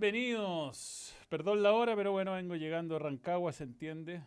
[0.00, 1.12] Bienvenidos.
[1.28, 4.22] Perdón la hora, pero bueno, vengo llegando a Rancagua, se entiende.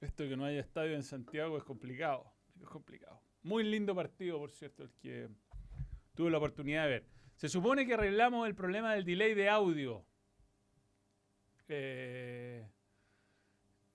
[0.00, 2.32] Esto de que no haya estadio en Santiago es complicado.
[2.60, 3.20] Es complicado.
[3.42, 5.28] Muy lindo partido, por cierto, el que
[6.14, 7.06] tuve la oportunidad de ver.
[7.34, 10.04] Se supone que arreglamos el problema del delay de audio.
[11.66, 12.64] Eh,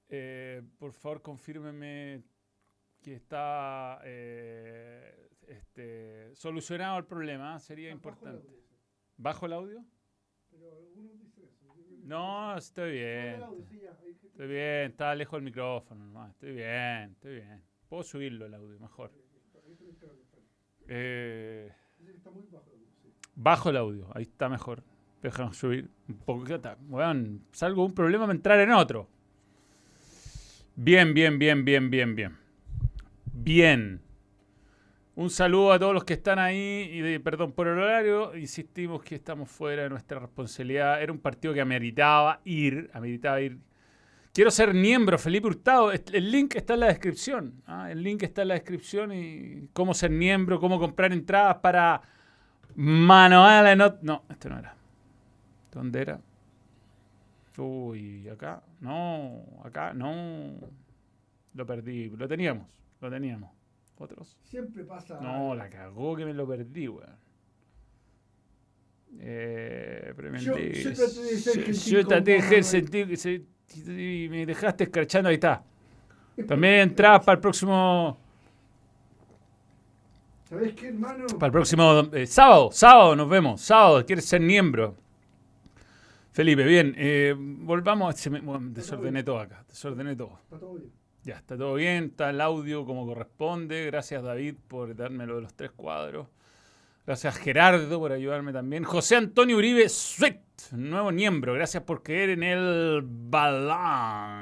[0.10, 2.24] eh, por favor, confírmeme
[3.02, 7.58] que está eh, este, solucionado el problema.
[7.60, 8.50] Sería importante.
[9.16, 9.86] ¿Bajo el audio?
[12.03, 13.41] No, estoy bien.
[14.25, 16.28] Estoy bien, está lejos del micrófono.
[16.28, 17.62] estoy bien, estoy bien.
[17.88, 19.12] Puedo subirlo el audio, mejor.
[20.88, 21.72] Eh,
[23.35, 24.84] bajo el audio, ahí está mejor.
[25.22, 26.44] Déjame subir un poco.
[26.81, 29.07] Bueno, salgo un problema, me entrar en otro.
[30.75, 32.38] Bien, bien, bien, bien, bien, bien.
[33.31, 34.03] Bien.
[35.16, 38.35] Un saludo a todos los que están ahí y perdón por el horario.
[38.35, 41.03] Insistimos que estamos fuera de nuestra responsabilidad.
[41.03, 43.59] Era un partido que ameritaba ir, ameritaba ir.
[44.34, 45.91] Quiero ser miembro, Felipe Hurtado.
[45.91, 47.62] El link está en la descripción.
[47.68, 47.91] ¿ah?
[47.91, 52.01] El link está en la descripción y cómo ser miembro, cómo comprar entradas para
[52.75, 54.75] Manuel No, no, este no era.
[55.72, 56.19] ¿Dónde era?
[57.57, 58.63] Uy, acá.
[58.80, 60.56] No, acá no.
[61.53, 62.09] Lo perdí.
[62.09, 62.66] Lo teníamos,
[63.00, 63.62] lo teníamos.
[63.98, 64.38] ¿Otros?
[64.44, 65.20] Siempre pasa.
[65.22, 67.24] No, la cagó que me lo perdí, weón.
[69.20, 73.44] Eh, yo, yo traté de ser Yo traté de ser
[73.88, 75.64] y me dejaste escrachando, ahí está.
[76.48, 78.18] También entras para el próximo.
[80.46, 81.28] ¿Sabes qué, hermano?
[81.28, 83.62] Para el próximo eh, sábado, sábado nos vemos.
[83.62, 84.96] Sábado, quieres ser miembro.
[86.31, 86.94] Felipe, bien.
[86.98, 88.16] Eh, volvamos.
[88.16, 89.64] Se desordené todo acá.
[89.68, 90.40] Desordené todo.
[90.44, 90.92] Está todo bien.
[91.24, 92.06] Ya, está todo bien.
[92.06, 93.86] Está el audio como corresponde.
[93.86, 96.28] Gracias, David, por darme lo de los tres cuadros.
[97.06, 98.84] Gracias, Gerardo, por ayudarme también.
[98.84, 101.54] José Antonio Uribe Sweet, nuevo miembro.
[101.54, 104.38] Gracias por creer en el Balanga.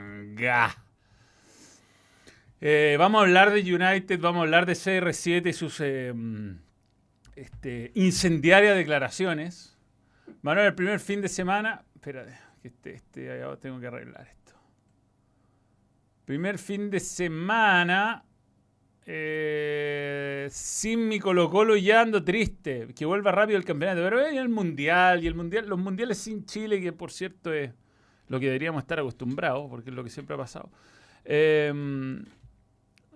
[2.60, 6.14] Eh, vamos a hablar de United, vamos a hablar de CR7 y sus eh,
[7.36, 9.76] este, incendiarias declaraciones.
[10.44, 11.84] Manuel, el primer fin de semana.
[11.96, 14.41] Espérate, este, este tengo que arreglar esto.
[16.32, 18.24] Primer fin de semana.
[19.06, 22.88] Eh, sin mi Colo Colo ya ando triste.
[22.96, 24.00] Que vuelva rápido el campeonato.
[24.02, 25.26] Pero hay el mundial.
[25.26, 27.74] Y el mundial, los mundiales sin Chile, que por cierto es
[28.30, 30.72] lo que deberíamos estar acostumbrados, porque es lo que siempre ha pasado.
[31.26, 31.74] Eh,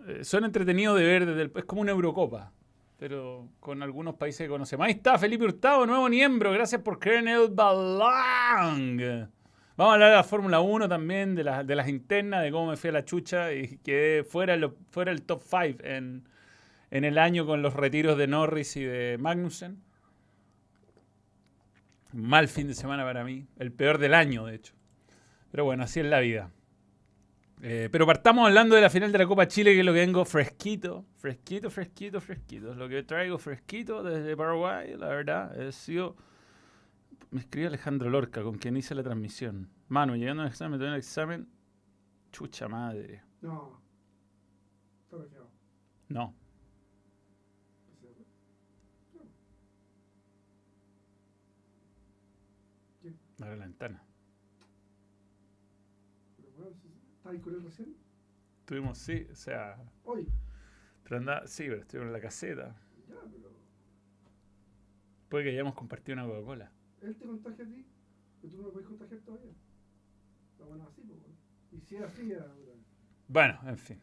[0.08, 2.52] eh, son entretenidos de ver desde el, es como una Eurocopa
[2.98, 4.88] pero con algunos países que conocemos.
[4.88, 6.52] Ahí está Felipe Hurtado, nuevo miembro.
[6.52, 9.32] Gracias por creer en el balón.
[9.78, 12.92] Vamos a hablar de la Fórmula 1 también, de, las internas, de cómo me fui
[12.92, 14.58] a la chucha y quedé fuera,
[14.90, 16.24] fuera el top 5 en,
[16.92, 19.84] el año con los retiros de Norris y de Magnussen.
[22.14, 24.74] Mal fin de semana para mí, el peor del año, de hecho.
[25.52, 26.52] Pero bueno, así es la vida.
[27.62, 30.00] Eh, pero partamos hablando de la final de la Copa Chile, que es lo que
[30.00, 32.72] vengo fresquito, fresquito, fresquito, fresquito.
[32.72, 35.62] Es lo que traigo fresquito desde Paraguay, la verdad.
[35.62, 36.16] He sido...
[37.32, 39.70] Me escribió Alejandro Lorca, con quien hice la transmisión.
[39.88, 41.50] Mano, llegando al examen, tuve el examen.
[42.32, 43.24] Chucha madre.
[43.42, 43.82] No.
[46.10, 46.36] No.
[53.42, 54.04] Abre la ventana.
[57.18, 57.98] ¿Estabas con él recién?
[58.66, 59.78] Tuvimos, sí, o sea.
[60.04, 60.28] Hoy.
[61.04, 62.76] Pero anda, sí, pero estuvimos en la caseta.
[63.10, 63.52] Ya, pero.
[65.30, 66.72] Puede que hayamos compartido una Coca-Cola.
[67.02, 67.86] Él te contagia a ti,
[68.42, 69.52] pero tú no lo puedes contagiar todavía.
[70.52, 71.20] Está bueno así, pues.
[71.72, 72.48] Y si era así, era.
[73.28, 74.00] Bueno, en fin.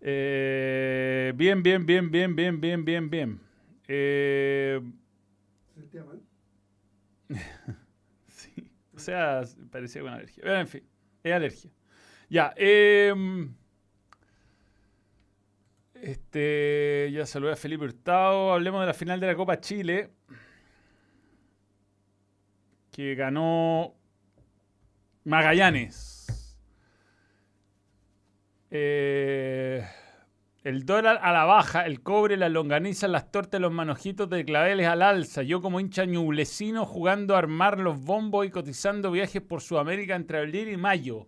[0.00, 3.40] Eh, bien, bien, bien, bien, bien, bien, bien, bien.
[3.88, 4.80] Eh,
[5.68, 6.22] ¿Se sentía mal?
[8.28, 8.68] sí.
[8.94, 10.42] O sea, parecía con alergia.
[10.42, 10.82] Pero en fin.
[11.22, 11.70] Es alergia.
[12.28, 12.52] Ya.
[12.56, 13.54] Em,
[15.94, 18.52] este, ya saludé a Felipe Hurtado.
[18.52, 20.10] Hablemos de la final de la Copa Chile.
[22.92, 23.94] Que ganó
[25.24, 26.56] Magallanes.
[28.70, 29.84] Eh,
[30.64, 34.86] el dólar a la baja, el cobre, la longaniza, las tortas, los manojitos de claveles
[34.86, 35.42] al alza.
[35.42, 40.38] Yo como hincha ñublecino jugando a armar los bombos y cotizando viajes por Sudamérica entre
[40.38, 41.26] abril y mayo.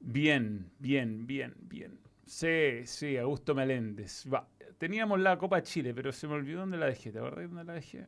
[0.00, 2.00] Bien, bien, bien, bien.
[2.26, 4.24] Sí, sí, Augusto Meléndez.
[4.32, 4.48] Va.
[4.78, 7.12] Teníamos la Copa Chile, pero se me olvidó dónde la dejé.
[7.12, 8.06] ¿Te acordás dónde la dejé?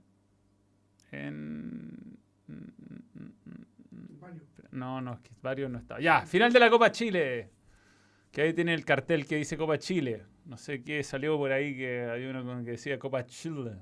[1.12, 2.18] En...
[4.72, 6.00] No, no, es que varios no estaba.
[6.00, 7.50] Ya, final de la Copa Chile.
[8.32, 10.24] Que ahí tiene el cartel que dice Copa Chile.
[10.46, 13.72] No sé qué salió por ahí que había uno con- que decía Copa Chile.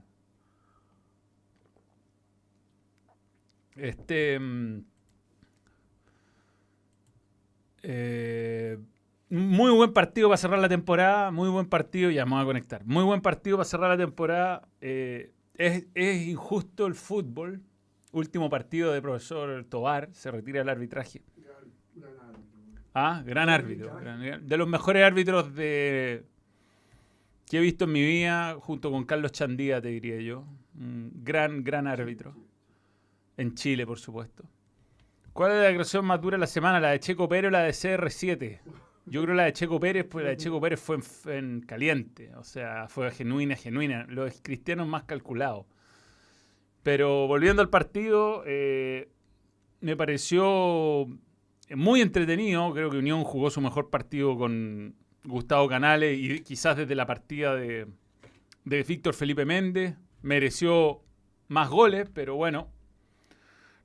[3.76, 4.38] Este.
[4.38, 4.80] mm,
[7.82, 8.78] eh,
[9.28, 11.30] muy buen partido para cerrar la temporada.
[11.30, 12.10] Muy buen partido.
[12.10, 12.84] Ya me voy a conectar.
[12.84, 14.68] Muy buen partido para cerrar la temporada.
[14.80, 15.32] Eh,
[15.66, 17.60] es, es injusto el fútbol.
[18.12, 20.08] Último partido de profesor Tobar.
[20.12, 21.22] Se retira el arbitraje.
[21.36, 21.54] Gran,
[21.94, 22.90] gran árbitro.
[22.94, 23.96] Ah, gran árbitro.
[23.96, 26.24] gran- de los mejores árbitros de
[27.48, 30.44] que he visto en mi vida, junto con Carlos Chandía, te diría yo.
[30.78, 32.34] Un gran, gran árbitro.
[33.36, 34.44] En Chile, por supuesto.
[35.32, 36.78] ¿Cuál es la declaración más dura de la semana?
[36.80, 38.60] ¿La de Checo Pérez o la de CR7?
[39.10, 42.30] Yo creo la de Checo Pérez, pues la de Checo Pérez fue en, en caliente.
[42.36, 44.06] O sea, fue genuina, genuina.
[44.08, 45.66] Los cristianos más calculados.
[46.84, 49.10] Pero volviendo al partido, eh,
[49.80, 51.06] me pareció
[51.74, 52.72] muy entretenido.
[52.72, 57.56] Creo que Unión jugó su mejor partido con Gustavo Canales y quizás desde la partida
[57.56, 57.88] de,
[58.64, 59.96] de Víctor Felipe Méndez.
[60.22, 61.02] Mereció
[61.48, 62.68] más goles, pero bueno,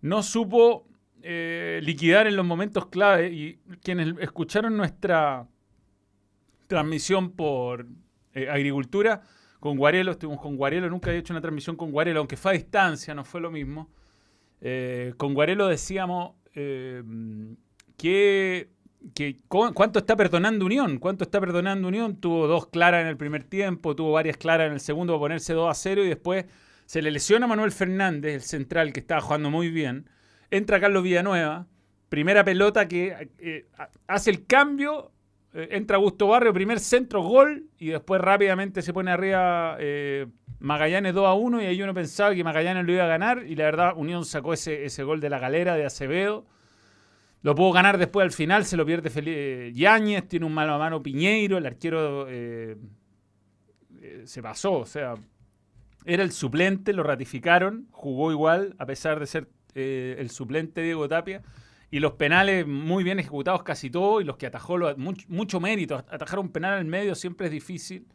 [0.01, 0.88] no supo
[1.27, 3.31] eh, liquidar en los momentos clave.
[3.31, 5.48] Y quienes escucharon nuestra
[6.68, 7.88] transmisión por
[8.33, 9.22] eh, agricultura
[9.60, 12.54] con Guarelo, estuvimos con Guarelo, nunca había hecho una transmisión con Guarelo, aunque fue a
[12.54, 13.89] distancia, no fue lo mismo.
[14.62, 17.01] Eh, con Guarelo decíamos eh,
[17.98, 18.69] que,
[19.13, 22.18] que cu- cuánto está perdonando Unión, cuánto está perdonando Unión.
[22.18, 25.54] Tuvo dos claras en el primer tiempo, tuvo varias claras en el segundo para ponerse
[25.54, 26.45] 2 a 0 y después
[26.86, 30.07] se le lesiona a Manuel Fernández, el central que estaba jugando muy bien.
[30.55, 31.67] Entra Carlos Villanueva,
[32.09, 35.12] primera pelota que eh, ha- hace el cambio,
[35.53, 40.27] eh, entra Augusto Barrio, primer centro, gol, y después rápidamente se pone arriba eh,
[40.59, 43.55] Magallanes 2 a 1, y ahí uno pensaba que Magallanes lo iba a ganar, y
[43.55, 46.45] la verdad Unión sacó ese, ese gol de la galera de Acevedo.
[47.41, 50.77] Lo pudo ganar después al final, se lo pierde eh, Yáñez, tiene un mano a
[50.79, 52.27] mano Piñeiro, el arquero
[54.25, 55.15] se pasó, o sea,
[56.05, 61.08] era el suplente, lo ratificaron, jugó igual, a pesar de ser eh, el suplente Diego
[61.08, 61.41] Tapia.
[61.91, 65.96] Y los penales muy bien ejecutados casi todos, y los que atajó lo- mucho, mérito.
[65.96, 68.08] Atajar un penal al medio siempre es difícil.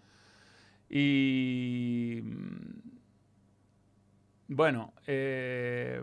[0.89, 2.91] Y mm,
[4.49, 6.03] bueno, eh,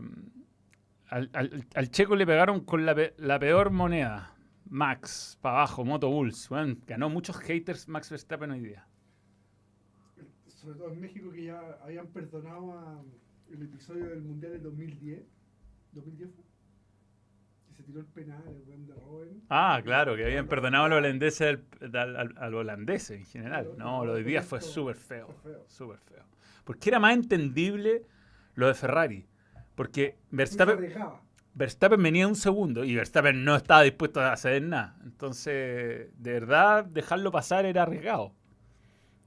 [1.10, 4.34] al, al- checo le pegaron con la, la peor moneda.
[4.70, 6.50] Max, para abajo, Moto Bulls.
[6.50, 8.86] Bueno, ganó muchos haters Max Verstappen hoy día.
[10.48, 13.06] Sobre todo en México que ya habían perdonado
[13.50, 15.22] el episodio del Mundial del 2010.
[15.98, 16.44] 2010 fue.
[17.68, 19.44] Que se tiró el penal, el weón de Robben.
[19.50, 21.42] Ah, claro, que habían perdonado a los holandeses
[21.82, 23.74] al, al, al- al holandés en general.
[23.77, 25.27] No, lo de hoy día fue súper feo.
[25.68, 26.24] Súper feo.
[26.63, 28.04] Porque era más entendible
[28.56, 29.25] lo de Ferrari.
[29.75, 34.98] Porque Verstappen, venía un segundo y Verstappen no estaba dispuesto a hacer nada.
[35.04, 38.34] Entonces, de verdad, dejarlo pasar era arriesgado.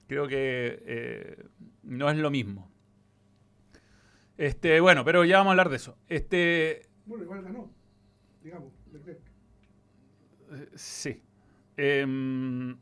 [0.07, 1.45] Creo que eh,
[1.83, 2.70] no es lo mismo.
[4.37, 5.97] Este, bueno, pero ya vamos a hablar de eso.
[6.07, 7.69] Este, Bueno, igual ganó.
[8.43, 9.19] Digamos, Leclerc.
[10.53, 11.21] Eh, Sí.
[11.77, 12.75] Em,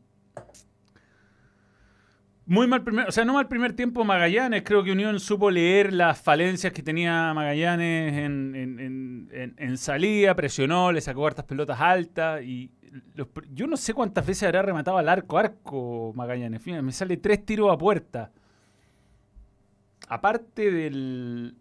[2.46, 4.62] muy mal primer, o sea, no mal primer tiempo Magallanes.
[4.64, 9.76] Creo que Unión supo leer las falencias que tenía Magallanes en, en- en- en- en
[9.78, 12.70] salida, presionó, le sacó hartas pelotas altas y
[13.14, 16.60] los yo no sé cuántas veces habrá rematado al arco arco Magallanes.
[16.60, 18.32] Fíjate, me sale tres tiros a puerta.
[20.10, 21.54] Aparte del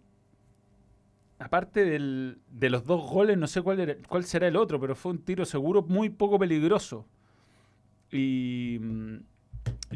[1.38, 4.94] aparte del- de los dos goles, no sé cuál, era- cuál será el otro, pero
[4.96, 7.06] fue un tiro seguro muy poco peligroso.
[8.12, 9.16] Y, mm,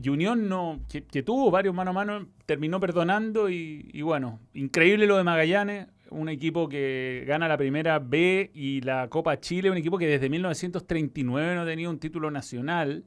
[0.01, 5.05] y Unión, no, que, tuvo varios mano a mano, terminó perdonando y, y bueno, increíble
[5.07, 9.77] lo de Magallanes, un equipo que gana la primera B y la Copa Chile, un
[9.77, 13.03] equipo que desde 1939 no tenía un título nacional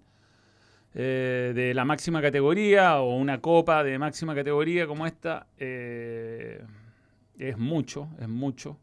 [0.99, 5.47] eh, de la máxima categoría o una copa de máxima categoría como esta.
[5.59, 6.63] eh,
[7.39, 8.79] es mucho, es mucho.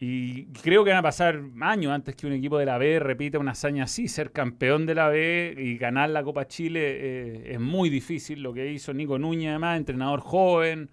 [0.00, 3.38] Y creo que van a pasar años antes que un equipo de la B repita
[3.38, 4.08] una hazaña así.
[4.08, 8.42] Ser campeón de la B y ganar la Copa Chile eh, es muy difícil.
[8.42, 10.90] Lo que hizo Nico Núñez, además, entrenador joven,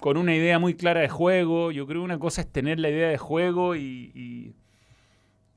[0.00, 1.70] con una idea muy clara de juego.
[1.70, 4.54] Yo creo que una cosa es tener la idea de juego y-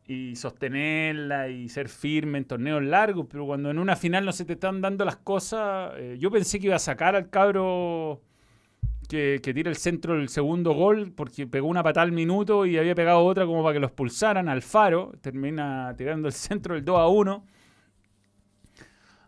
[0.07, 4.45] y sostenerla y ser firme en torneos largos, pero cuando en una final no se
[4.45, 8.21] te están dando las cosas, eh, yo pensé que iba a sacar al cabro
[9.09, 12.77] que, que tira el centro del segundo gol porque pegó una patada al minuto y
[12.77, 16.85] había pegado otra como para que lo expulsaran al faro, termina tirando el centro del
[16.85, 17.45] 2 a 1.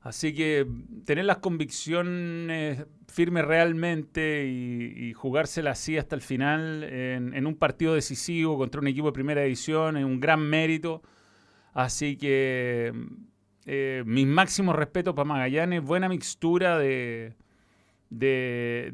[0.02, 0.66] Así que
[1.06, 8.58] tener las convicciones firmes realmente y, jugársela así hasta el final en, un partido decisivo
[8.58, 11.02] contra un equipo de primera división es un gran mérito.
[11.74, 12.94] Así que
[13.66, 17.36] eh, mis máximos respetos para Magallanes, buena mixtura de,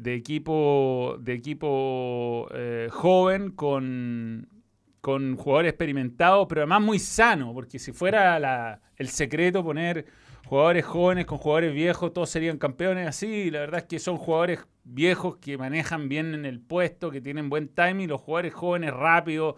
[0.04, 4.48] equipo, de equipo eh, joven con,
[5.00, 10.04] con jugadores experimentados, pero además muy sano, porque si fuera el secreto poner
[10.46, 13.50] jugadores jóvenes con jugadores viejos, todos serían campeones así.
[13.50, 17.50] La verdad es que son jugadores viejos que manejan bien en el puesto, que tienen
[17.50, 19.56] buen timing, los jugadores jóvenes rápidos,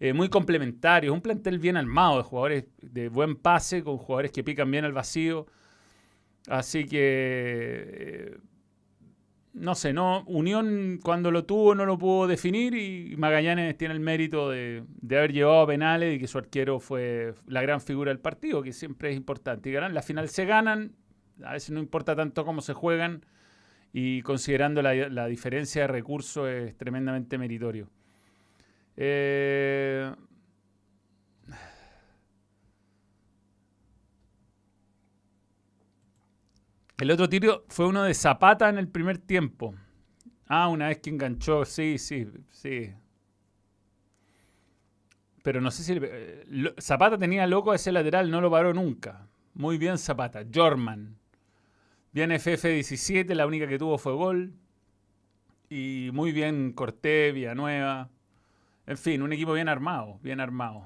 [0.00, 1.14] eh, muy complementarios.
[1.14, 4.92] Un plantel bien armado de jugadores de buen pase, con jugadores que pican bien al
[4.92, 5.46] vacío.
[6.48, 8.36] Así que, eh,
[9.54, 14.00] no sé, no Unión cuando lo tuvo no lo pudo definir y Magallanes tiene el
[14.00, 18.10] mérito de, de, haber llevado a penales y que su arquero fue la gran figura
[18.10, 19.70] del partido, que siempre es importante.
[19.70, 20.92] Y ganan, la final se ganan,
[21.44, 23.24] a veces no importa tanto cómo se juegan
[23.92, 27.88] y considerando la, la diferencia de recursos es tremendamente meritorio.
[28.96, 30.12] Eh,
[36.98, 39.74] el otro tiro fue uno de Zapata en el primer tiempo.
[40.46, 42.92] Ah, una vez que enganchó, sí, sí, sí.
[45.42, 45.98] Pero no sé si...
[46.00, 49.26] Eh, Zapata tenía loco ese lateral, no lo paró nunca.
[49.54, 50.44] Muy bien Zapata.
[50.52, 51.16] Jorman.
[52.12, 54.54] Bien FF17, la única que tuvo fue gol.
[55.68, 58.10] Y muy bien Cortés, Villanueva.
[58.86, 60.84] En fin, un equipo bien armado, bien armado.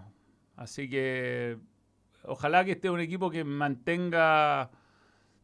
[0.56, 1.58] Así que
[2.24, 4.70] ojalá que esté un equipo que mantenga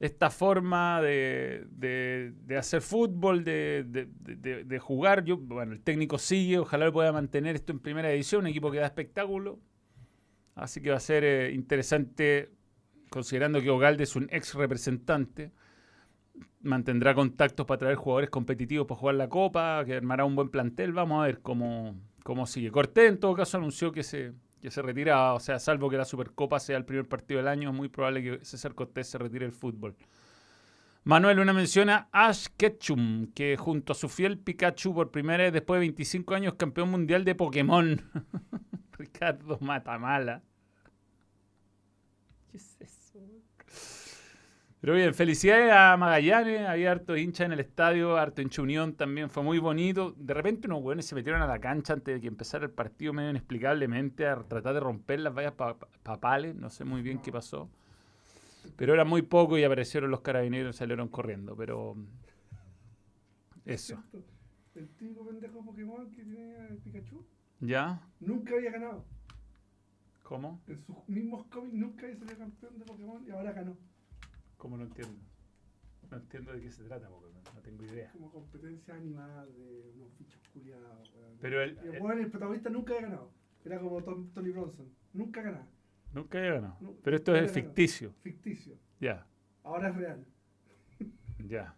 [0.05, 5.25] esta forma de, hacer fútbol, de, jugar.
[5.25, 8.79] Yo, bueno, el técnico sigue, ojalá pueda mantener esto en primera edición, un equipo que
[8.79, 9.59] da espectáculo.
[10.55, 12.51] Así que va a ser eh, interesante,
[13.11, 15.53] considerando que Ogalde es un ex representante.
[16.61, 20.93] Mantendrá contactos para traer jugadores competitivos para jugar la Copa, que armará un buen plantel.
[20.93, 22.71] Vamos a ver cómo, cómo sigue.
[22.71, 24.33] Cortés, en todo caso, anunció que se,
[24.65, 27.69] que se retira, o sea, salvo que la Supercopa sea el primer partido del año,
[27.69, 29.95] es muy probable que César Cortés se retire del fútbol.
[31.03, 35.77] Manuel, una menciona Ash Ketchum, que junto a su fiel Pikachu por primera vez después
[35.77, 38.11] de 25 años campeón mundial de Pokémon.
[38.99, 40.43] Ricardo Matamala.
[42.51, 43.04] ¿Qué es eso?
[44.85, 49.31] Pero bien, felicidades a Magallanes, había harto hincha en el estadio, harto hincha unión también,
[49.31, 50.13] fue muy bonito.
[50.19, 53.15] De repente unos buenos se metieron a la cancha antes de que empezara el partido
[53.15, 55.55] medio inexplicablemente a tratar de romper las vallas
[56.03, 57.71] papales, no sé muy bien qué pasó.
[58.77, 61.97] Pero era muy poco y aparecieron los carabineros y salieron corriendo, pero
[63.65, 64.05] eso.
[64.75, 67.25] El típico pendejo Pokémon que tiene el Pikachu.
[67.61, 68.03] ¿Ya?
[68.21, 69.03] Nunca había ganado.
[70.25, 70.61] ¿Cómo?
[70.67, 73.79] En sus mismos cómics nunca había salido campeón de Pokémon y ahora ganó.
[74.65, 75.21] ¿Cómo no entiendo?
[76.11, 78.11] No entiendo de qué se trata, porque no, tengo idea.
[78.13, 81.13] Como competencia animal de unos bichos culiados.
[81.39, 83.31] Pero el, el, el, protagonista nunca había ganado.
[83.63, 84.89] Era como Tony Bronson.
[85.13, 85.67] Nunca ganaba.
[86.15, 86.79] Nunca había ganado.
[87.03, 88.15] Pero esto es ficticio.
[88.23, 88.79] Ficticio.
[89.01, 89.27] Ya.
[89.65, 90.25] Ahora es real.
[91.47, 91.77] Ya.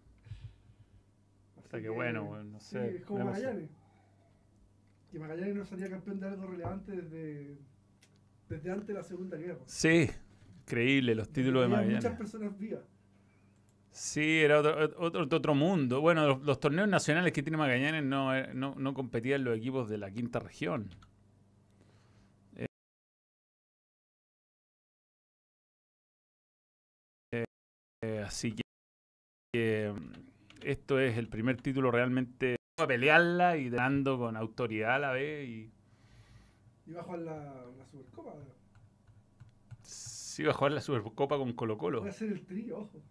[1.57, 2.89] O sea que, bueno, no sé.
[2.89, 3.71] Sí, es como Magallanes.
[5.11, 7.59] Que Magallanes no salía campeón de algo relevante desde,
[8.49, 9.65] desde antes de la Segunda Guerra.
[9.67, 10.09] Sí,
[10.67, 12.03] Increíble los títulos de Magallanes.
[12.03, 12.81] muchas personas vivas.
[13.93, 16.01] Sí, era otro, otro, mundo.
[16.01, 19.99] Bueno, los, torneos nacionales que tiene Magallanes no, eh, no, no competían los equipos de
[19.99, 20.91] la quinta región.
[28.03, 28.57] Eh, así
[29.53, 29.95] que
[30.63, 35.49] esto es el primer título realmente a pelearla y dando con autoridad a la vez.
[35.49, 35.73] Y,
[36.87, 37.37] y bajo la,
[37.79, 38.35] la Supercopa.
[40.37, 42.03] Sí, va a jugar la Supercopa con Colo Colo.
[42.03, 43.03] Va a ser el trío, ojo.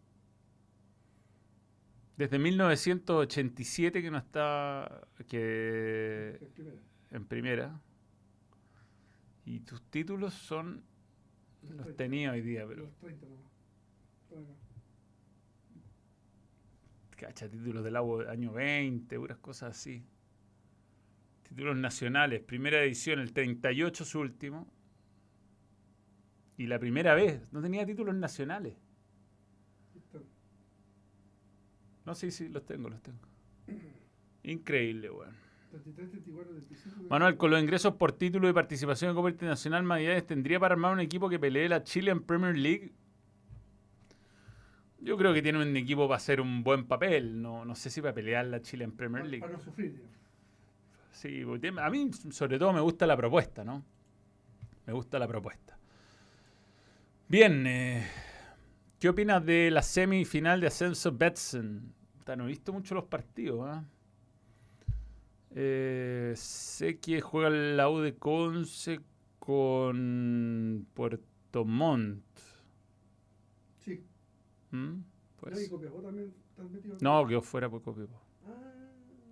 [2.15, 6.79] Desde 1987 que no está que en primera.
[7.09, 7.81] En primera.
[9.43, 10.83] Y tus títulos son
[11.63, 12.83] los, tenía hoy día, pero.
[12.83, 13.51] Los 30 nomás.
[17.17, 20.05] Cacha, títulos del año 20, unas cosas así.
[21.41, 24.74] Títulos nacionales, primera edición, el 38 su último.
[26.57, 28.75] Y la primera vez, no tenía títulos nacionales.
[32.05, 33.19] No, sí, sí, los tengo, los tengo.
[34.43, 35.35] Increíble, weón.
[37.09, 40.93] Manuel, con los ingresos por título y participación en Copa Internacional, Magallanes tendría para armar
[40.93, 42.93] un equipo que pelee la Chilean Premier League.
[44.99, 47.41] Yo creo que tiene un equipo para hacer un buen papel.
[47.41, 49.41] No, no sé si para pelear la Chilean Premier League.
[49.41, 50.01] Para no sufrir.
[51.11, 51.43] Sí,
[51.77, 53.83] a mí sobre todo me gusta la propuesta, ¿no?
[54.85, 55.77] Me gusta la propuesta.
[57.27, 58.05] Bien, eh,
[58.99, 61.93] ¿Qué opinas de la semifinal de ascenso Betson?
[62.37, 63.67] No he visto mucho los partidos.
[63.67, 63.83] ¿ah?
[65.51, 69.01] Eh, sé que juega la U de Conce
[69.39, 72.23] con Puerto Montt.
[73.79, 74.03] Sí.
[74.71, 74.93] ¿Mm?
[75.39, 75.53] Pues.
[75.53, 76.33] Pues- ¿Y Copiapó también?
[77.01, 78.19] No, quedó fuera por Copiapó.
[78.47, 78.61] Ah,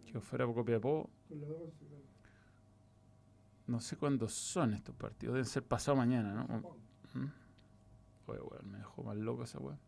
[0.06, 1.10] Quedó fuera por Copiapó.
[3.66, 5.34] No sé cuándo son estos partidos.
[5.34, 6.76] Deben ser pasado mañana, ¿no?
[7.14, 7.43] ¿Mm?
[8.28, 9.80] Oye, weón, me dejó más loco esa weón.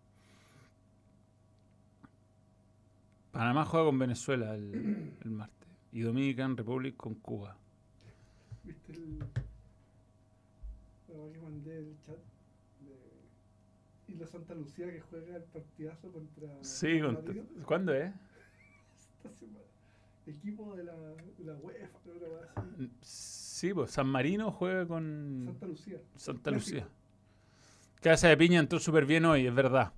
[3.32, 5.69] Panamá juega con Venezuela el, el martes.
[5.91, 7.58] Y Dominican Republic con Cuba.
[8.63, 9.19] ¿Viste el.
[9.19, 9.26] La
[11.32, 12.17] que mandé el chat?
[12.82, 12.93] De
[14.13, 16.48] Isla Santa Lucía que juega el partidazo contra.
[16.62, 17.00] Sí,
[17.65, 18.10] ¿cuándo es?
[19.24, 19.60] esta semana.
[20.28, 22.89] Equipo de la, de la UEFA, creo que va a ser.
[23.02, 26.02] Sí, pues San Marino juega con Santa Lucía.
[26.15, 26.52] Santa.
[26.52, 26.88] Lucía.
[28.01, 29.93] Casa de Piña entró súper bien hoy, es verdad.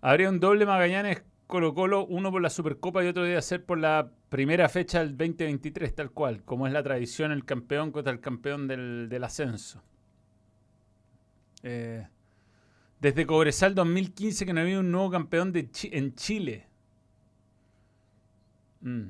[0.00, 3.78] Habría un doble Magallanes Colo Colo, uno por la Supercopa y otro debe ser por
[3.78, 8.20] la primera fecha del 2023, tal cual, como es la tradición, el campeón contra el
[8.20, 9.82] campeón del, del ascenso.
[11.62, 12.06] Eh,
[13.00, 16.66] desde Cobresal 2015 que no había un nuevo campeón en Chile.
[18.80, 19.08] Mm.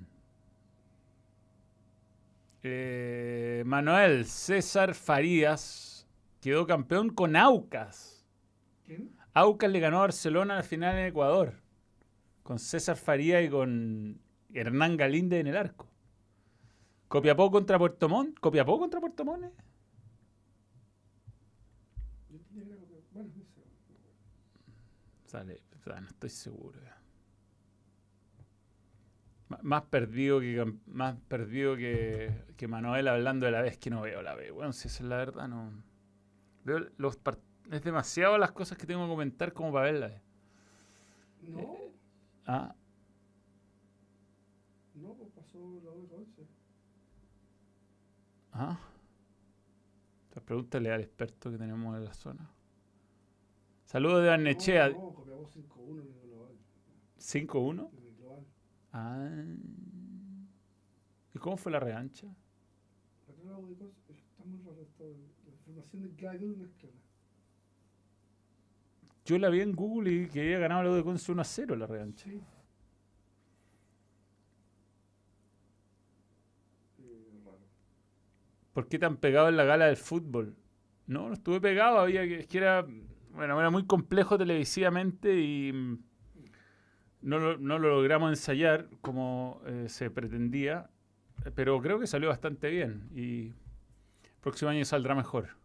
[2.63, 5.88] Eh, Manuel César Farías
[6.41, 8.27] quedó campeón con Aucas.
[8.85, 9.11] ¿Quién?
[9.35, 11.55] Aucas le ganó a Barcelona al final en Ecuador.
[12.43, 14.21] Con César Farías y con
[14.53, 15.89] Hernán Galíndez en el arco.
[17.09, 18.39] Copiapó contra Puerto Montt.
[18.39, 19.45] ¿Copiapó contra Puerto Montt?
[19.45, 19.53] eh?
[25.27, 26.81] Sale, no estoy seguro.
[29.63, 34.21] Más perdido que más perdido que, que Manuel hablando de la vez que no veo
[34.23, 34.53] la vez.
[34.53, 35.88] Bueno, si esa es la verdad, no.
[36.65, 37.19] Veo los
[37.71, 40.09] es demasiado las cosas que tengo que comentar como para verla.
[40.09, 40.23] eh.
[41.43, 41.77] No,
[42.47, 42.75] Ah,
[44.95, 46.47] no, pues pasó la de Conce.
[48.53, 48.79] ah.
[50.23, 52.51] Entonces, pregúntale al experto que tenemos en la zona.
[53.85, 54.89] Saludos de Barnechea.
[54.89, 56.57] No, no, Copiapó 5-1 en el global.
[57.19, 57.91] 5-1.
[57.93, 58.47] En el global.
[58.93, 59.29] Ah.
[61.35, 62.27] ¿Y cómo fue la revancha?
[62.27, 63.75] Acá la U de
[65.69, 66.71] Del.
[69.25, 71.77] Yo la vi en Google y que había ganado U de Conce 1 a 0
[71.77, 72.25] la revancha.
[72.25, 72.41] Sí.
[78.73, 80.57] ¿Por qué tan pegado en la gala del fútbol?
[81.07, 82.87] No, no estuve pegado, había que, es que era,
[83.33, 85.99] bueno, era muy complejo televisivamente y mm,
[87.23, 90.91] no lo, no lo logramos ensayar como eh, se pretendía,
[91.45, 95.58] eh, pero creo que salió bastante bien y el próximo año saldrá mejor.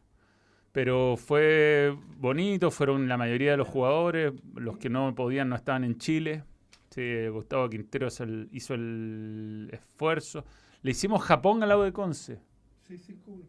[0.73, 5.83] Pero fue bonito, fueron la mayoría de los jugadores, los que no podían no estaban
[5.85, 6.43] en Chile.
[6.89, 10.43] Sí, Gustavo Quintero hizo el, hizo el esfuerzo.
[10.81, 12.41] Le hicimos Japón al lado de Conce.
[12.87, 13.45] Sí, 5-1.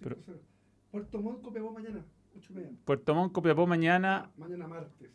[0.00, 0.40] Pero- 5-0.
[0.90, 2.04] Puerto Montt, Copiapó mañana,
[2.36, 2.70] 8 y media.
[2.84, 4.30] Puerto Montt, Copiapó mañana.
[4.36, 5.10] Mañana martes.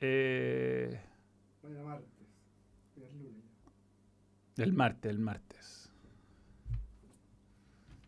[0.00, 1.00] eh,
[1.62, 2.08] Mañana martes.
[2.96, 3.42] Lunes
[4.58, 5.81] el martes, el martes.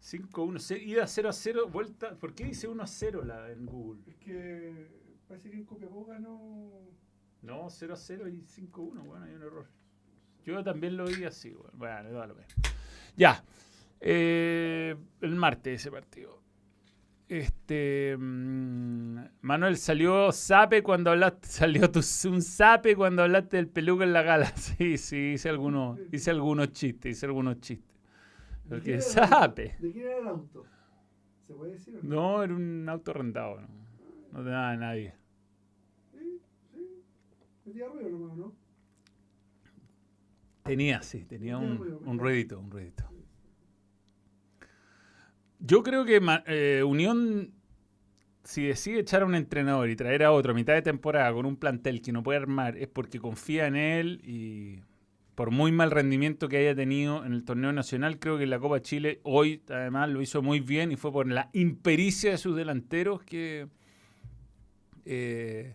[0.04, 2.14] 5-1, se- ida 0 a 0, vuelta.
[2.16, 4.02] ¿Por qué dice 1 a 0 la, en Google?
[4.06, 4.86] Es que
[5.26, 6.70] parece que el Copiapó ganó.
[7.42, 9.66] No, 0 a 0 y 5-1, bueno, hay un error.
[10.44, 12.52] Yo también lo vi así, bueno, bueno, da lo mismo.
[13.16, 13.42] Ya,
[14.00, 16.42] eh, el martes ese partido.
[17.26, 24.04] Este mm, Manuel salió sape cuando hablaste, salió tu, un sape cuando hablaste del peluca
[24.04, 24.52] en la gala.
[24.56, 27.93] Sí, sí, hice algunos, hice algunos chistes, hice algunos chistes.
[28.64, 29.62] ¿De Porque quién era el sape.
[29.70, 29.82] auto?
[29.86, 30.66] ¿De quién era el auto?
[31.46, 32.14] ¿Se puede decir o no?
[32.14, 33.68] No, era un auto rentado, no,
[34.32, 35.14] no tenía de nadie.
[36.12, 36.40] Sí,
[36.72, 37.04] sí.
[37.64, 38.52] Metía ruido nomás, ¿no?
[40.62, 42.62] Tenía, sí, tenía un, un un ruidito.
[45.58, 47.52] Yo creo que eh, Unión,
[48.42, 51.46] si decide echar a un entrenador y traer a otro a mitad de temporada con
[51.46, 54.80] un plantel que no puede armar, es porque confía en él y
[55.34, 58.80] por muy mal rendimiento que haya tenido en el torneo nacional, creo que la Copa
[58.80, 63.22] Chile hoy además lo hizo muy bien y fue por la impericia de sus delanteros
[63.22, 63.66] que,
[65.04, 65.74] eh,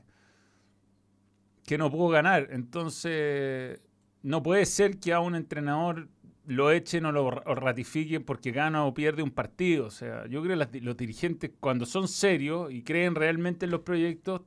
[1.65, 2.48] que no pudo ganar.
[2.52, 3.82] Entonces,
[4.24, 6.08] no puede ser que a un entrenador
[6.45, 9.88] lo echen o lo ratifiquen porque gana o pierde un partido.
[9.88, 13.72] O sea, yo creo que las los dirigentes, cuando son serios y creen realmente en
[13.72, 14.41] los proyectos,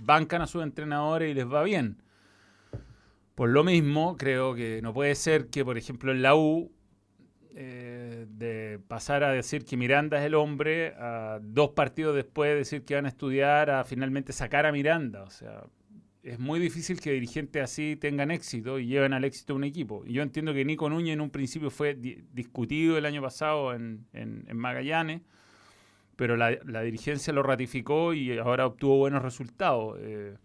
[0.00, 1.98] bancan a sus entrenadores y les va bien.
[3.36, 6.72] Por lo mismo, creo que no puede ser que, por ejemplo, en la U
[7.54, 12.82] eh, de pasar a decir que Miranda es el hombre, a dos partidos después decir
[12.86, 15.22] que van a estudiar, a finalmente sacar a Miranda.
[15.22, 15.64] O sea,
[16.22, 20.02] es muy difícil que dirigentes así tengan éxito y lleven al éxito un equipo.
[20.06, 24.06] Yo entiendo que Nico Núñez en un principio fue discutido el año pasado en,
[24.50, 25.20] Magallanes,
[26.16, 29.98] pero la, dirigencia lo ratificó y ahora obtuvo buenos resultados.
[30.00, 30.36] Eh,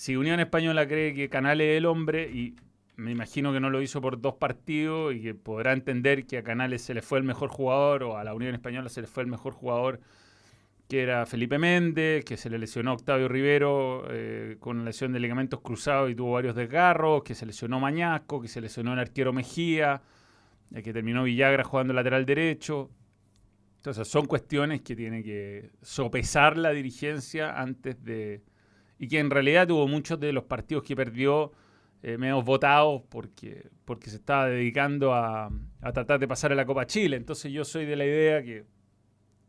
[0.00, 2.56] si Unión Española cree que Canales es el hombre y
[2.96, 6.42] me imagino que no lo hizo por dos partidos y que podrá entender que a
[6.42, 9.24] Canales se le fue el mejor jugador o a la Unión Española se le fue
[9.24, 10.00] el mejor jugador
[10.88, 15.60] que era Felipe Méndez, que se le lesionó Octavio Rivero eh, con lesión de ligamentos
[15.60, 20.00] cruzados y tuvo varios desgarros, que se lesionó Mañasco, que se lesionó el arquero Mejía,
[20.74, 22.88] eh, que terminó Villagra jugando lateral derecho.
[23.76, 28.40] Entonces son cuestiones que tiene que sopesar la dirigencia antes de...
[29.00, 31.50] Y que en realidad tuvo muchos de los partidos que perdió
[32.02, 35.50] eh, menos votados porque, porque se estaba dedicando a,
[35.92, 37.16] tratar de pasar a la Copa Chile.
[37.16, 38.66] Entonces yo soy de la idea que,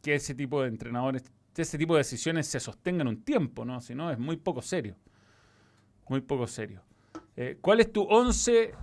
[0.02, 1.24] que ese tipo de entrenadores,
[1.56, 3.82] ese tipo de decisiones se sostengan un tiempo, ¿no?
[3.82, 4.96] Si no, es muy poco serio.
[6.08, 6.82] Muy poco serio.
[7.36, 8.74] Eh, ¿Cuál es tu once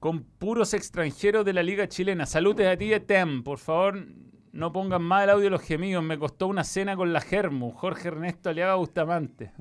[0.00, 2.26] con puros extranjeros de la Liga Chilena?
[2.26, 3.44] Salutes a ti, Tem.
[3.44, 4.06] Por favor,
[4.54, 6.04] no pongan más el audio de los gemidos.
[6.04, 7.72] Me costó una cena con la Germu.
[7.72, 9.52] Jorge Ernesto Aliaga Bustamante.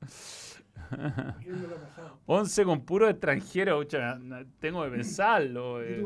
[2.26, 3.86] 11 con puro extranjero,
[4.58, 5.80] tengo que pensarlo.
[5.80, 6.04] Eh.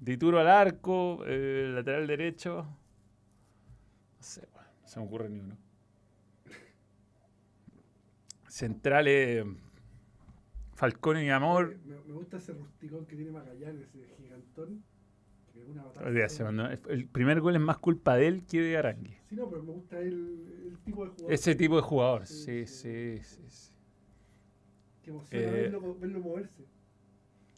[0.00, 0.40] Dituro.
[0.40, 2.66] al arco, eh, lateral derecho.
[4.16, 5.56] No sé, no se me ocurre ni uno.
[8.48, 9.46] Centrales,
[10.74, 11.76] Falcón y Amor.
[11.84, 14.82] Me, gusta ese rusticón que tiene Magallanes, ese gigantón.
[16.88, 19.16] El primer gol es más culpa de él que de Arangui.
[19.28, 21.32] Sí, no, pero me gusta el, tipo de jugador.
[21.32, 23.72] Ese tipo de jugador, sí, sí, sí.
[25.02, 26.64] Qué emociona eh, verlo, moverse.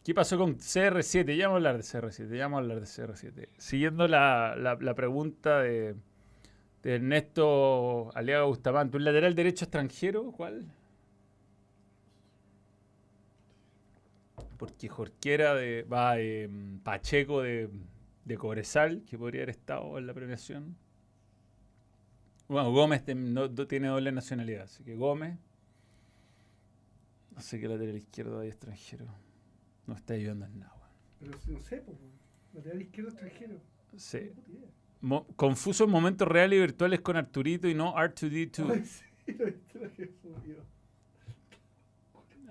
[0.03, 1.35] ¿Qué pasó con CR7?
[1.35, 3.49] Ya vamos a hablar de CR7, ya vamos a hablar de CR7.
[3.57, 5.95] Siguiendo la, la, pregunta de,
[6.83, 10.31] de, Ernesto Aliaga Bustamante, ¿un lateral derecho extranjero?
[10.31, 10.65] ¿Cuál?
[14.59, 17.69] Porque Jorquera de, va em, Pacheco de,
[18.25, 20.75] de Cobresal, que podría haber estado en la premiación.
[22.49, 25.37] Bueno, Gómez no, tiene doble nacionalidad, así que Gómez.
[27.33, 29.05] No sé qué lateral izquierdo hay extranjero.
[29.87, 30.91] No está ayudando en nada.
[31.19, 31.97] Pero no sé, pues,
[32.53, 33.61] lateral izquierdo extranjero.
[33.95, 34.33] Sí.
[35.37, 39.03] confuso en momentos reales y virtuales con Arturito y no R2D2.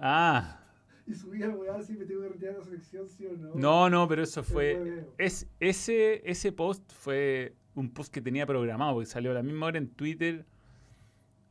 [0.01, 0.68] Ah.
[1.09, 3.55] Y subía, weá, si me tengo que retirar la selección, sí o no.
[3.55, 5.07] No, no, pero eso fue.
[5.17, 9.67] Es, ese, ese post fue un post que tenía programado, porque salió a la misma
[9.67, 10.45] hora en Twitter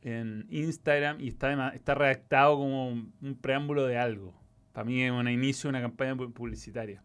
[0.02, 4.32] en Instagram y está, está redactado como un preámbulo de algo.
[4.72, 7.02] Para mí es un inicio de una campaña publicitaria.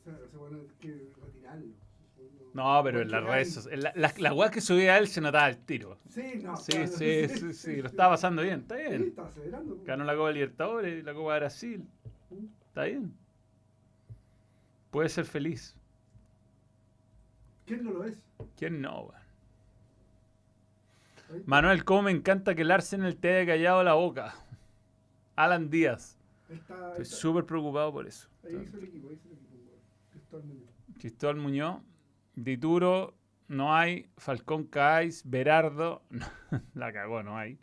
[0.00, 1.83] O sea, bueno, que retirarlo.
[2.54, 3.82] No, pero en las redes sociales.
[3.96, 5.98] La, la, la que subía a él se notaba el tiro.
[6.08, 6.56] Sí, no.
[6.56, 9.02] Sí, sí, sí, sí, lo estaba pasando bien, está bien.
[9.02, 9.82] Sí, está acelerando.
[9.84, 11.88] Ganó la Copa Libertadores y la Copa de Brasil.
[12.68, 13.12] Está bien.
[14.92, 15.76] Puede ser feliz.
[17.66, 18.22] ¿Quién no lo es?
[18.56, 19.12] ¿Quién no,
[21.46, 24.36] Manuel, cómo me encanta que Larsen te haya callado la boca.
[25.34, 26.16] Alan Díaz.
[26.48, 28.28] Estoy súper preocupado por eso.
[28.44, 29.72] Ahí hizo el equipo, ahí hizo el equipo.
[30.12, 30.70] Cristóbal Muñoz.
[31.00, 31.93] Cristóbal Muñoz.
[32.34, 33.14] Dituro,
[33.48, 34.08] no hay.
[34.16, 36.02] Falcón Cais, Berardo.
[36.74, 37.58] la cagó, no hay.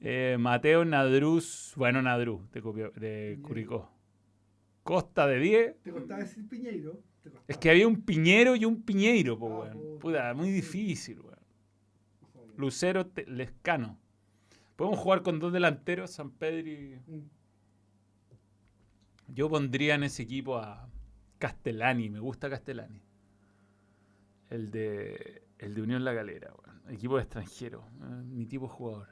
[0.00, 1.74] Eh, Mateo Nadruz.
[1.76, 3.90] Bueno, Nadruz, de, de Curicó.
[4.82, 5.82] Costa de 10.
[5.82, 7.00] Te costaba decir Piñeiro.
[7.48, 11.36] Es que había un Piñero y un Piñeiro, pues, ah, Puta, muy difícil, weón.
[12.56, 13.98] Lucero Lescano.
[14.76, 17.00] Podemos jugar con dos delanteros, San Pedro y.
[17.06, 17.30] Mm.
[19.28, 20.88] Yo pondría en ese equipo a
[21.38, 23.02] Castellani, me gusta Castellani.
[24.50, 26.54] El de, el de Unión La Galera,
[26.88, 29.08] equipo de extranjero, eh, mi tipo de jugador.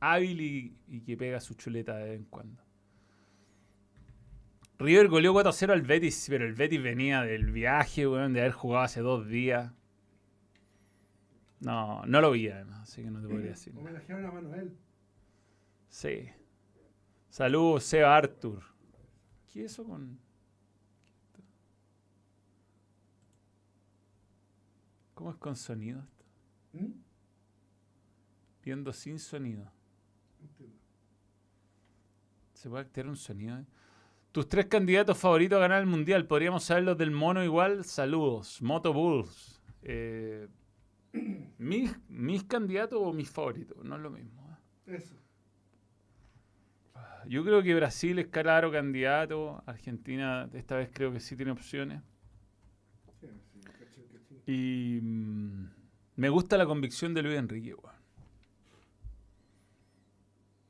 [0.00, 0.40] Hábil
[0.88, 2.62] y, que pega su chuleta de vez en cuando.
[4.78, 9.00] River goleó 4-0 al Betis, pero el Betis venía del viaje, de haber jugado hace
[9.00, 9.72] dos días.
[11.60, 13.74] No, no lo vi además, así que no te podría decir.
[13.76, 14.74] Homenajearon a Manuel.
[15.90, 16.30] Sí.
[17.28, 18.62] Saludos, Seba Arthur.
[19.52, 20.18] ¿Qué es eso con.?
[25.20, 26.24] ¿Cómo es con sonido esto?
[26.72, 26.92] ¿Mm?
[28.64, 29.70] Viendo sin sonido.
[32.54, 33.62] ¿Se puede activar un sonido?
[34.32, 36.26] Tus tres candidatos favoritos a ganar el mundial.
[36.26, 37.84] Podríamos saber los del mono igual.
[37.84, 38.62] Saludos.
[38.62, 39.60] Moto Bulls.
[39.82, 40.48] Eh,
[41.58, 44.58] mis, candidatos o mis favoritos, no es lo mismo.
[44.86, 44.96] ¿eh?
[44.96, 45.16] Eso.
[47.26, 49.62] yo creo que Brasil es claro candidato.
[49.66, 52.00] Argentina esta vez creo que sí tiene opciones.
[53.20, 54.29] Sí, sí, cacho, cacho.
[54.46, 55.64] Y mm,
[56.16, 57.74] me gusta la convicción de Luis Enrique.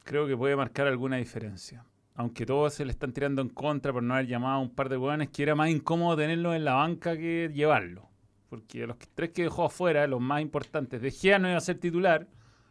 [0.04, 1.84] Creo que puede marcar alguna diferencia.
[2.14, 4.88] Aunque todos se le están tirando en contra por no haber llamado a un par
[4.88, 8.08] de hueones que era más incómodo tenerlos en la banca que llevarlo.
[8.48, 11.78] Porque los tres que dejó afuera, los más importantes, De Gea no iba a ser
[11.78, 12.26] titular.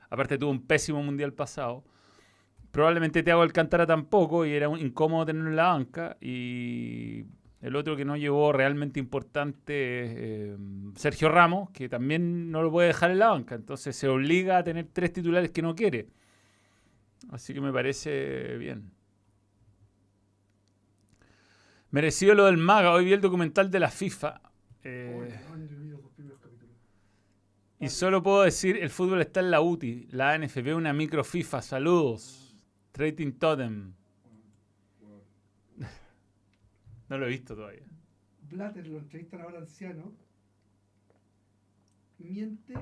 [0.09, 1.83] Aparte tuvo un pésimo mundial pasado.
[2.71, 6.17] Probablemente Thiago Alcántara tampoco y era un- incómodo tenerlo en la banca.
[6.21, 7.25] Y
[7.61, 10.57] el otro que no llevó realmente importante es eh,
[10.95, 13.55] Sergio Ramos, que también no lo puede dejar en la banca.
[13.55, 16.07] Entonces se obliga a tener tres titulares que no quiere.
[17.31, 18.91] Así que me parece bien.
[21.91, 22.93] Merecido lo del Maga.
[22.93, 24.41] Hoy vi el documental de la FIFA.
[24.83, 25.39] eh,
[27.81, 31.61] y solo puedo decir, el fútbol está en la UTI, la ANFP, una micro FIFA.
[31.61, 32.57] Saludos.
[32.91, 33.93] Trading Totem.
[35.01, 35.23] Bueno,
[37.09, 37.85] No lo he visto todavía.
[38.49, 40.13] Blatter lo entrevistan ahora anciano.
[42.19, 42.73] Miente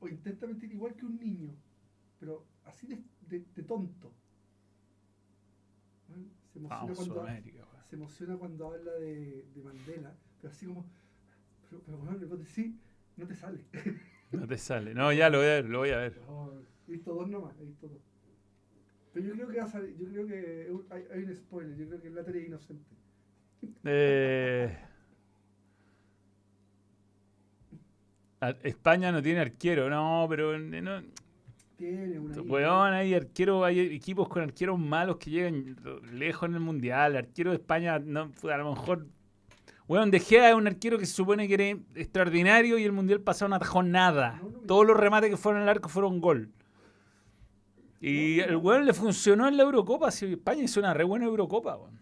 [0.00, 1.54] o intenta mentir igual que un niño,
[2.18, 4.12] pero así de, de- de tonto.
[6.08, 6.24] ¿Vale?
[6.52, 7.58] Se emociona, Vamos, cuando, Sudamérica.
[7.64, 7.84] weón.
[7.88, 10.84] se emociona cuando habla de, de Mandela, pero así como,
[11.70, 12.74] pero, pero bueno, decís,
[13.16, 13.64] no te sale.
[14.32, 14.94] No te sale.
[14.94, 16.18] No, ya lo voy a ver, lo voy a ver.
[16.88, 18.00] He visto dos nomás, he visto dos.
[19.12, 21.86] Pero yo creo que va a salir, yo creo que hay, hay un spoiler, yo
[21.86, 22.90] creo que Blatter es inocente.
[23.84, 24.76] Eh,
[28.62, 31.02] España no tiene arquero, no, pero eh, no,
[31.76, 32.40] Tiene una.
[32.42, 35.76] Weón, hay arqueros, hay equipos con arqueros malos que llegan
[36.12, 37.16] lejos en el mundial.
[37.16, 39.06] Arquero de España, no, a lo mejor.
[39.88, 43.20] Weón, De Gea es un arquero que se supone que era extraordinario y el mundial
[43.20, 44.40] pasado no atajó nada.
[44.42, 46.50] No, no, Todos los remates que fueron al arco fueron gol.
[48.02, 50.10] Y el weón le funcionó en la Eurocopa.
[50.10, 51.94] Si España hizo una re buena Eurocopa, weón.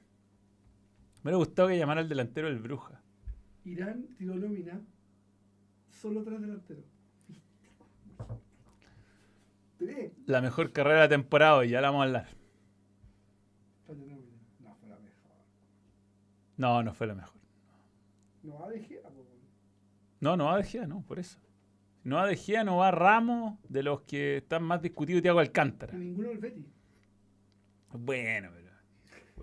[1.23, 3.03] Me hubiera gustado que llamara al delantero del Bruja.
[3.65, 4.81] Irán tiró nómina
[5.91, 6.85] solo tres delanteros.
[9.77, 10.13] Tres.
[10.25, 12.29] La mejor carrera de la temporada, y ya la vamos a hablar.
[13.89, 15.37] No, fue la mejor.
[16.57, 17.41] No, no fue la mejor.
[18.43, 19.27] No va po.
[20.21, 21.39] No, no va Gea, no, por eso.
[22.05, 25.93] No va De Gea, no va Ramos, de los que están más discutidos, Thiago Alcántara.
[25.93, 26.65] Ninguno del Betis.
[27.93, 28.51] Bueno,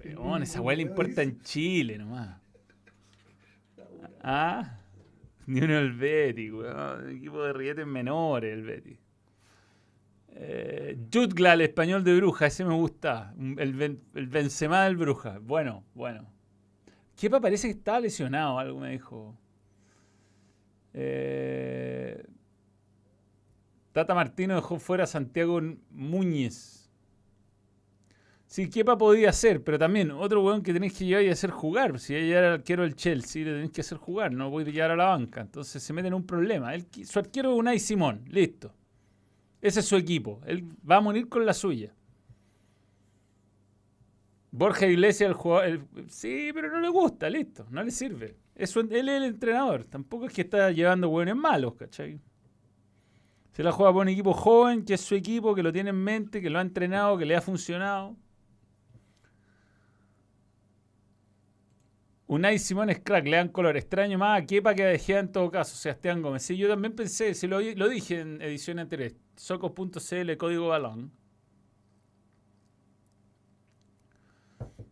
[0.02, 0.22] pero...
[0.22, 2.40] Weón, esa weá le importa en Chile nomás.
[4.22, 4.80] Ah,
[5.46, 7.10] ni uno el Betis, weón.
[7.12, 9.00] Equipo de rilletes menores el Betis.
[10.40, 13.34] Eh, Jutgla, el español de Bruja, ese me gusta.
[13.38, 15.40] El, Ben- el Benzema del Bruja.
[15.40, 16.28] Bueno, bueno.
[17.16, 19.36] Kepa parece que estaba lesionado, algo me dijo.
[20.94, 22.24] Eh,
[23.98, 26.88] Tata Martino dejó fuera a Santiago Muñiz.
[28.46, 32.00] Sí, Kepa podía ser, pero también otro weón que tenéis que llevar y hacer jugar.
[32.00, 34.92] Si ella era el arquero del Chelsea, le tenéis que hacer jugar, no podéis llevar
[34.92, 35.42] a la banca.
[35.42, 36.74] Entonces se mete en un problema.
[37.06, 38.72] Su arquero es Unai Simón, listo.
[39.60, 40.42] Ese es su equipo.
[40.46, 41.92] Él va a morir con la suya.
[44.52, 45.88] Borja Iglesias, el jugador.
[46.08, 47.66] sí, pero no le gusta, listo.
[47.72, 48.38] No le sirve.
[48.54, 49.86] Él es el entrenador.
[49.86, 52.20] Tampoco es que está llevando hueones malos, ¿cachai?
[53.58, 55.96] Se la juega por un equipo joven, que es su equipo, que lo tiene en
[55.96, 58.16] mente, que lo ha entrenado, que le ha funcionado.
[62.28, 63.76] Unai Simón es crack, le dan color.
[63.76, 66.44] Extraño más a Kepa que a De Gea en todo caso, Sebastián Gómez.
[66.44, 71.12] Sí, yo también pensé, si lo, dije en edición anterior, socos.cl, código balón.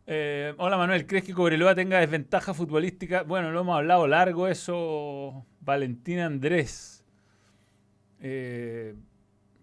[0.07, 3.21] Eh, hola Manuel, ¿crees que Cobreloa tenga desventaja futbolística?
[3.21, 6.94] Bueno, lo hemos hablado largo eso, Valentina Andrés.
[8.19, 8.95] Eh,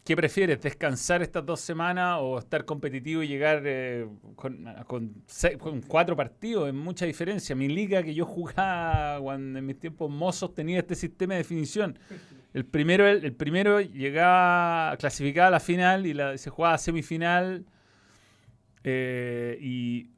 [0.05, 0.61] ¿Qué prefieres?
[0.61, 5.23] ¿Descansar estas dos semanas o estar competitivo y llegar eh, con,
[5.87, 6.69] cuatro partidos?
[6.69, 7.55] Es mucha diferencia.
[7.55, 11.99] Mi liga que yo jugaba cuando en mis tiempos mozos tenía este sistema de definición.
[12.53, 17.65] El primero, el, primero llegaba, clasificaba a la final y se jugaba a semifinal.
[18.83, 20.11] eh, y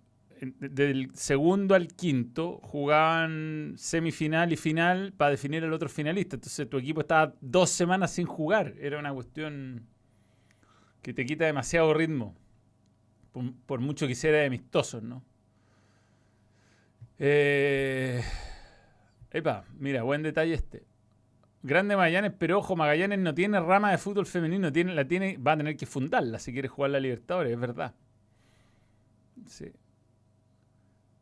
[0.44, 6.36] del segundo al quinto jugaban semifinal y final para definir al otro finalista.
[6.36, 8.74] Entonces tu equipo estaba dos semanas sin jugar.
[8.78, 9.86] Era una cuestión
[11.02, 12.34] que te quita demasiado ritmo.
[13.66, 15.24] Por, mucho que sea de amistosos, ¿no?
[17.18, 18.22] Eh,
[19.30, 20.84] epa, mira, buen detalle este.
[21.62, 25.56] Grande Magallanes, pero ojo, Magallanes no tiene rama de fútbol femenino, la tiene, va a
[25.56, 27.94] tener que fundarla si quiere jugar la Libertadores, es verdad.
[29.46, 29.72] Sí.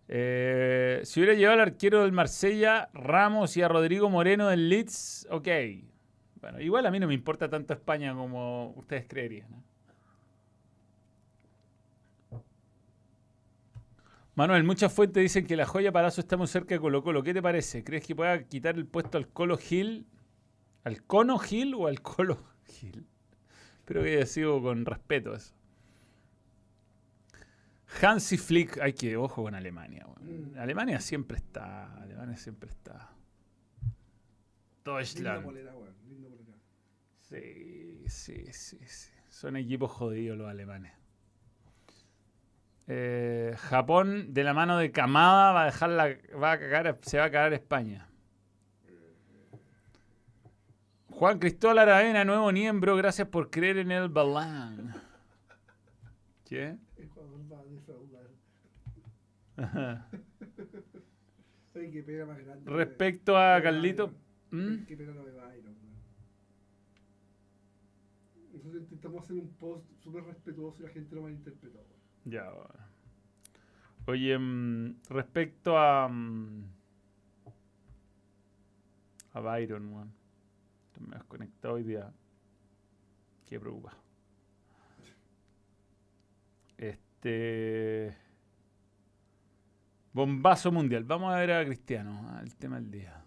[0.08, 5.26] Eh, si hubiera llevado al arquero del Marsella, Ramos y a Rodrigo Moreno del Leeds,
[5.30, 5.48] ok.
[6.40, 9.50] Bueno, igual a mí no me importa tanto España como ustedes creerían.
[9.50, 9.62] ¿no?
[14.34, 17.22] Manuel, muchas fuentes dicen que la joya Palazzo está muy cerca de Colo Colo.
[17.22, 17.84] ¿Qué te parece?
[17.84, 20.06] ¿Crees que pueda quitar el puesto al Colo Gil?
[20.84, 23.06] ¿Al Cono Gil o al Colo Gil?
[23.78, 25.54] Espero que haya sido con respeto eso.
[28.00, 30.06] Hansi Flick, hay que ojo con Alemania.
[30.20, 30.58] Mm.
[30.58, 31.94] Alemania siempre está.
[32.02, 33.10] Alemania siempre está.
[34.84, 35.44] Deutschland.
[35.44, 35.72] polera.
[37.20, 39.12] Sí, sí, sí, sí.
[39.28, 40.92] Son equipos jodidos los alemanes.
[42.88, 47.18] Eh, Japón, de la mano de Kamada, va a dejar la, va a cagar, se
[47.18, 48.08] va a cagar España.
[51.08, 54.94] Juan Cristóbal Aravena, nuevo miembro, gracias por creer en el Balán.
[56.44, 56.76] ¿Qué?
[56.96, 58.26] Ecuador va a defraudar.
[59.62, 60.08] Ajá.
[61.74, 62.70] Más grande.
[62.70, 64.12] Respecto a Carlito.
[64.50, 64.84] ¿Mm?
[64.84, 65.76] Qué pena lo de Byron.
[68.52, 72.00] Nosotros intentamos hacer un post súper respetuoso y la gente lo malinterpretó, weón.
[72.24, 72.92] Ya, bueno.
[74.06, 76.08] Oye, mm, respecto a.
[76.08, 76.64] mm,
[79.32, 80.12] a Byron, weón.
[80.88, 82.12] Estoy medio desconectado hoy día.
[83.46, 83.96] Qué preocupa.
[86.76, 88.14] Este.
[90.12, 91.04] Bombazo mundial.
[91.04, 93.22] Vamos a ver a Cristiano, ah, el tema del día.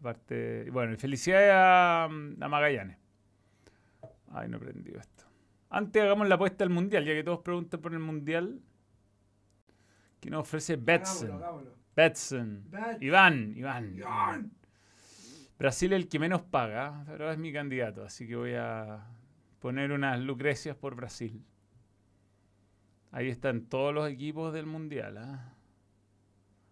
[0.00, 0.68] Aparte.
[0.70, 2.96] Bueno, y felicidades a, mm, a Magallanes.
[4.32, 5.24] Ay, no he aprendido esto.
[5.70, 8.60] Antes hagamos la apuesta al mundial, ya que todos preguntan por el mundial.
[10.20, 11.28] ¿Qué nos ofrece Betson?
[11.28, 11.70] Hagámoslo, hagámoslo.
[11.94, 12.64] Betson.
[12.70, 13.94] Bet- Iván, Iván.
[13.96, 14.52] ¡Iván!
[15.58, 19.04] Brasil es el que menos paga, pero es mi candidato, así que voy a
[19.58, 21.44] poner unas lucrecias por Brasil.
[23.10, 25.18] Ahí están todos los equipos del mundial.
[25.18, 25.52] ¿ah?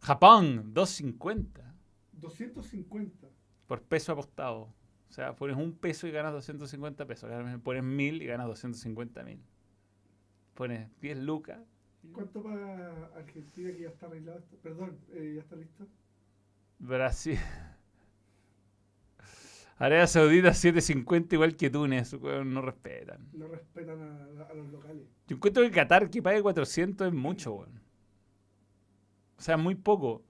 [0.01, 1.67] Japón, 250
[2.13, 3.29] 250.
[3.67, 4.73] por peso apostado.
[5.09, 7.31] O sea, pones un peso y ganas 250 pesos.
[7.63, 9.41] Pones mil y ganas 250 mil.
[10.55, 11.61] Pones 10 lucas.
[12.13, 14.57] ¿Cuánto paga Argentina que ya está arreglado esto?
[14.63, 15.87] Perdón, eh, ya está listo.
[16.79, 17.39] Brasil.
[19.79, 23.29] Arabia Saudita 750 igual que Túnez, no respetan.
[23.33, 25.07] No respetan a, a los locales.
[25.27, 27.86] Yo encuentro que Qatar que pague 400 es mucho, weón.
[29.39, 30.25] O sea, muy poco.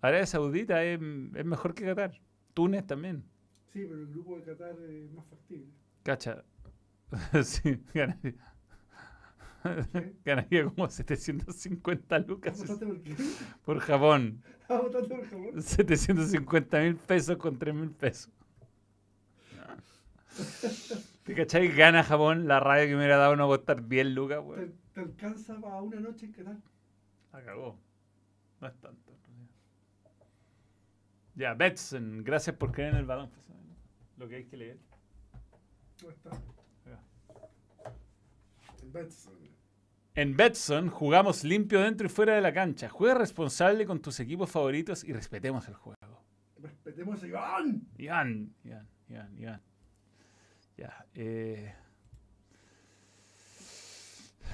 [0.00, 2.20] Arabia Saudita es, es mejor que Qatar.
[2.54, 3.24] Túnez también.
[3.72, 5.66] Sí, pero el grupo de Qatar es más factible.
[6.02, 6.44] Cacha.
[7.44, 8.34] sí, ganaría.
[10.24, 13.16] Ganaría como 750 lucas ¿Votaste por qué?
[13.64, 14.42] por Japón.
[14.68, 15.62] ¿Ah, por Japón?
[15.62, 18.30] 750 mil pesos con 3 mil pesos.
[21.24, 21.68] ¿Te cachai?
[21.68, 24.74] Gana Japón, la rabia que me hubiera dado no costar 10 lucas, ¿Te, weón.
[24.98, 26.56] Te alcanza para una noche en Qatar?
[27.32, 27.78] La cagó.
[28.60, 29.12] No es tanto.
[31.36, 33.30] Ya, Betson, gracias por creer en el balón.
[34.16, 34.78] Lo que hay que leer.
[36.02, 36.30] No está.
[38.82, 39.34] En Betson.
[40.16, 42.88] En Betson jugamos limpio dentro y fuera de la cancha.
[42.88, 46.24] Juega responsable con tus equipos favoritos y respetemos el juego.
[46.60, 47.86] Respetemos a Iván.
[47.98, 49.62] Iván, Iván, Iván, Iván.
[50.76, 51.06] Ya.
[51.14, 51.72] eh.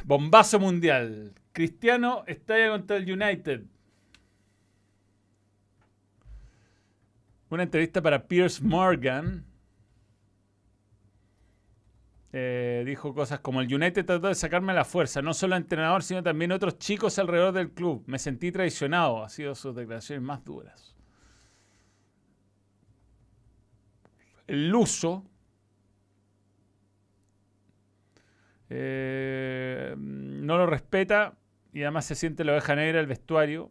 [0.04, 1.32] Bombazo mundial.
[1.52, 3.62] Cristiano estalla contra el United.
[7.48, 9.46] Una entrevista para Piers Morgan.
[12.32, 16.22] Eh, dijo cosas como el United trató de sacarme la fuerza, no solo entrenador, sino
[16.22, 18.02] también otros chicos alrededor del club.
[18.06, 20.94] Me sentí traicionado, ha sido sus declaraciones más duras.
[24.46, 25.24] El Luso
[28.76, 31.38] eh, no lo respeta
[31.72, 33.70] y además se siente la oveja negra del vestuario.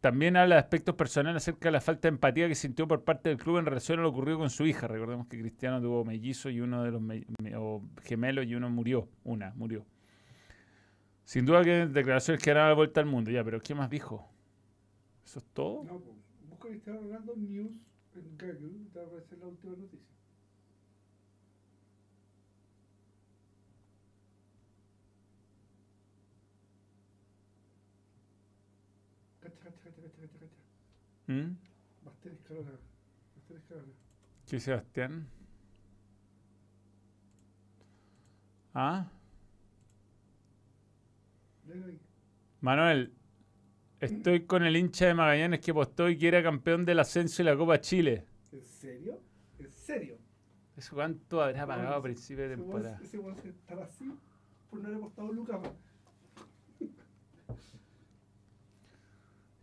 [0.00, 3.30] También habla de aspectos personales acerca de la falta de empatía que sintió por parte
[3.30, 4.86] del club en relación a lo ocurrido con su hija.
[4.86, 7.02] Recordemos que Cristiano tuvo mellizo y uno de los
[7.56, 9.08] o gemelos y uno murió.
[9.24, 9.84] Una murió.
[11.24, 13.30] Sin duda que declaraciones que harán la vuelta al mundo.
[13.32, 14.30] Ya, pero ¿qué más dijo?
[15.24, 15.82] ¿Eso es todo?
[15.84, 17.72] No, pues, Cristiano Ronaldo News
[18.14, 20.13] en la última noticia.
[29.84, 30.46] Cacha, cacha, cacha.
[31.26, 31.56] ¿Mm?
[32.24, 32.70] Escalona.
[33.58, 33.92] Escalona.
[34.46, 35.28] ¿Qué, Sebastián?
[38.72, 39.06] ¿Ah?
[42.60, 43.12] Manuel,
[44.00, 47.44] estoy con el hincha de Magallanes que apostó y que era campeón del ascenso y
[47.44, 48.24] la Copa Chile.
[48.52, 49.20] ¿En serio?
[49.58, 50.18] ¿En serio?
[50.76, 52.98] ¿Eso cuánto habrá pagado a principio de ese temporada?
[53.02, 54.10] Ese weón se estará así
[54.70, 55.60] por no haber apostado lucas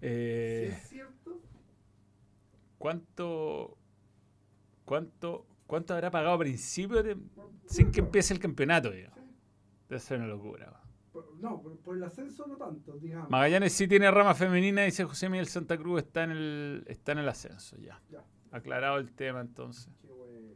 [0.02, 1.40] Eh, es cierto,
[2.78, 3.78] ¿Cuánto,
[4.86, 7.16] cuánto, cuánto habrá pagado a principio de,
[7.68, 8.90] sin que empiece el campeonato?
[8.92, 9.20] digamos?
[9.88, 10.82] Debe ser una locura.
[11.14, 13.30] Por- no, por, por el ascenso no tanto, digamos.
[13.30, 17.20] Magallanes sí tiene rama femenina, dice José Miguel Santa Cruz, está en el, está en
[17.20, 18.02] el ascenso ya.
[18.10, 18.24] Ya.
[18.52, 19.90] Aclarado el tema entonces.
[20.02, 20.54] Qué bueno.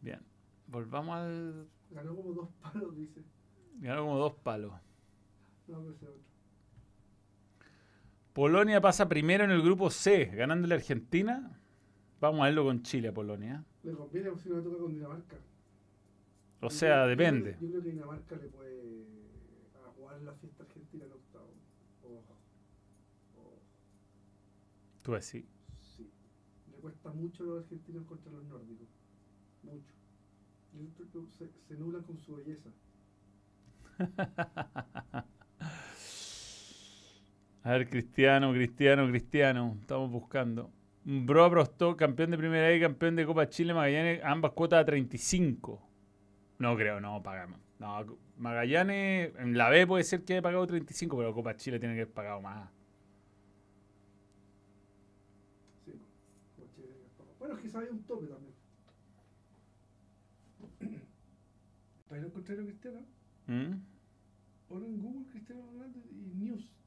[0.00, 0.20] Bien.
[0.68, 1.68] Volvamos al.
[1.90, 3.24] Ganó como dos palos, dice.
[3.80, 4.72] Ganó como dos palos.
[5.66, 6.27] No, pero ese otro.
[8.38, 11.58] Polonia pasa primero en el grupo C, ganándole a Argentina.
[12.20, 13.64] Vamos a verlo con Chile a Polonia.
[13.82, 15.36] Le conviene si no le toca con Dinamarca.
[16.60, 17.56] O Yo sea, yo depende.
[17.56, 19.06] creo- Yo creo que Dinamarca le puede
[19.84, 21.52] a jugar la fiesta argentina en octavo.
[22.04, 22.36] Ojo.
[23.38, 23.58] Ojo.
[25.02, 25.44] Tú decís.
[25.96, 26.08] Sí.
[26.70, 28.86] Le cuesta mucho a los argentinos contra los nórdicos.
[29.64, 29.94] Mucho.
[30.74, 32.70] Yo creo que se, se nublan con su belleza.
[37.64, 39.76] A ver, Cristiano, Cristiano, Cristiano.
[39.80, 40.70] Estamos buscando.
[41.04, 45.82] Bro apostó campeón de Primera y campeón de Copa Chile, Magallanes, ambas cuotas a 35.
[46.58, 47.58] No creo, no, pagamos.
[47.78, 51.94] No, Magallanes, en la B puede ser que haya pagado 35, pero Copa Chile tiene
[51.94, 52.68] que haber pagado más.
[55.84, 55.92] Sí.
[57.38, 58.54] Bueno, es que sabe un tope también.
[62.08, 63.00] Para no encontrar a Cristiano,
[63.46, 63.72] ¿Mm?
[64.70, 66.77] ahora en Google Cristiano Ronaldo y News.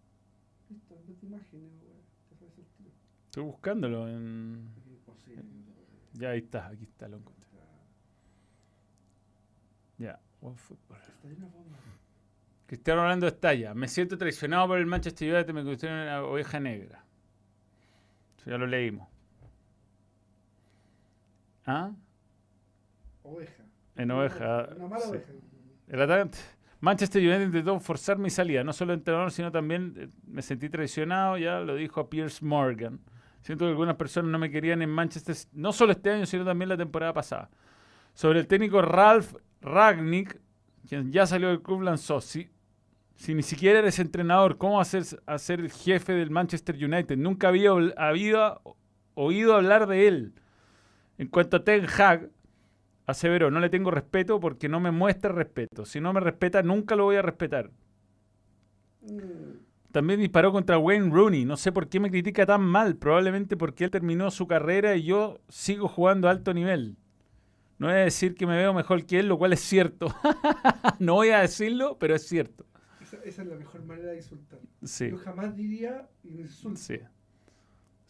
[1.12, 2.01] Listo, en vez de imágenes, weón.
[2.30, 2.91] Te aparece el tiro.
[3.26, 4.70] Estoy buscándolo en...
[4.88, 5.43] Imposible.
[6.14, 7.41] Ya ahí está, aquí está, lo encontré.
[9.97, 10.20] Ya,
[11.24, 11.78] de bomba.
[12.66, 13.74] Cristiano Ronaldo estalla.
[13.74, 17.03] Me siento traicionado por el Manchester United, me considero una oveja negra.
[18.38, 19.07] Eso ya lo leímos.
[21.66, 21.91] ¿Ah?
[23.24, 23.64] Oveja.
[23.95, 25.09] En oveja, Una mala sí.
[25.09, 25.34] oveja.
[25.88, 26.38] El atacante.
[26.82, 31.38] Manchester United intentó forzar mi salida, no solo entrenador, sino también eh, me sentí traicionado,
[31.38, 32.99] ya lo dijo a Piers Morgan.
[33.41, 36.69] Siento que algunas personas no me querían en Manchester, no solo este año, sino también
[36.69, 37.49] la temporada pasada.
[38.15, 40.41] Sobre el técnico Ralph Ragnick,
[40.88, 42.49] quien ya salió del club, lanzó, si,
[43.15, 45.05] si ni siquiera eres entrenador, ¿cómo ser
[45.47, 47.15] el jefe del Manchester United?
[47.15, 48.75] Nunca había habido,
[49.13, 50.34] oído hablar de él.
[51.19, 52.29] En cuanto a Ten Hag,
[53.05, 55.85] aseveró, no le tengo respeto porque no me muestra respeto.
[55.85, 57.71] Si no me respeta, nunca lo voy a respetar.
[59.01, 59.57] Mm,
[59.91, 61.45] También disparó contra Wayne Rooney.
[61.45, 62.95] No sé por qué me critica tan mal.
[62.95, 66.97] Probablemente porque él terminó su carrera y yo sigo jugando a alto nivel.
[67.77, 70.07] No voy a decir que me veo mejor que él, lo cual es cierto.
[70.99, 72.65] no voy a decirlo, pero es cierto.
[73.01, 74.59] Esa, esa es la mejor manera de insultar.
[74.83, 76.79] Sí, Yo jamás diría insulto.
[76.79, 76.99] sí.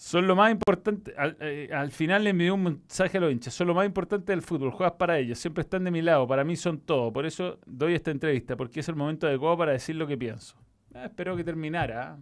[0.04, 1.14] Son lo más importante.
[1.16, 3.54] Al, eh, al final le envió un mensaje a los hinchas.
[3.54, 4.72] Son lo más importante del fútbol.
[4.72, 5.38] Juegas para ellos.
[5.38, 6.26] Siempre están de mi lado.
[6.28, 7.14] Para mí son todo.
[7.14, 8.56] Por eso doy esta entrevista.
[8.58, 10.56] Porque es el momento adecuado para decir lo que pienso.
[10.95, 12.18] Ah, espero que terminara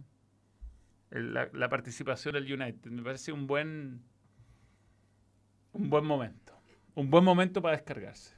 [1.10, 2.90] el- la, la participación del United.
[2.90, 4.02] Me parece un buen,
[5.72, 6.52] un buen momento.
[6.94, 8.34] Un buen momento para descargarse.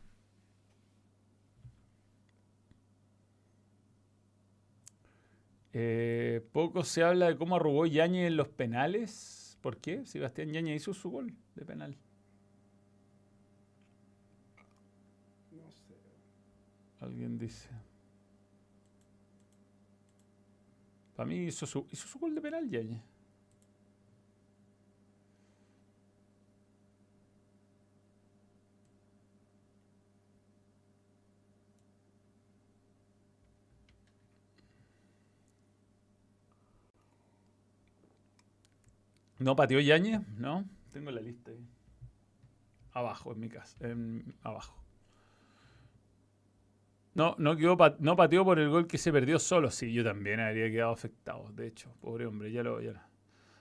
[5.72, 9.58] Eh, poco se habla de cómo arrugó Yañez en los penales.
[9.62, 10.04] ¿Por qué?
[10.06, 11.96] Sebastián Yañez hizo su gol de penal.
[15.50, 15.94] No sé.
[17.00, 17.68] Alguien dice.
[21.16, 23.11] Para mí hizo su, hizo su gol de penal Yañez.
[39.42, 40.20] ¿No pateó Yañez?
[40.36, 40.64] No.
[40.92, 41.66] Tengo la lista ahí.
[42.92, 43.76] Abajo, en mi casa.
[44.42, 44.78] abajo.
[47.14, 49.70] No, no, quedó no pateó por el gol que se perdió solo.
[49.70, 51.50] Sí, yo también habría quedado afectado.
[51.52, 53.00] De hecho, pobre hombre, ya lo ya lo-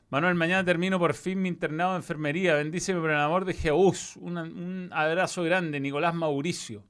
[0.10, 2.56] Manuel, mañana termino por fin mi internado de enfermería.
[2.56, 4.18] Bendíceme por el amor de Jesús.
[4.18, 6.84] Un abrazo grande, Nicolás Mauricio.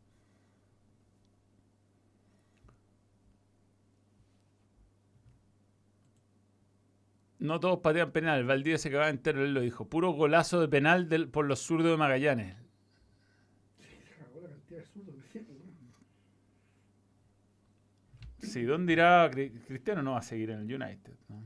[7.41, 8.45] No todos patean penal.
[8.45, 9.89] Valdivia se acaba entero, él lo dijo.
[9.89, 12.55] Puro golazo de penal del- por los zurdos de Magallanes.
[18.39, 20.01] Sí, ¿dónde irá Cri- Cristiano?
[20.01, 21.13] No va a seguir en el United.
[21.29, 21.43] ¿no?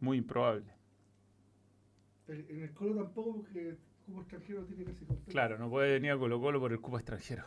[0.00, 0.72] Muy improbable.
[2.26, 5.30] En el Colo tampoco, porque el cubo extranjero tiene casi completo.
[5.30, 7.44] Claro, no puede venir a Colo Colo por el cupo extranjero.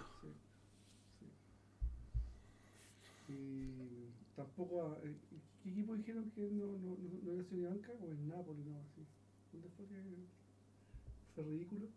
[3.27, 4.87] Y tampoco.
[4.93, 5.15] a- eh,
[5.63, 7.91] ¿Qué equipo dijeron que no, no, no, no era Ciudad Banca?
[8.01, 9.05] O el Napoli, no, así.
[9.51, 9.95] ¿Dónde fue que
[11.35, 11.87] fue ridículo?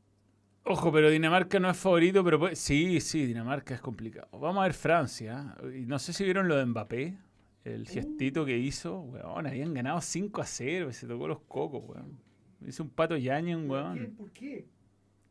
[0.65, 4.29] Ojo, pero Dinamarca no es favorito, pero puede- sí, sí, Dinamarca es complicado.
[4.39, 5.57] Vamos a ver Francia.
[5.63, 5.85] ¿eh?
[5.87, 7.19] No sé si vieron lo de Mbappé,
[7.65, 9.01] el gestito que hizo.
[9.01, 12.19] Weón, habían ganado 5 a 0, se tocó los cocos, weón.
[12.67, 13.71] Hizo un pato Yañez, ¿Por qué?
[13.71, 14.15] weón.
[14.17, 14.67] ¿Por qué?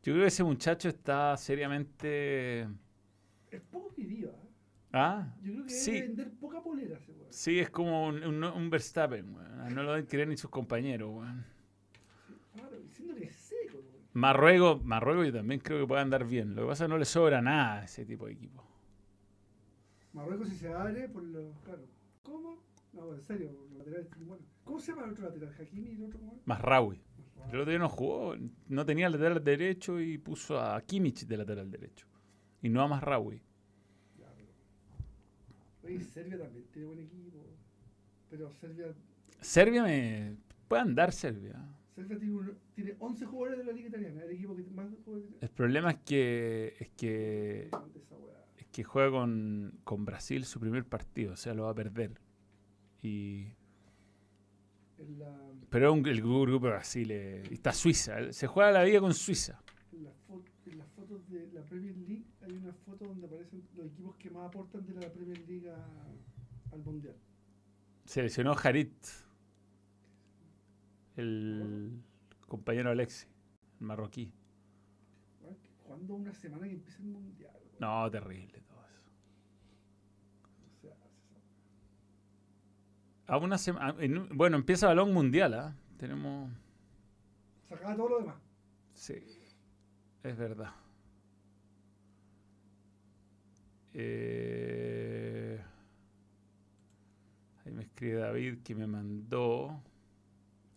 [0.04, 2.68] Yo creo que ese muchacho está seriamente...
[3.50, 4.43] Es poco querido, ¿eh?
[4.96, 5.34] ¿Ah?
[5.42, 5.90] Yo creo que Sí.
[5.92, 7.26] debe vender poca polera ese weón.
[7.32, 9.74] Sí, es como un, un- un Verstappen, weón.
[9.74, 11.44] No lo deben querer ni sus compañeros, weón.
[12.54, 14.04] Claro, diciendo que es seco, weón.
[14.12, 16.54] Marruecos, Marruecos yo también creo que puede andar bien.
[16.54, 18.64] Lo que pasa es que no le sobra nada a ese tipo de equipo.
[20.12, 21.56] Marruecos si se abre por los.
[21.64, 21.82] Claro.
[22.22, 22.58] ¿Cómo?
[22.92, 24.46] No, en serio, los laterales buenos.
[24.62, 25.52] ¿Cómo se llama el otro lateral?
[25.60, 26.40] ¿Hakimi y el otro cómo?
[26.44, 27.00] Masraoui.
[27.52, 28.34] El otro día no jugó,
[28.68, 32.06] no tenía lateral derecho y puso a Kimmich de lateral derecho.
[32.62, 33.42] Y no a Masraoui.
[35.84, 37.44] Oye, Serbia también tiene buen equipo.
[38.30, 38.86] Pero Serbia,
[39.40, 40.36] Serbia me...
[40.68, 41.54] puede andar Serbia.
[41.94, 44.22] Serbia tiene, un- tiene 11 jugadores de la liga italiana.
[44.24, 45.30] El equipo que más jugadores.
[45.40, 47.70] El problema es que es que,
[48.58, 52.18] es que juega con, con Brasil su primer partido, o sea, lo va a perder.
[53.02, 53.48] Y
[55.18, 55.36] la,
[55.70, 59.60] pero un- el grupo de Brasil eh, está Suiza, se juega la vida con Suiza.
[59.92, 63.62] en, la fo- en las fotos de la Premier League hay una foto donde aparecen
[63.76, 65.70] los equipos que más aportan de la Premier League
[66.72, 67.16] al Mundial.
[68.04, 68.92] Se lesionó Harit,
[71.16, 72.02] el
[72.48, 73.26] compañero Alexi,
[73.80, 74.32] el marroquí.
[75.84, 77.54] Jugando una semana que empieza el Mundial.
[77.78, 79.02] No, terrible todo eso.
[80.66, 81.40] O sea, se-
[83.32, 85.76] A una sema- a- en un- bueno, empieza balón mundial, ¿ah?
[85.98, 86.50] Tenemos.
[87.68, 88.36] se acaba todo lo demás.
[88.92, 89.14] Sí,
[90.22, 90.72] es verdad.
[93.96, 95.60] Eh,
[97.64, 99.80] ahí me escribe David que me mandó.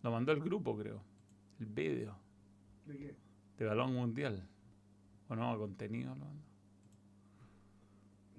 [0.02, 1.02] Lo mandó el grupo, creo.
[1.58, 2.16] El vídeo
[2.86, 3.16] ¿De qué?
[3.58, 4.48] de balón mundial.
[5.28, 5.58] ¿O no?
[5.58, 6.48] Contenido lo mandó.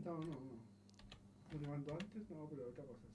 [0.06, 1.60] No, no, no.
[1.60, 2.30] ¿Lo mandó antes?
[2.30, 3.08] No, pero otra cosa.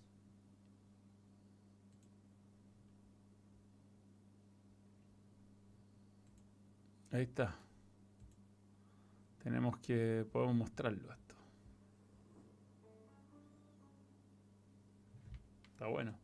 [7.13, 7.57] Ahí está.
[9.43, 10.27] Tenemos que.
[10.33, 11.13] Podemos mostrarlo
[15.85, 16.15] Está bueno.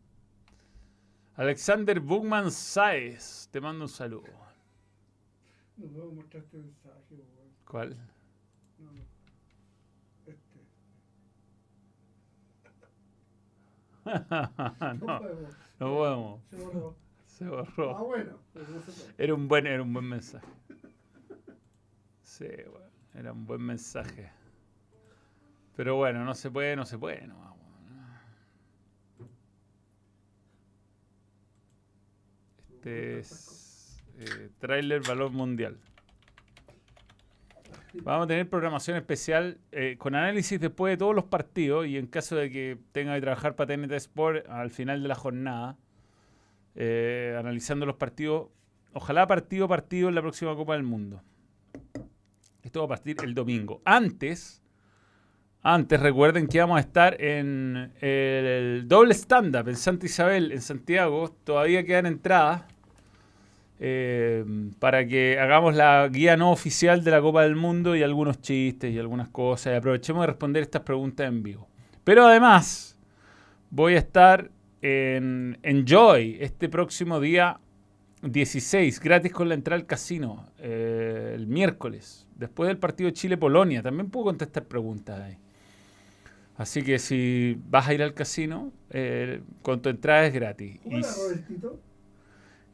[1.36, 3.46] Alexander Bugman Saez.
[3.52, 4.32] Te mando un saludo.
[5.76, 7.54] No puedo este mensaje, weón.
[7.68, 7.96] ¿Cuál?
[8.78, 9.02] No, no.
[10.24, 10.61] Este.
[14.98, 15.54] No, no, podemos.
[15.78, 16.40] no podemos.
[16.48, 16.96] Se borró.
[17.26, 18.04] Se Ah, borró.
[18.06, 18.38] bueno.
[18.54, 19.14] Pero no se puede.
[19.18, 20.46] Era un buen, era un buen mensaje.
[22.22, 24.30] Sí, bueno, era un buen mensaje.
[25.76, 27.26] Pero bueno, no se puede, no se puede.
[27.26, 27.49] No,
[32.80, 35.76] Este es eh, Trailer Valor Mundial.
[37.92, 42.06] Vamos a tener programación especial eh, con análisis después de todos los partidos y en
[42.06, 45.76] caso de que tenga que trabajar para TNT Sport al final de la jornada,
[46.74, 48.48] eh, analizando los partidos,
[48.94, 51.22] ojalá partido partido en la próxima Copa del Mundo.
[52.62, 53.82] Esto va a partir el domingo.
[53.84, 54.62] Antes,
[55.62, 61.34] antes recuerden que vamos a estar en el doble stand-up en Santa Isabel, en Santiago.
[61.44, 62.62] Todavía quedan entradas
[63.78, 64.42] eh,
[64.78, 68.90] para que hagamos la guía no oficial de la Copa del Mundo y algunos chistes
[68.90, 69.74] y algunas cosas.
[69.74, 71.68] Y aprovechemos de responder estas preguntas en vivo.
[72.04, 72.98] Pero además,
[73.68, 74.50] voy a estar
[74.80, 77.61] en Enjoy este próximo día
[78.22, 83.82] 16, gratis con la entrada al casino, eh, el miércoles, después del partido Chile-Polonia.
[83.82, 85.36] También puedo contestar preguntas ahí.
[86.61, 90.78] Así que si vas a ir al casino, eh, con tu entrada es gratis.
[90.84, 91.80] Y, Hola, Robertito.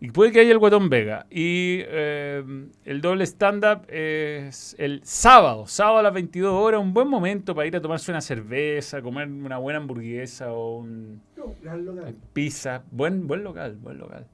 [0.01, 1.25] y puede que haya el Guatón Vega.
[1.31, 2.43] Y eh,
[2.85, 7.69] el doble stand-up es el sábado, sábado a las 22 horas, un buen momento para
[7.69, 12.17] ir a tomarse una cerveza, comer una buena hamburguesa o un No, gran local.
[12.33, 12.83] pizza.
[12.91, 14.27] Buen, buen local, buen local.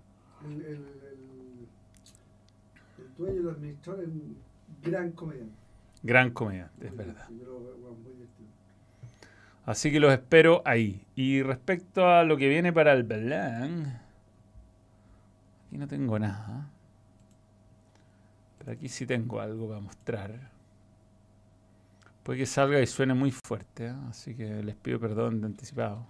[0.47, 0.77] El, el, el,
[2.99, 4.37] el dueño y los administradores es un
[4.83, 5.53] gran comediante.
[6.03, 7.29] Gran comediante, es verdad.
[7.39, 8.13] yo weón, muy.
[9.65, 11.07] Así que los espero ahí.
[11.15, 13.99] Y respecto a lo que viene para el Belén,
[15.67, 16.69] aquí no tengo nada.
[18.59, 20.51] Pero aquí sí tengo algo para mostrar.
[22.23, 23.95] Puede que salga y suene muy fuerte, ¿eh?
[24.09, 26.07] así que les pido perdón de anticipado.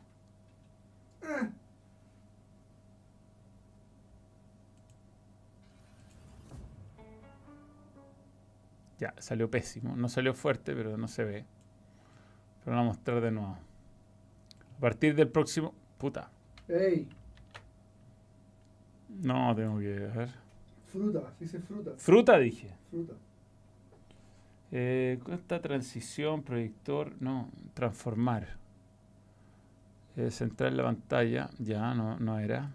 [8.99, 9.97] Ya, salió pésimo.
[9.97, 11.45] No salió fuerte, pero no se ve.
[12.65, 13.57] Pero lo voy a mostrar de nuevo.
[14.77, 15.75] A partir del próximo...
[15.99, 16.31] Puta.
[16.69, 17.09] ¡Ey!
[19.09, 20.29] No, tengo que ver.
[20.87, 21.93] Fruta, dice fruta.
[21.97, 22.75] Fruta dije.
[22.91, 23.15] Fruta.
[24.71, 28.57] Eh, esta transición, proyector, no, transformar.
[30.17, 32.71] Eh, centrar la pantalla, ya no, no era.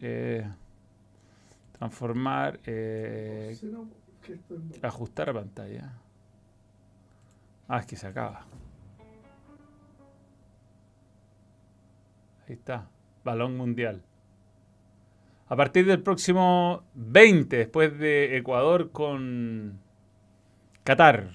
[0.00, 0.46] Eh,
[1.78, 3.56] transformar, eh,
[4.82, 5.92] ajustar a pantalla.
[7.68, 8.44] Ah, es que se acaba.
[12.52, 12.90] Ahí está.
[13.24, 14.02] Balón mundial.
[15.48, 19.80] A partir del próximo 20, después de Ecuador con
[20.84, 21.30] Qatar,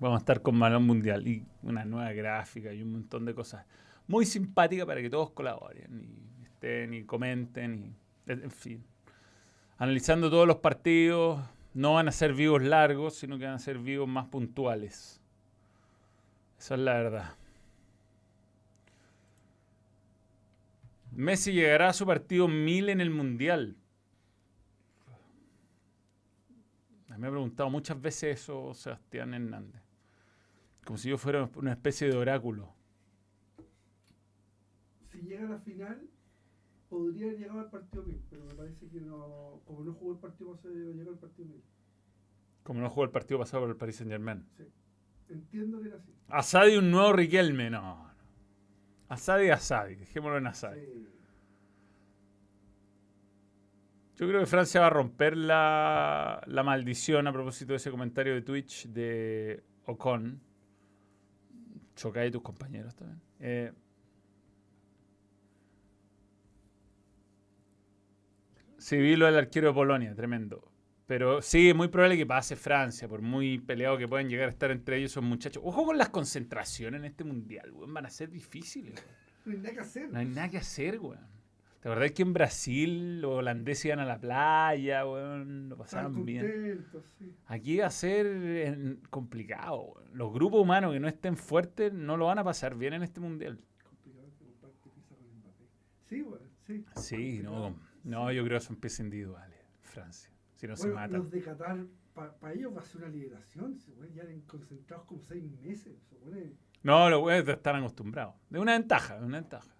[0.00, 3.64] vamos a estar con balón mundial y una nueva gráfica y un montón de cosas
[4.08, 6.08] muy simpáticas para que todos colaboren
[6.40, 7.94] y estén y comenten
[8.26, 8.84] y en fin.
[9.78, 11.40] Analizando todos los partidos,
[11.72, 15.20] no van a ser vivos largos, sino que van a ser vivos más puntuales.
[16.58, 17.39] Esa es la verdad.
[21.12, 23.76] Messi llegará a su partido mil en el Mundial.
[27.20, 29.82] Me ha preguntado muchas veces eso Sebastián Hernández.
[30.86, 32.72] Como si yo fuera una especie de oráculo.
[35.12, 36.08] Si llega a la final,
[36.88, 39.60] podría llegar al partido mil, pero me parece que no.
[39.66, 41.62] Como no jugó el partido pasado, no llegó al partido mil.
[42.62, 44.46] Como no jugó el partido pasado por el Paris Saint Germain.
[44.56, 44.64] Sí.
[45.28, 46.14] Entiendo que era así.
[46.28, 48.09] Asadi un nuevo Riquelme, no.
[49.10, 50.80] Asadi, Asadi, dejémoslo en Asadi.
[50.80, 51.08] Sí.
[54.16, 58.34] Yo creo que Francia va a romper la, la maldición a propósito de ese comentario
[58.34, 60.40] de Twitch de Ocon.
[61.96, 63.20] Chocay y tus compañeros también.
[63.40, 63.72] Eh,
[68.78, 70.69] sí, vi lo del arquero de Polonia, tremendo.
[71.10, 74.50] Pero sí, es muy probable que pase Francia, por muy peleado que puedan llegar a
[74.52, 75.60] estar entre ellos esos muchachos.
[75.66, 77.92] Ojo con las concentraciones en este mundial, weón.
[77.92, 79.16] Van a ser difíciles, weón.
[79.44, 80.12] No hay nada que hacer.
[80.12, 81.18] No hay nada que hacer, weón.
[81.80, 85.70] ¿Te acordás que en Brasil los holandeses iban a la playa, weón?
[85.70, 86.42] Lo pasaban bien.
[86.46, 87.34] contentos, sí.
[87.46, 90.10] Aquí va a ser eh, complicado, weón.
[90.12, 93.18] Los grupos humanos que no estén fuertes no lo van a pasar bien en este
[93.18, 93.58] mundial.
[93.82, 94.92] Complicado que con.
[96.08, 96.84] Sí, bueno, sí.
[96.94, 100.30] Sí, no, no, yo creo que son piezas individuales, Francia.
[100.60, 101.18] Si no se Bueno, matan.
[101.20, 101.78] los de Qatar,
[102.12, 103.78] para ellos va a ser una liberación.
[103.78, 105.94] Se pueden ya concentrados como seis meses.
[106.10, 106.16] Se
[106.82, 108.34] No, los güeyes están acostumbrados.
[108.50, 109.74] De una ventaja, de una ventaja.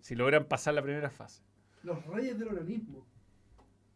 [0.00, 1.42] Si logran pasar la primera fase.
[1.82, 3.06] Los reyes del organismo.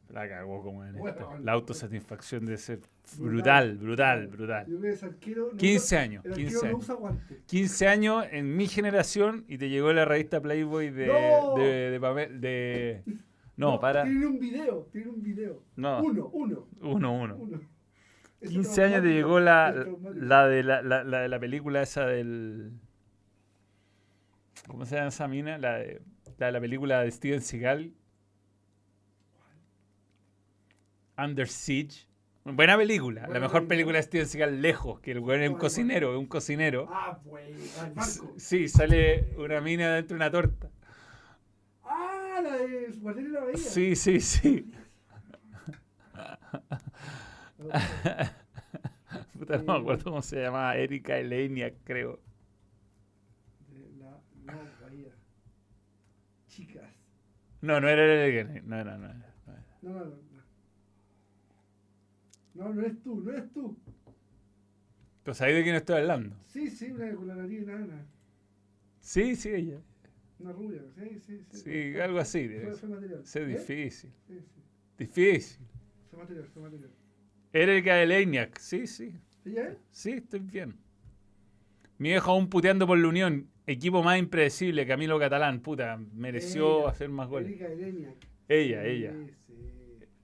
[0.09, 1.39] La cagó como en Bueno, esto.
[1.43, 2.81] La autosatisfacción de ser
[3.19, 4.65] brutal, brutal, brutal.
[4.71, 6.85] No 15 usa- años, El 15 arquero no años.
[6.85, 7.43] usa guante.
[7.47, 11.09] 15 años en mi generación y te llegó la revista Playboy de.
[11.09, 11.57] ¡No!
[11.59, 13.03] de, de, Pamel- de-
[13.57, 14.05] no, para.
[14.05, 15.63] Tienen un video, tienen un video.
[15.77, 17.37] No, Uno, uno, uno, uno.
[17.37, 17.61] uno.
[18.41, 19.73] Es 15 años te llegó la,
[20.15, 22.73] la, de la, la, la de la película esa del.
[24.67, 25.59] ¿Cómo se llama esa mina?
[25.59, 26.03] La de
[26.39, 27.93] la, de la película de Steven Seagal.
[31.19, 32.07] Under Siege.
[32.45, 33.23] Buena película.
[33.23, 33.69] la mejor película.
[33.69, 36.89] película de Steven Seagal lejos, que el güey es un cocinero, es un cocinero.
[36.91, 38.35] Ah, pues, al barco.
[38.37, 40.71] Sí, sale una mina dentro de una torta.
[42.67, 43.57] La de Guardián de la Bahía.
[43.57, 44.73] Sí, sí, sí.
[49.39, 50.77] Puta, no me acuerdo cómo se llamaba.
[50.77, 52.21] Erika Elenia, creo.
[53.69, 54.53] De la, no,
[54.83, 55.13] Bahía.
[56.49, 56.91] Chicas.
[57.61, 58.61] No, no era Erika.
[58.65, 59.07] No, no, no.
[59.07, 59.15] era,
[59.47, 59.65] no era.
[59.83, 60.27] No, no, no.
[62.55, 63.79] No, no eres tú, no eres tú.
[65.25, 66.37] ¿Tú sabes de quién estoy hablando?
[66.47, 68.07] Sí, sí, una con la nariz enana.
[69.01, 69.79] Sí, sí, ella.
[70.47, 71.59] Una rubia, sí, sí, sí.
[71.59, 72.49] Sí, algo así.
[72.49, 73.25] Fue, material.
[73.35, 73.45] ¿Eh?
[73.47, 74.13] difícil.
[74.29, 74.63] Sí, sí.
[74.97, 75.67] Difícil.
[76.09, 76.91] Fue material, fue material.
[77.53, 78.57] Erika Eleniak.
[78.61, 79.13] Sí, sí.
[79.45, 79.79] ¿Ella es?
[79.91, 80.77] Sí, estoy bien.
[81.99, 83.51] Mi viejo aún puteando por la Unión.
[83.67, 85.59] Equipo más impredecible, Camilo Catalán.
[85.63, 87.49] Puta, mereció Ella, hacer más goles.
[87.49, 87.67] Erika.
[88.49, 89.13] Ella, Sí, ella.
[89.13, 89.33] sí.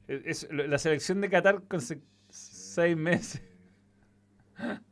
[0.07, 3.43] Es, la selección de Qatar con se- seis meses.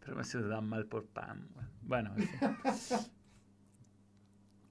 [0.00, 1.48] Pero me siento tan mal por weón.
[1.82, 2.40] Bueno, en fin.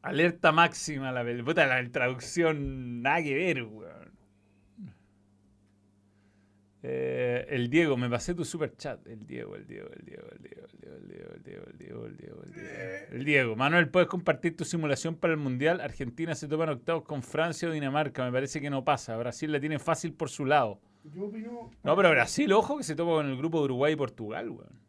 [0.01, 4.11] alerta máxima la pel- puta, la traducción nada que ver, weón.
[6.83, 9.05] Eh, el Diego, me pasé tu super chat.
[9.05, 11.77] El Diego, el Diego, el Diego, el Diego, el Diego, el Diego, el Diego, el
[11.77, 12.69] Diego, el Diego, el Diego.
[13.11, 13.55] El Diego.
[13.55, 15.79] Manuel, ¿puedes compartir tu simulación para el Mundial?
[15.79, 18.25] Argentina se topa en octavos con Francia o Dinamarca.
[18.25, 19.15] Me parece que no pasa.
[19.15, 20.81] Brasil la tiene fácil por su lado.
[21.03, 21.69] Yo opino.
[21.83, 24.81] No, pero Brasil, ojo, que se topa con el grupo de Uruguay y Portugal, weón.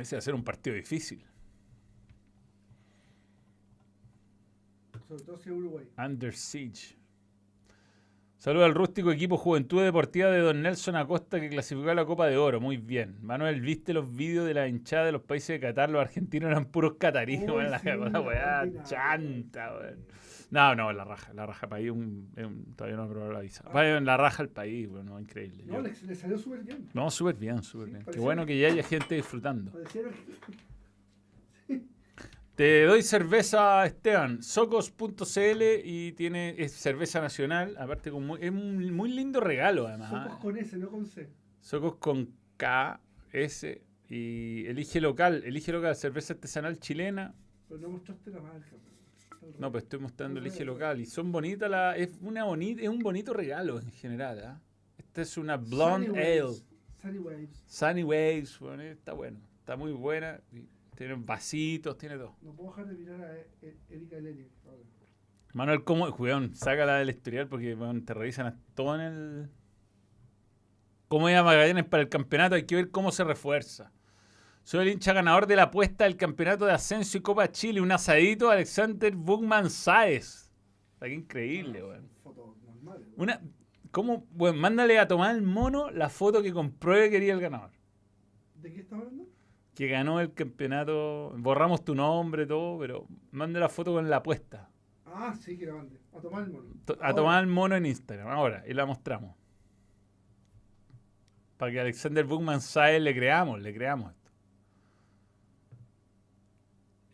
[0.00, 1.24] Ese va a ser un partido difícil.
[5.10, 5.86] Sobre todo si Uruguay.
[5.98, 6.94] Under Siege.
[8.36, 12.28] Saludos al rústico equipo Juventud Deportiva de Don Nelson Acosta que clasificó a la Copa
[12.28, 12.60] de Oro.
[12.60, 13.16] Muy bien.
[13.20, 15.90] Manuel, ¿viste los vídeos de la hinchada de los países de Qatar?
[15.90, 17.66] Los argentinos eran puros cataríes, weón.
[17.80, 18.82] Sí, la weá ordinario.
[18.84, 20.06] chanta, weón.
[20.52, 21.34] No, no, la raja.
[21.34, 23.62] La raja país un, un- todavía no probado la visa.
[23.74, 25.06] Vaya en la raja el país, weón.
[25.06, 25.64] No, increíble.
[25.66, 26.88] No, le, le salió súper bien.
[26.94, 28.04] No, súper bien, súper Sí, bien.
[28.12, 29.72] Qué bueno que ya haya gente disfrutando.
[29.72, 30.12] Parecieron
[32.60, 34.42] Te doy cerveza, Esteban.
[34.42, 37.74] Socos.cl y tiene es cerveza nacional.
[37.78, 40.10] Aparte, con muy- es un muy lindo regalo, además.
[40.10, 40.38] Socos ¿ah?
[40.42, 41.30] con S, no con C.
[41.62, 43.00] Socos con K,
[43.32, 47.34] S Y elige local, elige local, cerveza artesanal chilena.
[47.66, 48.76] Pero no mostraste la marca.
[49.58, 51.00] No, pues estoy mostrando elige local.
[51.00, 51.96] Y son bonitas las.
[51.96, 54.60] Es una bonita, es un bonito regalo en general, ¿ah?
[54.98, 56.42] Esta es una blonde Sunny ale.
[56.42, 56.66] Waves.
[57.00, 57.64] Sunny Waves.
[57.66, 59.40] Sunny Waves, bueno, está bueno.
[59.60, 60.42] Está muy buena.
[60.52, 60.68] y
[61.00, 62.36] Tiene vasitos, tiene todo.
[62.42, 64.16] No puedo dejar de mirar a E- E- Erika
[64.66, 64.82] ahora.
[65.54, 66.04] Manuel, ¿cómo?
[66.10, 67.74] Weón, sácala del historial porque
[68.04, 69.50] te revisan a- todo en el.
[71.08, 72.54] ¿Cómo iba Magallanes para el campeonato?
[72.54, 73.90] Hay que ver cómo se refuerza.
[74.62, 77.80] Soy el hincha ganador de la apuesta del campeonato de ascenso y Copa Chile.
[77.80, 80.52] Un asadito Alexander Bugman Saez.
[80.92, 82.10] Está que increíble, weón.
[82.26, 83.06] Normales.
[83.06, 83.14] weón.
[83.16, 83.40] Una,
[83.90, 84.26] ¿Cómo?
[84.34, 87.70] Weón, mándale a tomar el mono la foto que compruebe que quería el ganador.
[88.56, 89.19] ¿De qué estás hablando?
[89.80, 91.32] Que ganó el campeonato.
[91.38, 94.68] Borramos tu nombre, todo, pero manda la foto con la apuesta.
[95.06, 95.98] Ah, sí, que la mande.
[96.14, 96.68] A tomar el mono.
[96.86, 97.14] A Ahora.
[97.14, 99.34] tomar el mono en Instagram, ahora, y la mostramos.
[101.56, 104.30] Para que Alexander Bookman Saez le creamos, le creamos esto.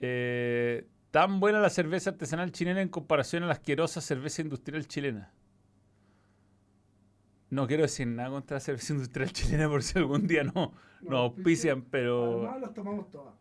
[0.01, 5.33] Eh, tan buena la cerveza artesanal chilena en comparación a la asquerosa cerveza industrial chilena.
[7.51, 10.73] No quiero decir nada contra la cerveza industrial chilena por si algún día no
[11.03, 13.35] nos auspician, pero Además las tomamos todas.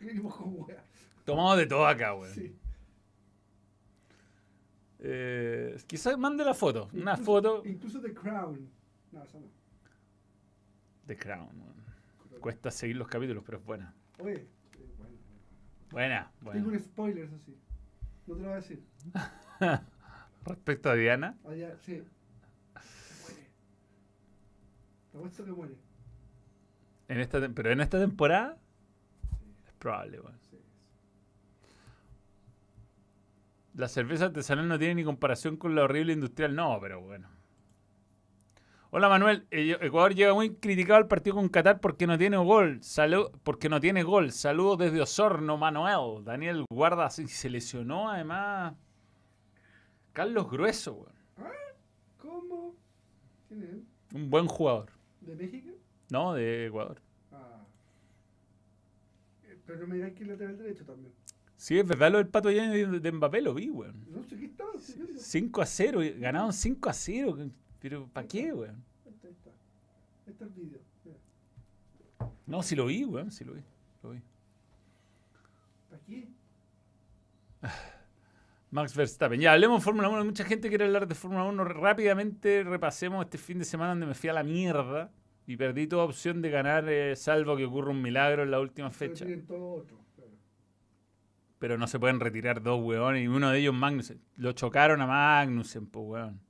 [1.24, 2.32] Tomamos de todo acá, weón.
[2.34, 2.56] Sí.
[5.00, 8.68] Eh, quizás mande la foto, una foto Incluso The Crown.
[9.12, 9.46] No, esa no.
[11.06, 11.48] de Crown.
[11.58, 12.40] weón.
[12.40, 13.94] Cuesta seguir los capítulos, pero es buena.
[14.18, 14.46] Oye, eh,
[14.98, 15.14] bueno.
[15.90, 16.66] Buena, Tengo buena.
[16.68, 17.56] un spoiler, eso sí.
[18.26, 18.82] No te lo voy a decir.
[20.46, 22.02] Respecto a Diana, Allá, sí.
[25.14, 25.74] Apuesto que muere.
[27.08, 28.56] en esta, pero en esta temporada
[29.38, 30.20] Sí, es probable.
[30.20, 30.38] weón.
[30.50, 30.56] sí.
[33.74, 37.28] La cerveza artesanal no tiene ni comparación con la horrible industrial, no, pero bueno.
[38.92, 42.82] Hola Manuel, Eh, Ecuador llega muy criticado al partido con Qatar porque no tiene gol.
[42.82, 44.32] Salud, porque no tiene gol.
[44.32, 46.24] Saludos desde Osorno, Manuel.
[46.24, 48.74] Daniel Guarda se lesionó además.
[50.12, 51.14] Carlos Grueso, weón.
[52.18, 52.74] ¿Cómo?
[53.48, 53.84] ¿Quién es él?
[54.12, 54.90] un buen jugador.
[55.20, 55.70] ¿De México?
[56.10, 57.00] No, de Ecuador.
[57.32, 57.64] Ah.
[59.44, 61.12] Eh, Pero no me dirás que es lateral derecho también.
[61.56, 64.06] Sí, es verdad lo del Pato Yañez de, de Mbappé, lo vi, weón.
[64.10, 64.72] No sé qué estaba.
[64.78, 65.18] sí, sí, sí.
[65.18, 67.50] 5 a 0, y ganaron 5 a 0.
[67.80, 68.82] Pero ¿para qué, weón?
[69.04, 69.28] Ahí está.
[69.28, 70.80] Ahí está el video.
[72.46, 73.60] No, sí lo vi, weón, sí lo vi.
[74.02, 74.20] Lo vi.
[75.94, 76.28] Aquí.
[78.70, 79.40] Max Verstappen.
[79.40, 80.18] Ya, hablemos de Fórmula 1.
[80.18, 81.64] Hay mucha gente quiere hablar de Fórmula 1.
[81.64, 85.10] Rápidamente repasemos este fin de semana donde me fui a la mierda
[85.46, 88.90] y perdí toda opción de ganar, eh, salvo que ocurra un milagro en la última
[88.90, 89.26] fecha.
[91.58, 94.22] Pero no se pueden retirar dos weones y uno de ellos Magnussen.
[94.36, 96.40] Lo chocaron a Magnussen, pues weón.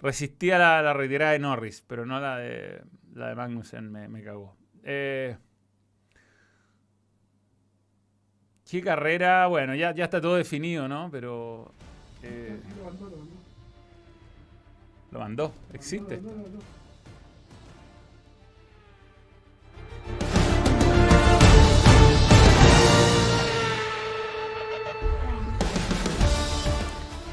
[0.00, 2.82] Resistía la, la retirada de Norris, pero no la de,
[3.14, 4.56] la de Magnussen, me, me cagó.
[4.82, 5.36] Eh,
[8.68, 9.46] ¿Qué carrera?
[9.46, 11.08] Bueno, ya, ya está todo definido, ¿no?
[11.12, 11.70] Pero...
[12.22, 13.34] lo mandó, lo mandó.
[15.12, 16.18] lo mandó, existe.
[16.20, 16.30] No.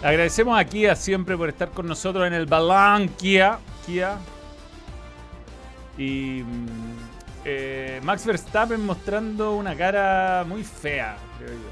[0.02, 3.60] Le agradecemos a Kia siempre por estar con nosotros en el Balán Kia.
[3.86, 4.18] Kia.
[5.96, 7.11] Y mm,
[7.46, 11.70] eh, Max Verstappen mostrando una cara muy fea, creo yo.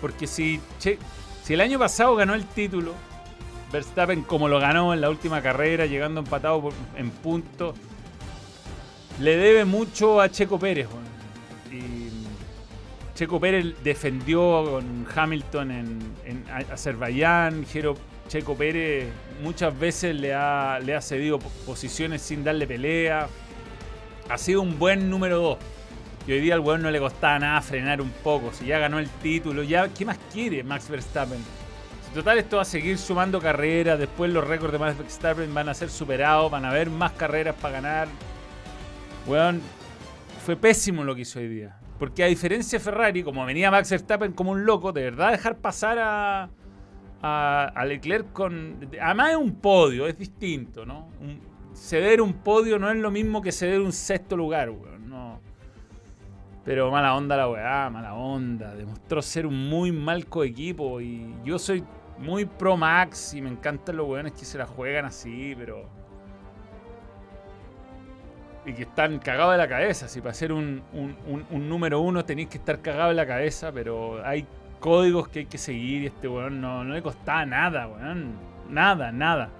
[0.00, 2.92] Porque si, si el año pasado ganó el título,
[3.72, 7.74] Verstappen como lo ganó en la última carrera, llegando empatado en puntos,
[9.20, 10.88] le debe mucho a Checo Pérez.
[11.72, 12.08] Y
[13.14, 17.64] Checo Pérez defendió con Hamilton en, Azerbaiyán.
[18.28, 19.08] Checo Pérez
[19.42, 23.28] muchas veces le ha, le ha cedido po- posiciones sin darle pelea.
[24.28, 25.58] Ha sido un buen número 2.
[26.26, 28.52] Y hoy día al weón no le costaba nada frenar un poco.
[28.52, 31.38] Si ya ganó el título, ya ¿qué más quiere Max Verstappen?
[32.08, 33.98] Si total esto va a seguir sumando carreras.
[33.98, 36.50] Después los récords de Max Verstappen van a ser superados.
[36.50, 38.08] Van a haber más carreras para ganar.
[39.26, 39.60] Weón,
[40.44, 41.76] fue pésimo lo que hizo hoy día.
[41.98, 45.58] Porque a diferencia de Ferrari, como venía Max Verstappen como un loco, de verdad dejar
[45.58, 46.48] pasar a,
[47.22, 48.88] a, Leclerc con...
[49.00, 51.10] Además es un podio, es distinto, ¿no?
[51.20, 55.08] Un- ceder un podio no es lo mismo que ceder un sexto lugar, weón.
[55.08, 55.40] No.
[56.64, 58.74] Pero mala onda la weá, mala onda.
[58.74, 61.84] Demostró ser un muy mal coequipo y yo soy
[62.18, 65.88] muy pro Max y me encantan los weones que se la juegan así, pero
[68.66, 70.08] y que están cagados de la cabeza.
[70.08, 70.82] Si para ser un,
[71.50, 74.46] número uno tenéis que estar cagado de la cabeza, pero hay
[74.80, 78.32] códigos que hay que seguir y este weón no, no le costaba nada, weón.
[78.70, 79.50] Nada, nada.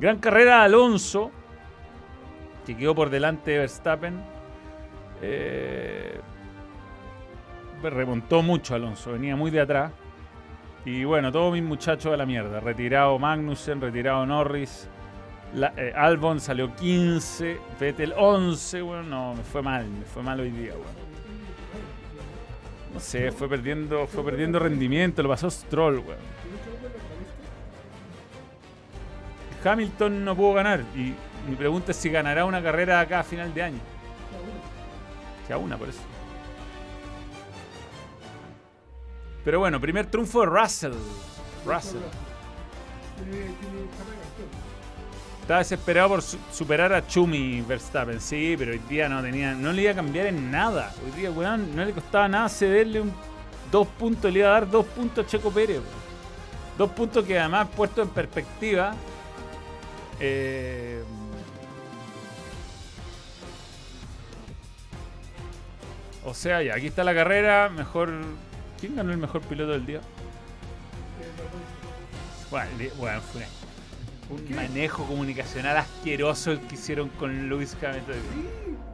[0.00, 1.30] Gran carrera de Alonso,
[2.66, 4.20] que quedó por delante de Verstappen.
[5.22, 6.20] Eh,
[7.82, 9.92] remontó mucho Alonso, venía muy de atrás.
[10.84, 12.60] Y bueno, todos mis muchachos a la mierda.
[12.60, 14.88] Retirado Magnussen, retirado Norris.
[15.76, 20.50] Eh, Albon salió 15, Vettel 11, bueno, no, me fue mal, me fue mal hoy
[20.50, 21.06] día, bueno.
[22.92, 26.36] No sé, fue perdiendo, fue perdiendo rendimiento, lo pasó Stroll, weón.
[29.64, 31.14] Hamilton no pudo ganar y
[31.48, 33.80] mi pregunta es si ganará una carrera acá a final de año.
[35.46, 36.00] Que a una, por eso.
[39.44, 40.92] Pero bueno, primer triunfo de Russell.
[41.64, 42.00] Russell.
[45.40, 49.82] Estaba desesperado por superar a Chumi Verstappen, sí, pero hoy día no tenía, no le
[49.82, 50.92] iba a cambiar en nada.
[51.04, 53.14] Hoy día, weón, no le costaba nada cederle un
[53.70, 55.80] dos puntos, le iba a dar dos puntos a Checo Pérez.
[56.76, 58.94] Dos puntos que además puesto en perspectiva.
[60.18, 61.02] Eh,
[66.26, 68.10] o sea, ya, aquí está la carrera, mejor
[68.80, 70.00] ¿Quién ganó el mejor piloto del día?
[72.50, 73.46] Bueno, bueno fue
[74.28, 78.16] un manejo comunicacional asqueroso el que hicieron con Luis Hamilton.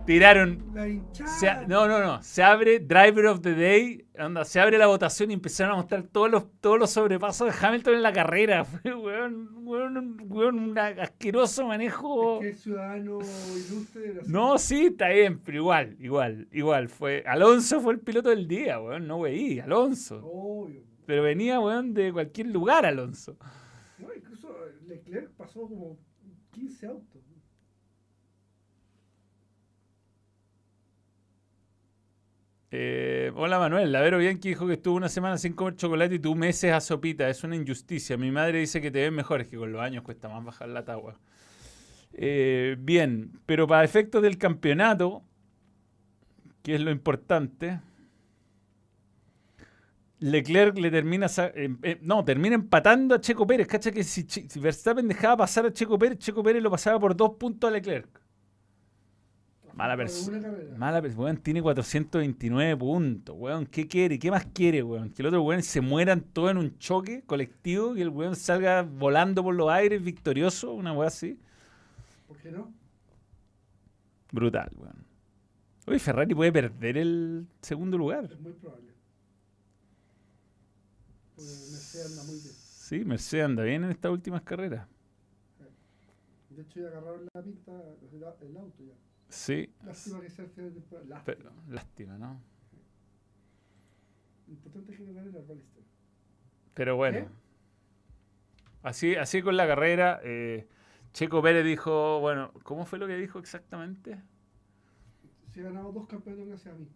[0.07, 0.59] Tiraron.
[1.69, 2.23] no, no, no.
[2.23, 4.05] Se abre Driver of the Day.
[4.17, 7.67] Anda, se abre la votación y empezaron a mostrar todos los, todos los sobrepasos de
[7.67, 8.65] Hamilton en la carrera.
[9.65, 12.43] Fue, un asqueroso manejo.
[12.43, 14.21] Es que ciudadano ilustre.
[14.27, 16.89] No, sí, está bien, pero igual, igual, igual.
[16.89, 19.07] Fue, Alonso fue el piloto del día, weón.
[19.07, 20.21] No, weí, Alonso.
[20.25, 20.83] Obvio.
[21.07, 23.37] Pero venía, weón, de cualquier lugar, Alonso.
[23.99, 24.49] No, incluso
[24.87, 25.97] Leclerc pasó como
[26.53, 27.12] 15 autos.
[32.75, 36.19] Eh, hola Manuel, la Vero Bianchi dijo que estuvo una semana sin comer chocolate y
[36.19, 37.29] tú meses a sopita.
[37.29, 38.17] Es una injusticia.
[38.17, 40.71] Mi madre dice que te ven mejor, es que con los años cuesta más bajar
[40.71, 41.21] la tagua.
[42.15, 45.23] Eh, bien, pero para efectos del campeonato,
[46.63, 47.81] que es lo importante,
[50.21, 51.27] Leclerc le termina.
[51.37, 53.67] Eh, no, termina empatando a Checo Pérez.
[53.67, 57.15] Cacha que si, si Verstappen dejaba pasar a Checo Pérez, Checo Pérez lo pasaba por
[57.15, 58.22] dos puntos a Leclerc.
[59.75, 60.53] Mala persona.
[60.77, 61.23] Mala persona.
[61.23, 63.37] Weón, tiene 429 puntos.
[63.39, 64.19] Weón, ¿qué quiere?
[64.19, 65.11] ¿Qué más quiere, weón?
[65.11, 68.83] Que el otro weón se mueran todos en un choque colectivo y el weón salga
[68.83, 71.39] volando por los aires victorioso, una weón así.
[72.29, 72.73] ¿Por qué no?
[74.31, 75.05] Brutal, weón.
[75.87, 78.25] Oye, Ferrari puede perder el segundo lugar.
[78.31, 78.93] Es muy probable.
[81.37, 82.55] Mercedes anda muy bien.
[82.55, 84.87] Sí, Mercedes anda bien en estas últimas carreras.
[86.51, 87.73] De hecho, ya agarraron la pinta
[88.13, 88.25] el
[88.57, 88.93] auto ya.
[89.33, 89.73] Sí.
[89.83, 90.75] Lástima que sea el
[91.09, 91.23] Lástima.
[91.25, 92.39] Pero, lástima, ¿no?
[94.47, 95.41] Importante que no gane la
[96.75, 97.31] Pero bueno.
[98.83, 100.69] Así, así con la carrera, eh,
[101.15, 104.21] Checo Pérez dijo, bueno, ¿cómo fue lo que dijo exactamente?
[105.55, 106.89] Si he ganado dos campeonatos gracias a mí.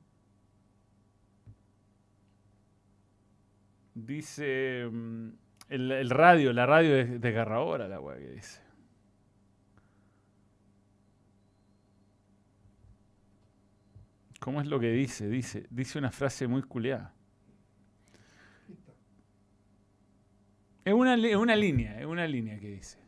[3.94, 5.28] Dice mm,
[5.70, 8.65] el, radio, la radio es desgarradora la weá que dice.
[14.46, 15.28] ¿Cómo es lo que dice?
[15.28, 17.12] Dice, dice una frase muy culeada.
[20.84, 23.00] Es una, una línea, es una línea que dice.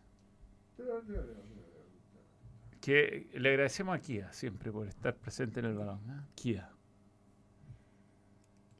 [2.80, 6.01] Que le agradecemos a Kia siempre por estar presente en el balón.
[6.11, 6.24] ¿eh?
[6.34, 6.72] Kia.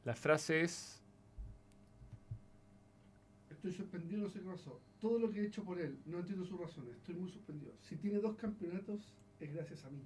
[0.03, 1.01] La frase es.
[3.51, 4.81] Estoy suspendido, no sé qué pasó.
[4.99, 6.97] Todo lo que he hecho por él, no entiendo sus razones.
[6.97, 7.71] Estoy muy suspendido.
[7.83, 10.03] Si tiene dos campeonatos, es gracias a mí.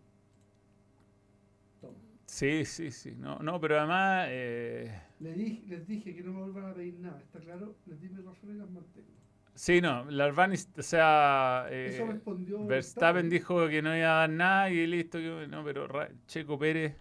[1.81, 2.12] Toma.
[2.25, 3.15] Sí, sí, sí.
[3.17, 4.27] No, no pero además.
[4.29, 5.01] Eh...
[5.19, 7.75] Les, dije, les dije que no me vuelvan a pedir nada, ¿está claro?
[7.85, 9.13] Les di mis razones y las mantengo.
[9.55, 11.67] Sí, no, Larvani, o sea.
[11.69, 12.65] Eh, Eso respondió.
[12.65, 15.19] Verstappen dijo que no iba a dar nada y listo.
[15.19, 15.87] Que, no, pero
[16.25, 16.95] Checo Pérez.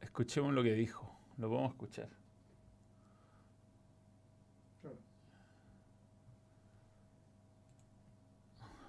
[0.00, 1.16] Escuchemos lo que dijo.
[1.38, 2.08] Lo podemos escuchar.
[4.82, 4.96] Claro.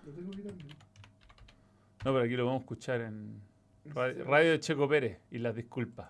[0.05, 0.53] Lo tengo que No,
[2.03, 3.44] pero aquí lo vamos a escuchar en.
[3.93, 6.09] Radio, de Checo Pérez y las disculpas.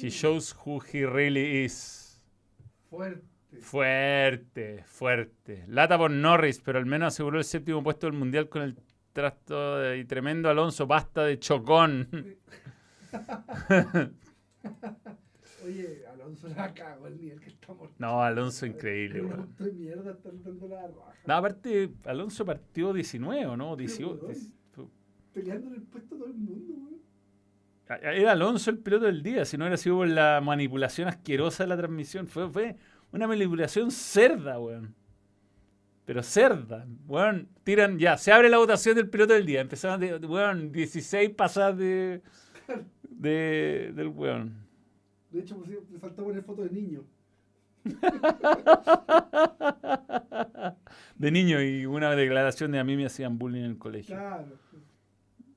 [0.00, 2.18] She shows who he really is.
[2.88, 3.29] Fuerte.
[3.60, 5.64] Fuerte, fuerte.
[5.66, 8.76] Lata por Norris, pero al menos aseguró el séptimo puesto del mundial con el
[9.12, 12.08] trasto y tremendo Alonso, basta de chocón.
[15.64, 17.90] Oye, Alonso la cagó el nivel que estamos.
[17.98, 19.22] No, Alonso increíble,
[19.58, 21.14] de mierda dando la raja.
[21.26, 23.76] No, aparte, Alonso partió 19, ¿o ¿no?
[23.76, 24.26] 18.
[24.26, 24.36] weón.
[25.32, 27.00] Peleando en el puesto todo el mundo, weón.
[28.00, 31.68] Era Alonso el piloto del día, si no hubiera sido por la manipulación asquerosa de
[31.68, 32.28] la transmisión.
[32.28, 32.76] Fue, fue
[33.12, 34.94] una manipulación cerda, weón.
[36.04, 36.86] Pero cerda.
[37.06, 39.60] Weón, tiran, ya, se abre la votación del piloto del día.
[39.60, 42.22] Empezaron, de, weón, 16 pasadas de,
[43.08, 44.54] de, del weón.
[45.30, 47.04] De hecho, pues, le faltó poner foto de niño.
[51.16, 54.16] De niño y una declaración de a mí me hacían bullying en el colegio.
[54.16, 54.58] Claro.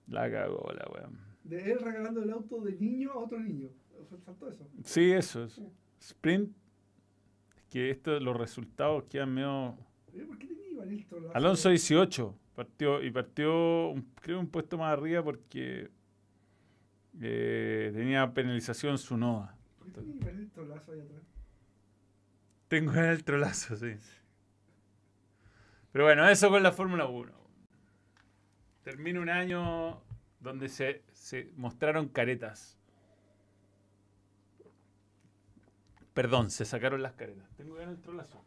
[0.07, 1.17] La cagó la weón.
[1.43, 3.69] De él regalando el auto de niño a otro niño.
[4.09, 4.67] Fal- Faltó eso.
[4.83, 5.61] Sí, eso es.
[5.99, 6.51] Sprint.
[7.73, 9.75] Que esto, los resultados quedan medio.
[10.27, 11.31] ¿Por qué tenía?
[11.33, 12.37] Alonso 18.
[12.55, 15.89] Partió, y partió, un- creo, un puesto más arriba porque
[17.19, 19.55] eh, tenía penalización su Noa.
[19.79, 21.21] ¿Por qué tenía el trolazo ahí atrás?
[22.67, 23.95] Tengo en el trolazo, sí.
[25.91, 27.31] Pero bueno, eso con la Fórmula 1.
[28.83, 30.01] Termina un año
[30.39, 32.77] donde se, se mostraron caretas.
[36.13, 37.49] Perdón, se sacaron las caretas.
[37.57, 38.41] Tengo en el trolazo.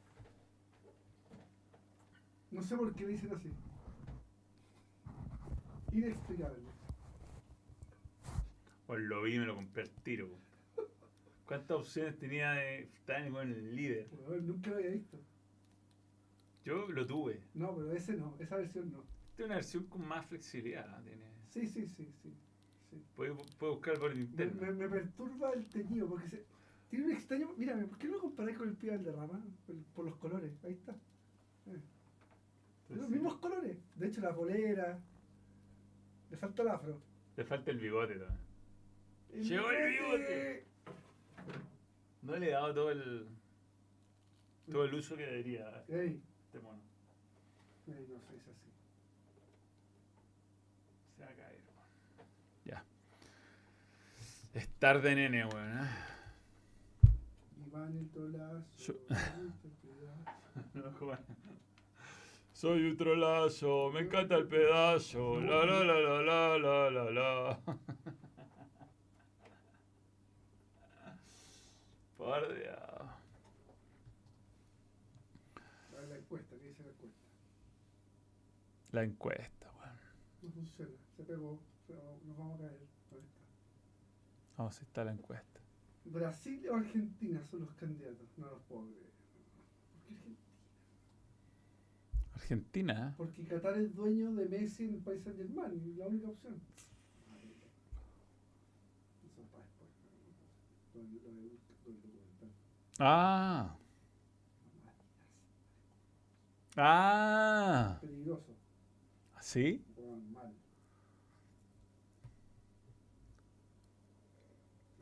[2.50, 3.52] No sé por qué le dicen así.
[5.92, 6.62] Inexplicable.
[8.86, 10.28] Pues lo vi y me lo compré al tiro.
[11.46, 14.08] ¿Cuántas opciones tenía de estar con el líder?
[14.42, 15.18] Nunca lo había visto.
[16.64, 17.40] Yo lo tuve.
[17.54, 19.04] No, pero ese no, esa versión no.
[19.36, 20.86] Tiene una versión con más flexibilidad.
[20.88, 21.02] ¿no?
[21.02, 22.34] Tiene, Sí, sí, sí, sí.
[22.90, 23.02] sí.
[23.14, 24.60] puede buscar por Me, interno.
[24.60, 26.44] me, me perturba el teñido porque se,
[26.88, 27.52] tiene un extraño.
[27.56, 29.40] Mírame, ¿por qué no lo comparáis con el pibe de rama?
[29.94, 30.92] Por, los colores, ahí está.
[30.92, 31.80] Eh,
[32.88, 33.76] Pues los mismos colores.
[33.96, 34.98] De hecho, la polera.
[36.30, 37.00] Le falta el afro.
[37.36, 38.38] Le falta el bigote también.
[39.32, 40.64] El Llegó el bigote.
[42.22, 43.28] No le he dado todo el,
[44.70, 46.80] todo el uso que debería Ey, este mono.
[47.86, 48.70] ey, no sois así.
[51.16, 52.28] Se va a caer, weón.
[52.64, 52.84] Ya.
[54.54, 55.78] Es tarde, nene, weón.
[55.78, 55.88] ¿eh?
[58.78, 58.94] Yo-.
[60.72, 61.18] No.
[62.52, 65.38] Soy un trolazo, me encanta el pedazo.
[65.40, 67.60] La la la la la la la la.
[72.16, 72.78] Por Dios.
[75.92, 77.20] A ver la encuesta, ¿qué dice la encuesta?
[78.92, 79.96] La encuesta, weón.
[80.40, 81.60] No funciona, se pegó,
[82.24, 82.80] nos vamos a caer.
[82.80, 83.16] Está.
[84.56, 85.60] Vamos, está la encuesta.
[86.10, 89.06] Brasil o Argentina son los candidatos, no los puedo creer.
[89.92, 90.38] ¿Por qué Argentina?
[92.34, 93.14] Argentina.
[93.16, 96.60] Porque Qatar es dueño de Messi en el país Saint Germain, la única opción.
[99.24, 99.90] Eso es para después.
[100.94, 102.50] Lo lo documental.
[102.98, 103.76] Ah.
[106.78, 107.98] Ah.
[108.02, 108.54] Peligroso,
[109.40, 109.82] ¿Sí?
[109.94, 110.52] juegan mal.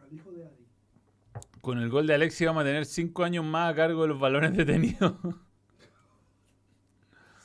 [0.00, 0.53] Al hijo de.
[1.64, 4.20] Con el gol de Alexis vamos a tener cinco años más a cargo de los
[4.20, 5.14] balones detenidos.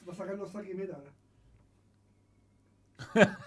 [0.08, 1.12] Va a sacar los saque y meta ahora.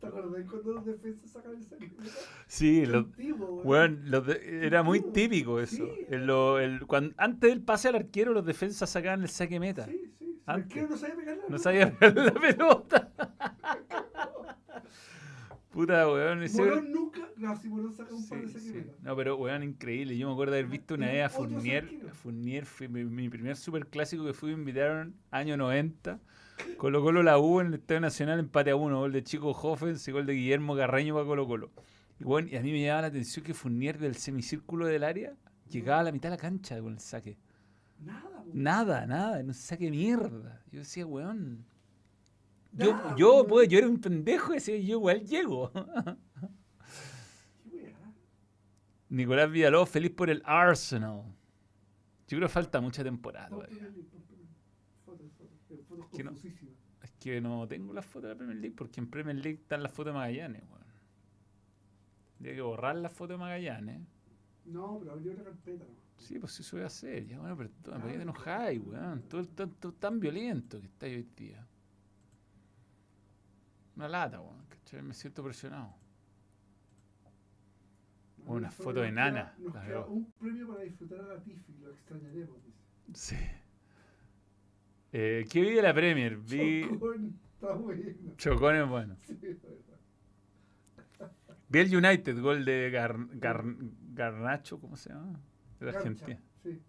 [0.00, 2.12] ¿Te acordás cuando los defensas sacan el saque y meta?
[2.46, 5.86] Sí, Antiguo, los de- era muy típico eso.
[5.86, 6.06] Sí.
[6.10, 6.86] Lo- el-
[7.16, 9.86] antes del pase al arquero, los defensas sacaban el saque meta.
[9.86, 10.42] Sí, sí.
[10.44, 10.76] Antes.
[10.76, 11.44] El arquero no sabía pegarla.
[11.48, 13.12] No sabía pegarle la pelota.
[15.76, 16.42] Puta, weón.
[16.42, 17.20] ese- Morón nunca.
[17.36, 18.86] No, si Morón saca un par de sí.
[19.02, 20.16] No, pero weón, increíble.
[20.16, 21.86] Yo me acuerdo haber visto una vez a Fournier.
[22.10, 26.18] a Fournier fue mi, mi primer super clásico que fui, me invitaron año 90.
[26.78, 29.00] Colo Colo la U en el Estadio Nacional, empate a uno.
[29.00, 31.70] Gol de Chico Hoffens y gol de Guillermo Carreño para Colo Colo.
[32.18, 35.34] Y, bueno, y a mí me llamaba la atención que Fournier del semicírculo del área
[35.68, 37.36] llegaba a la mitad de la cancha con el saque.
[38.02, 38.50] Nada, po.
[38.54, 40.62] Nada, nada, no saque mierda.
[40.72, 41.66] Yo decía, weón.
[42.78, 43.46] Yo, Nada, yo, weón.
[43.48, 45.70] pues, yo era un pendejo decía, yo igual llego.
[49.08, 51.22] Nicolás Villalobos, feliz por el Arsenal.
[52.28, 53.88] Yo creo que falta mucha temporada todavía.
[55.04, 56.32] Fotos Que no-.
[57.02, 59.82] Es que no tengo las fotos de la Premier League porque en Premier League están
[59.82, 60.84] las fotos de Magallanes, weón.
[62.38, 64.00] Tiene que borrar las fotos de Magallanes.
[64.64, 66.06] No, pero abrió una carpeta, ¿no?
[66.18, 67.26] Sí, pues eso voy a hacer.
[67.26, 68.22] Ya, bueno, pero ¿para qué te Claro.
[68.22, 69.22] enojáis, weón?
[69.28, 71.66] Todo el tanto tan violento que estáis hoy día.
[73.96, 74.64] Una lata, weón.
[75.06, 75.94] Me siento presionado.
[78.46, 81.40] Una foto de nos queda- nana, Nos la queda un premio para disfrutar a la
[81.42, 82.78] Tiffy, lo extrañaremos, dice.
[83.14, 83.36] Sí.
[85.12, 86.36] Eh, ¿Qué vi de la Premier?
[86.36, 86.82] Vi.
[86.88, 88.02] Chocón, está bueno.
[88.36, 89.16] Chocones, bueno.
[89.22, 89.56] Sí, es.
[91.68, 93.76] Vi el United, gol de Gar- Gar-
[94.14, 95.40] Garnacho, ¿cómo se llama?
[95.80, 96.40] De Garcha, Argentina.
[96.62, 96.80] Sí.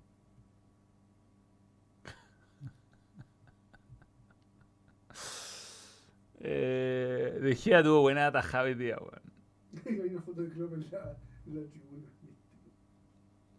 [6.39, 9.21] Eh, de Gea tuvo buena atajada hoy día, weón.
[10.03, 12.07] Hay una foto de Klopp en la, en la tribuna.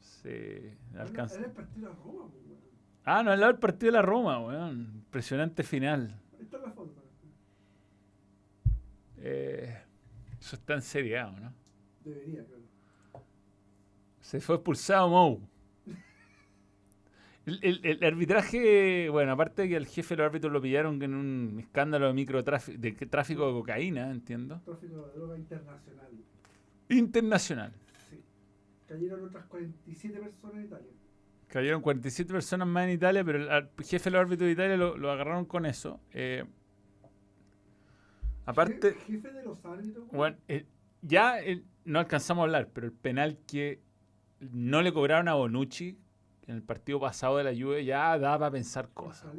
[0.00, 1.36] Sí, alcanza.
[1.38, 2.58] era el partido de Roma, pues, weón.
[3.04, 4.92] Ah, no, al lado del partido de la Roma, weón.
[4.94, 6.20] Impresionante final.
[6.36, 6.94] Ahí está la foto.
[9.20, 9.76] Eh,
[10.38, 11.52] eso está en Serie A, ¿o ¿no?
[12.04, 12.62] Debería, claro.
[14.20, 15.40] Se fue expulsado Mou.
[17.48, 21.02] El, el- el arbitraje, bueno, aparte de que al jefe de los árbitros lo pillaron
[21.02, 24.60] en un escándalo de microtráfico, de tráfico de cocaína, entiendo.
[24.64, 26.08] Tráfico de droga internacional.
[26.90, 27.72] Internacional.
[28.10, 28.20] Sí.
[28.86, 30.88] Cayeron otras 47 personas en Italia.
[31.48, 34.96] Cayeron 47 personas más en Italia, pero el jefe de los árbitros de Italia lo,
[34.96, 36.00] lo agarraron con eso.
[36.12, 36.44] Eh,
[38.46, 40.66] aparte, Je- Jefe de los árbitros, bueno, eh,
[41.02, 41.36] ya
[41.84, 43.80] no alcanzamos a hablar, pero el penal que
[44.40, 45.98] no le cobraron a Bonucci
[46.48, 49.32] en el partido pasado de la Juve ya daba a pensar cosas.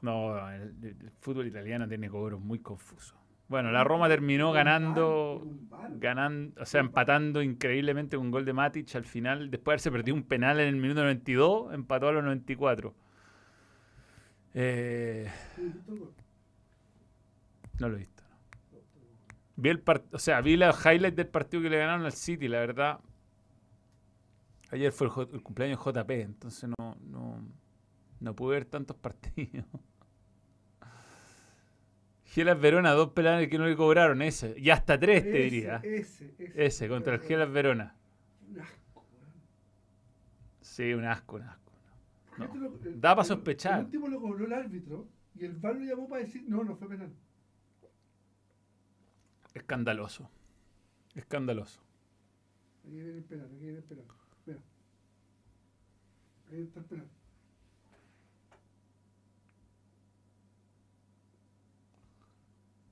[0.00, 3.16] No, el, el fútbol italiano tiene cobros muy confusos.
[3.48, 5.46] Bueno, la Roma terminó ganando,
[5.98, 9.50] ganando, o sea, empatando increíblemente con un gol de Matic al final.
[9.50, 12.94] Después de haberse perdido un penal en el minuto 92, empató a los 94.
[14.54, 15.30] Eh,
[17.78, 18.22] no lo he visto.
[18.72, 18.78] no.
[19.54, 19.82] Vi el
[20.12, 22.98] o sea, vi los highlights del partido que le ganaron al City, la verdad.
[24.70, 27.40] Ayer fue el, cumpleaños JP, entonces no, no,
[28.20, 29.64] no pude ver tantos partidos.
[32.24, 34.54] Gelas Verona, dos penales que no le cobraron, ese.
[34.58, 35.76] Y hasta tres, te Ese, diría.
[35.82, 36.66] Ese, ese.
[36.66, 37.94] Ese, contra el Gelas Verona.
[38.48, 39.04] Un asco.
[40.60, 41.72] Sí, un asco, un asco.
[42.38, 42.54] No.
[42.54, 43.78] Lo- el- Da pa' el- sospechar.
[43.78, 46.76] El último lo cobró el árbitro y el VAR lo llamó para decir, no, no
[46.76, 47.12] fue penal.
[49.54, 50.28] Escandaloso.
[51.14, 51.80] Escandaloso.
[52.84, 54.04] Aquí viene el penal, aquí viene el penal.
[56.50, 57.08] Ahí está el penal.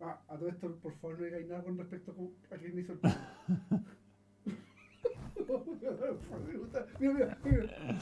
[0.01, 2.93] Ah, a todo esto, por favor, no digáis nada con respecto a, a quién hizo
[2.93, 3.19] el penal.
[6.99, 7.99] mira, mira, mira.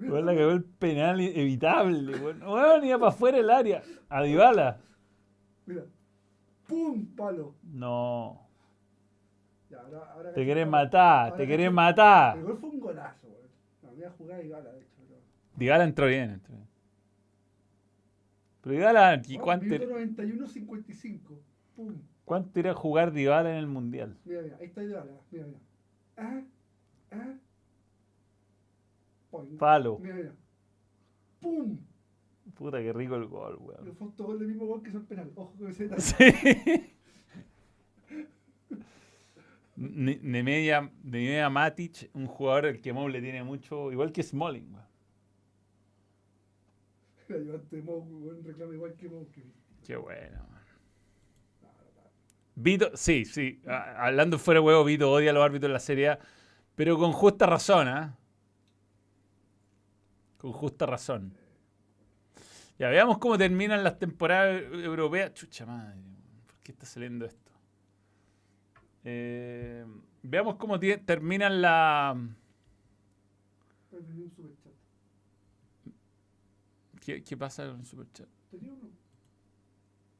[0.00, 2.16] Weón, la cagó el penal evitable.
[2.18, 3.82] Weón, Weón, iba para afuera el área.
[4.08, 4.78] A Dybala.
[5.66, 5.84] Mira.
[6.66, 7.06] ¡Pum!
[7.16, 7.54] Palo.
[7.62, 8.48] No.
[9.70, 12.36] Ya, ahora, ahora Te querés matar, ahora te querés matar.
[12.36, 13.21] El gol fue un golazo,
[14.10, 14.28] weón.
[14.28, 14.96] La media jugada y gala, de hecho.
[15.08, 15.20] pero-
[15.56, 16.30] Dybala entró bien.
[16.30, 16.68] Entró bien.
[18.62, 21.38] Pero Dybala, ¿y Oh, cuánto, Minuto 91-55.
[21.76, 21.94] ¡Pum!
[22.24, 24.16] cuánto irá a jugar Dybala en el Mundial?
[24.24, 25.12] Mira, mira, ahí está Dybala.
[25.30, 25.58] Mira, mira.
[26.16, 26.42] Ah,
[27.12, 27.34] ah.
[29.30, 29.56] Poing.
[29.56, 29.98] Palo.
[29.98, 30.32] Mira, mira.
[31.40, 31.78] ¡Pum!
[32.54, 33.94] Puta, qué rico el gol, weón.
[33.96, 35.32] fue autogol del mismo gol que hizo el penal.
[35.34, 36.02] Ojo con ese detalle.
[36.02, 36.91] Sí.
[39.82, 44.76] Nemanja Nemanja Matic, un jugador al que Mou le tiene mucho, igual que Smalling.
[47.28, 48.06] ayudante de Mou,
[48.44, 49.26] reclama igual que Mou.
[49.84, 50.38] Qué bueno.
[52.54, 53.60] Vito, sí, sí.
[53.66, 56.18] Hablando fuera de huevo, Vito odia a los árbitros de la Serie A,
[56.76, 58.16] pero con justa razón, ¿ah?
[60.36, 61.34] Con justa razón.
[62.78, 65.34] Ya veamos cómo terminan las temporadas europeas.
[65.34, 66.00] Chucha madre,
[66.46, 67.41] ¿por qué está saliendo esto?
[69.04, 69.84] Eh,
[70.22, 72.16] veamos cómo terminan la.
[77.00, 78.28] ¿Qué, qué pasa con el superchat?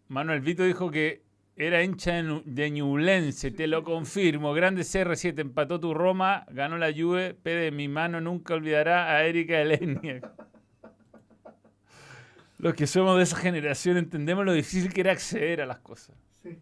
[0.08, 1.22] Manuel Vito dijo que
[1.56, 4.52] era hincha de, Ñublense, te lo confirmo.
[4.52, 7.34] Grande CR7, empató tu Roma, ganó la Juve.
[7.34, 10.30] P de mi mano nunca olvidará a Erika Eleniak.
[12.58, 16.16] Los que somos de esa generación entendemos lo difícil que era acceder a las cosas.
[16.42, 16.58] Sí.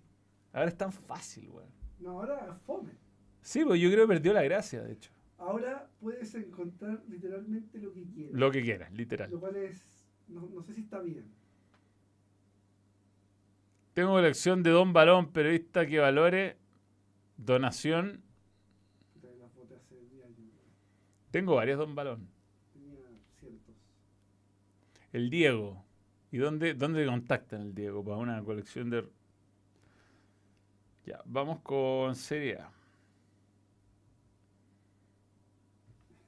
[0.53, 1.80] Ahora es tan fácil, weón.
[2.01, 2.93] No, ahora fome.
[3.43, 5.11] Sí, pues yo creo que perdió la gracia, de hecho.
[5.39, 8.35] Ahora puedes encontrar literalmente lo que quieras.
[8.35, 9.31] Lo que quieras, literal.
[9.31, 9.85] Lo cual es.
[10.29, 11.25] No, no sé si está bien.
[13.95, 16.57] Tengo colección de Don Balón, periodista que valore
[17.37, 18.23] donación.
[19.21, 20.55] Te las boté hace 10 años.
[21.31, 22.29] Tengo varios Don Balón.
[22.73, 22.99] Tenía
[23.39, 23.75] cientos.
[25.13, 25.85] El Diego.
[26.31, 29.09] ¿Y dónde, dónde contactan el Diego para una colección de...
[31.11, 32.71] Ya, vamos con Serie A.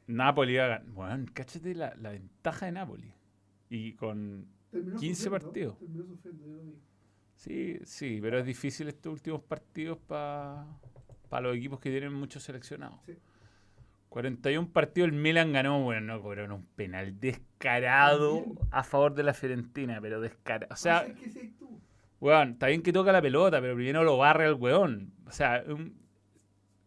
[0.08, 0.86] Napoli va a ganar.
[0.88, 3.14] Bueno, cáchate la, la ventaja de Napoli.
[3.70, 4.48] Y con...
[4.72, 5.78] Terminó 15 sufriendo, partidos.
[5.78, 6.74] Terminó sufriendo, yo lo vi.
[7.36, 10.66] Sí, sí, pero es difícil estos últimos partidos para
[11.40, 12.98] los equipos que tienen muchos seleccionados.
[13.06, 13.16] Sí.
[14.08, 18.68] 41 partidos, el Milan ganó, bueno, no cobraron un penal descarado También.
[18.72, 20.72] a favor de la Fiorentina, pero descarado.
[20.72, 21.06] O sea.
[22.22, 25.12] Weón, está bien que toca la pelota, pero primero lo barre al weón.
[25.26, 25.94] O sea, un-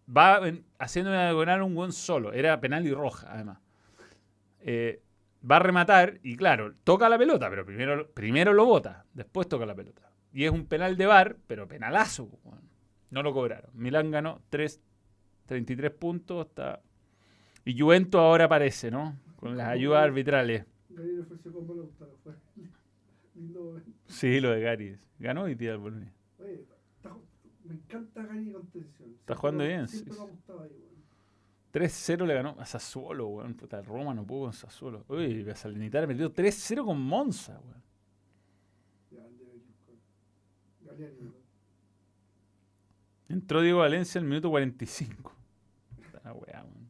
[0.08, 2.32] va en- haciendo una diagonal un buen solo.
[2.34, 3.60] Era penal y roja, además.
[4.62, 5.02] Eh,
[5.50, 9.66] va a rematar y, claro, toca la pelota, pero primero, primero lo bota, después toca
[9.66, 10.10] la pelota.
[10.34, 12.30] Y es un penal de bar, pero penalazo.
[12.44, 12.62] weón.
[13.12, 13.70] No lo cobraron.
[13.74, 14.82] Milán ganó 3,
[15.46, 16.48] 33 puntos.
[16.48, 16.82] Está...
[17.64, 19.18] Y Juventus ahora aparece, ¿no?
[19.38, 20.66] Con las ayudas arbitrales.
[24.08, 24.98] Sí, lo de Gary.
[25.20, 26.14] Ganó hoy día el Bolonia.
[26.40, 27.16] Oye, está-
[27.64, 29.10] me encanta Gary contención.
[29.20, 30.96] Está jugando bien, Siempre sí, me ha gustado ahí, weón.
[31.72, 33.54] 3-0 le ganó a Sassuolo, weón.
[33.56, 35.04] Puta, el Roma no pudo con Sassuolo.
[35.10, 37.84] Uy, Salernitana metió 3-0 con Monza, weón.
[43.28, 45.34] Entró Diego Valencia en el minuto 45.
[46.12, 46.90] Puta weá, weón.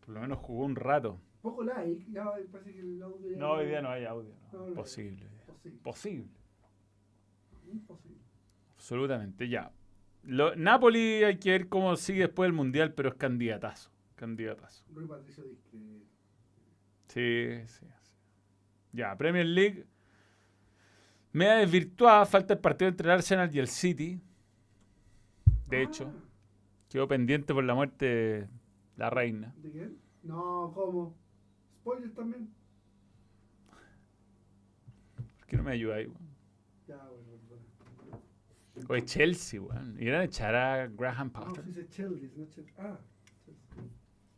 [0.00, 1.18] Por lo menos jugó un rato.
[1.42, 4.34] Poco like, ya parece que el audio ya No, hoy día no hay audio.
[4.52, 4.58] no.
[4.58, 4.68] No, no.
[4.68, 5.26] Imposible.
[5.46, 5.80] Posible.
[5.82, 6.28] Posible.
[7.72, 8.18] Imposible.
[8.74, 9.72] Absolutamente, ya.
[10.24, 13.90] Lo- Napoli hay que ver cómo sigue después del Mundial, pero es candidatazo.
[14.16, 14.84] Candidatazo.
[14.92, 15.86] Rui Patricio discreto.
[17.08, 18.14] Sí, sí, sí.
[18.92, 19.86] Ya, Premier League.
[21.32, 24.20] Media desvirtuada, falta el partido entre el Arsenal y el City.
[25.68, 26.12] De Ah, hecho,
[26.88, 28.48] quedó pendiente por la muerte de
[28.96, 29.54] la reina.
[29.58, 29.98] ¿De quién?
[30.24, 31.14] No, ¿cómo?
[31.80, 32.48] Spoiler también.
[35.38, 36.30] ¿Por qué no me ayuda ahí, weón?
[36.86, 38.88] Ya, bueno, perdona.
[38.88, 39.96] Oye, Chelsea, weón.
[40.00, 41.64] Irán a echar a Graham Ah, Potter.
[41.64, 42.74] sí, dice Chelsea, no Chelsea.
[42.78, 42.98] Ah,
[43.44, 43.84] Chelsea.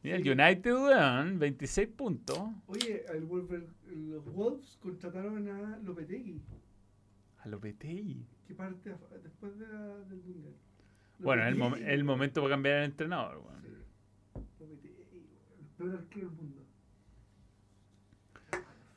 [0.03, 2.39] Mira, el United, weón, 26 puntos.
[2.67, 6.41] Oye, el Wolver- los Wolves contrataron a Lopetegui,
[7.39, 8.25] A Lopetegui.
[8.47, 10.55] que parte a- después de la- del Mundial.
[11.19, 13.63] Bueno, el, mom- el momento para cambiar el entrenador, weón.
[13.63, 13.69] Sí.
[14.59, 14.97] Lopetegui,
[15.61, 16.62] el peor arquero del mundo.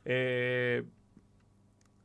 [0.08, 0.84] Eh,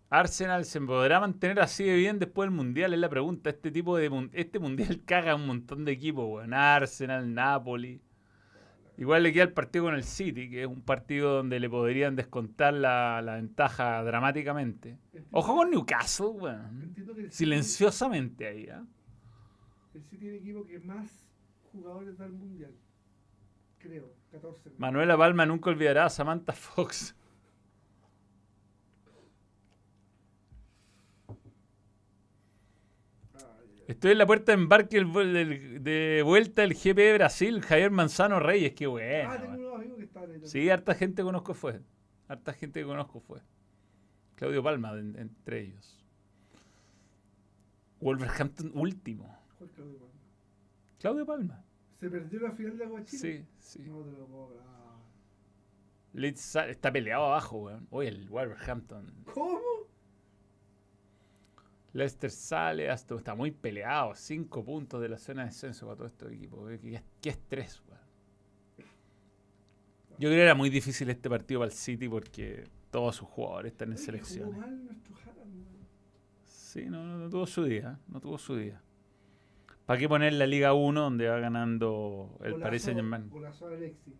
[0.09, 3.49] Arsenal se podrá mantener así de bien después del mundial, es la pregunta.
[3.49, 6.53] Este tipo de este mundial caga a un montón de equipos, weón.
[6.53, 8.01] Arsenal, Napoli.
[8.97, 12.15] Igual le queda el partido con el City, que es un partido donde le podrían
[12.15, 14.99] descontar la, la ventaja dramáticamente.
[15.31, 16.95] Ojo con Newcastle, weón.
[17.29, 18.83] Silenciosamente ahí, ¿ah?
[19.93, 21.25] El City es el equipo que más
[21.71, 22.73] jugadores da al Mundial.
[23.79, 24.71] Creo, 14.
[24.77, 27.15] Manuela Palma nunca olvidará a Samantha Fox.
[33.33, 33.80] Ay, ay.
[33.91, 38.73] Estoy en la puerta de embarque de vuelta del GP de Brasil, Javier Manzano Reyes,
[38.73, 39.29] qué bueno.
[39.31, 40.41] ah, tengo unos amigos que estaban ahí.
[40.45, 41.81] Sí, harta gente conozco fue.
[42.27, 43.41] Harta gente que conozco fue.
[44.35, 45.97] Claudio Palma, en- entre ellos.
[47.99, 49.37] Wolverhampton último.
[49.57, 50.13] ¿Cuál Claudio Palma?
[50.99, 51.63] Claudio Palma.
[51.99, 53.45] ¿Se perdió la final de Agua Chile?
[53.59, 53.89] Sí, sí.
[53.89, 54.61] No te lo puedo.
[56.13, 57.87] Leeds está peleado abajo, weón.
[57.91, 59.05] Oye, el Wolverhampton.
[59.33, 59.59] ¿Cómo?
[61.93, 64.15] Leicester sale, hasta está muy peleado.
[64.15, 66.65] Cinco puntos de la zona de descenso para todo este equipo.
[66.67, 68.01] Qué, qué estrés, weón.
[70.17, 73.71] Yo creo que era muy difícil este partido para el City porque todos sus jugadores
[73.71, 74.55] están en selecciones.
[76.45, 78.81] Sí, no, no, no tuvo su día, no tuvo su día.
[79.85, 83.29] ¿Para qué poner la Liga 1 donde va ganando el Paris Saint Germain?
[83.29, 84.13] Golazo Alexis,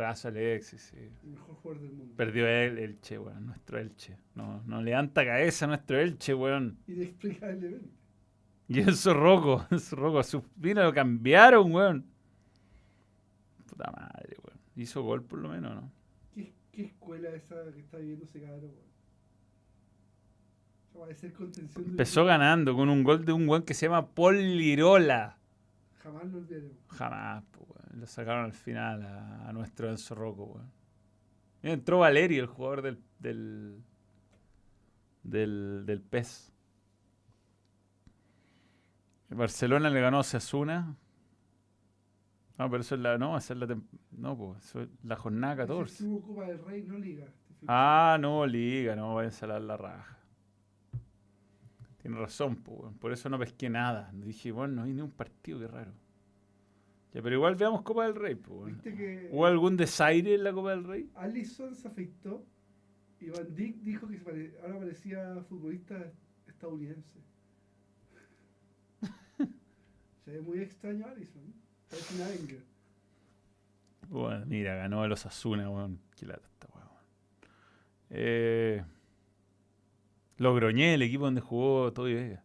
[0.00, 0.96] Brazo Alexis, sí.
[1.24, 2.14] el mejor jugador del mundo.
[2.16, 4.16] Perdió el Elche, weón, nuestro Elche.
[4.34, 6.78] No, no levanta cabeza nuestro Elche, weón.
[6.86, 7.88] Inexplicablemente.
[8.68, 12.04] Y Enzo Rocco, Enzo Rocco, a su fina lo cambiaron, weón.
[13.66, 14.58] Puta madre, weón.
[14.76, 15.90] Hizo gol por lo menos, ¿no?
[16.34, 18.86] ¿Qué, qué escuela esa que está viviendo ese cabrón, weón?
[20.94, 25.38] De- Empezó ganando con un gol de un weón que se llama Paul Lirola.
[26.02, 26.76] Jamás lo olvidaremos.
[26.88, 27.85] Jamás, po, weón.
[27.96, 30.70] Lo sacaron al final a, a nuestro Enzo Rocco, weón.
[31.62, 33.82] Entró Valerio, el jugador del, del,
[35.22, 36.52] del, del PES.
[39.30, 40.94] El Barcelona le ganó a Osasuna.
[42.58, 43.16] No, pero eso es la.
[43.18, 43.78] No, esa es la.
[44.12, 45.92] No, pues, eso es la jornada Ese 14.
[45.94, 47.26] Estuvo Copa del Rey, no Liga.
[47.66, 50.18] Ah, no, liga, no, vayan a salar la raja.
[51.96, 54.10] Tiene razón, por eso no pesqué nada.
[54.12, 55.92] Dije, bueno, no hay ni un partido, qué raro.
[57.16, 58.66] Ya, pero igual veamos Copa del Rey, weón.
[58.74, 61.10] ¿Viste que ¿Hubo algún desaire en la Copa del Rey?
[61.14, 62.44] Allison se afeitó
[63.20, 66.12] y Van Dijk dijo que pare- ahora parecía futbolista
[66.46, 67.18] estadounidense?
[70.26, 71.42] se ve muy extraño Allison.
[71.42, 71.52] ¿eh?
[71.88, 72.62] Parece una Wenger.
[74.10, 75.98] Bueno, mira, ganó a los Asuna, weón.
[76.18, 76.88] Qué lata esta weón.
[78.10, 78.84] Eh,
[80.36, 82.42] Logroñé, el equipo donde jugó Todi Vega.
[82.42, 82.44] Mira,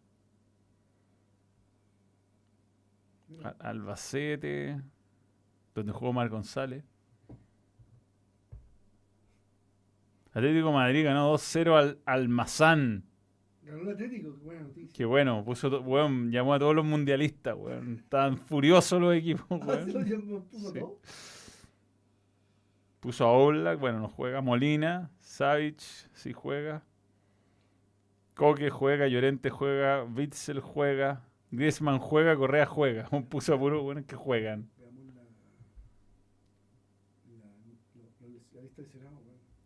[1.98, 3.20] A-
[3.60, 4.82] Albacete,
[5.74, 6.84] donde jugó Mar González.
[10.34, 13.04] Atlético de Madrid ganó 2-0 al Almazán.
[13.64, 14.90] Ganó el Atlético, qué buena noticia.
[14.94, 17.98] Qué bueno, puso, weón, llamó a todos los mundialistas, weón.
[17.98, 19.86] Estaban furiosos los equipos, Ah.
[23.02, 24.42] Puso a Oblak, bueno, no juega.
[24.42, 25.80] Molina, Savic,
[26.14, 26.84] sí juega.
[28.36, 33.10] Coque juega, Llorente juega, Witzel juega, Griezmann juega, Correa juega.
[33.30, 34.70] Puso a puro buenos que juegan.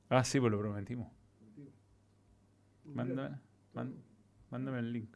[0.10, 1.12] Ah, sí, pues lo prometimos.
[2.86, 3.38] Mándame,
[4.52, 5.16] mándame el link.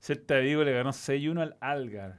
[0.00, 2.18] Celta de Vigo le ganó 6-1 al Algar.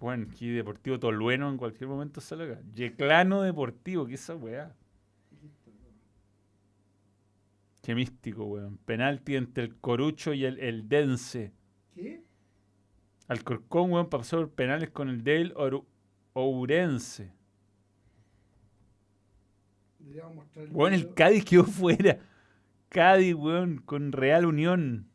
[0.00, 2.62] Bueno, aquí Deportivo Tolueno en cualquier momento sale acá.
[2.72, 4.74] Yeclano Deportivo, ¿qué es esa weá?
[5.42, 5.94] Listo, weón.
[7.88, 8.76] Qué místico, weón.
[8.84, 11.54] Penalti entre el Corucho y el, el Dense.
[11.94, 12.22] ¿Qué?
[13.28, 15.86] Alcorcón, weón, pasó por penales con el Dale Oru-
[16.34, 17.32] Ourense.
[20.54, 21.14] El Weón, el.
[21.14, 22.18] Cádiz quedó fuera.
[22.90, 25.08] Cádiz, weón, con Real Unión.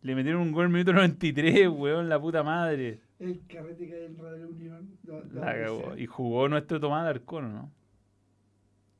[0.00, 3.02] Le metieron un gol en minuto 93, weón, la puta madre.
[3.18, 4.96] El carrete que hay en Radio Unión.
[5.34, 5.94] La cagó.
[5.98, 7.72] Y jugó nuestro Tomás Alarcón, ¿o ¿no?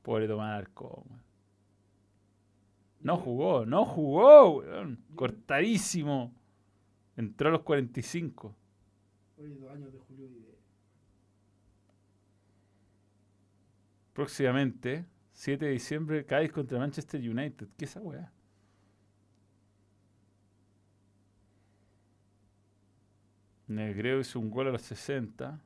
[0.03, 1.23] Pobre Tomás Alarcón, weón.
[3.03, 5.03] No jugó, no jugó, weón.
[5.13, 6.33] Cortadísimo.
[7.17, 8.55] Entró a los 45.
[9.37, 10.29] Oye, dos años de Julio.
[14.13, 17.67] Próximamente, 7 de diciembre, Cádiz contra Manchester United.
[17.77, 18.31] ¿Qué es esa weá?
[23.67, 25.59] Negreo hizo un gol a los 60.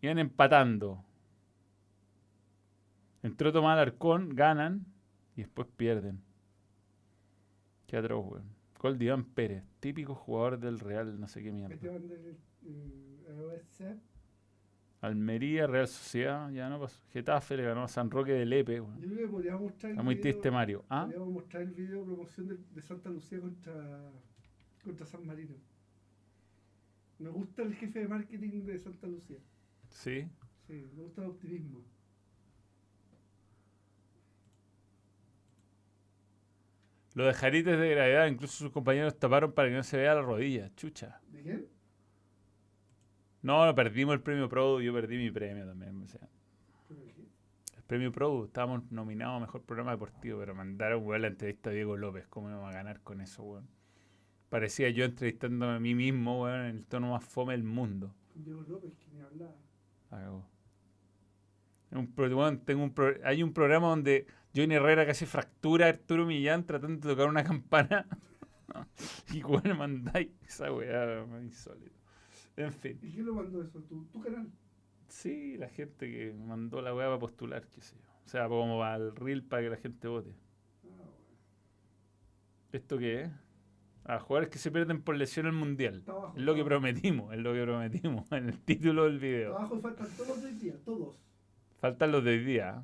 [0.00, 1.04] Iban empatando.
[3.22, 4.86] Entró Tomás Alarcón, ganan
[5.36, 6.20] y después pierden.
[7.86, 8.44] Qué atroz, weón.
[8.78, 11.74] Gol de Iván Pérez, típico jugador del Real, no sé qué mierda.
[11.74, 13.98] Este del.
[15.00, 17.00] Almería, Real Sociedad, ya no pasó.
[17.12, 19.00] Getafe le ganó a San Roque de Lepe, weón.
[19.00, 20.84] Yo creo que podríamos mostrar el Está muy video- triste Mario.
[20.88, 21.02] ¿Ah?
[21.04, 24.10] Podríamos mostrar el video de promoción de, de Santa Lucía contra,
[24.84, 25.56] contra San Marino.
[27.18, 29.38] Me gusta el jefe de marketing de Santa Lucía.
[29.90, 30.28] Sí.
[30.68, 31.80] Sí, me gusta el optimismo.
[37.14, 40.22] Lo de Jarites de gravedad, incluso sus compañeros taparon para que no se vea la
[40.22, 40.70] rodilla.
[40.76, 41.20] Chucha.
[41.28, 41.66] ¿De quién?
[43.42, 46.00] No, no, perdimos el premio Pro, yo perdí mi premio también.
[46.02, 46.28] o sea,
[47.76, 51.72] el premio Pro, estábamos nominados a Mejor Programa Deportivo, pero mandaron, weón, la entrevista a
[51.72, 52.26] Diego López.
[52.28, 53.68] ¿Cómo íbamos a ganar con eso, weón?
[54.48, 58.14] Parecía yo entrevistándome a mí mismo, weón, en el tono más fome del mundo.
[58.34, 59.54] Diego López, que ni hablaba.
[61.90, 66.26] Un pro- tengo un pro- hay un programa donde Johnny Herrera casi fractura a Arturo
[66.26, 68.06] Millán tratando de tocar una campana.
[69.32, 71.96] y bueno, mandáis esa weá, insólito.
[72.56, 72.98] En fin.
[73.02, 73.80] ¿Y quién lo mandó eso?
[73.80, 74.50] ¿Tu, tu canal?
[75.08, 78.12] Sí, la gente que mandó la weá para postular, qué sé yo.
[78.24, 80.30] O sea, como para el reel para que la gente vote.
[80.30, 81.10] Ah, bueno.
[82.72, 83.30] ¿Esto qué es?
[84.04, 86.02] A jugadores que se pierden por lesión al mundial.
[86.06, 86.34] Abajo.
[86.36, 89.56] Es lo que prometimos, es lo que prometimos en el título del video.
[89.56, 91.20] Abajo faltan todos los de hoy día, todos.
[91.78, 92.82] Faltan los de hoy día.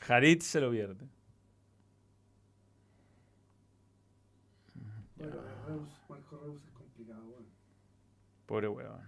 [0.00, 0.12] ¿Eh?
[0.12, 1.08] Harit se lo pierde.
[5.16, 5.36] Bueno,
[6.08, 7.46] Marco Reus es complicado, bueno.
[8.46, 9.00] Pobre weón.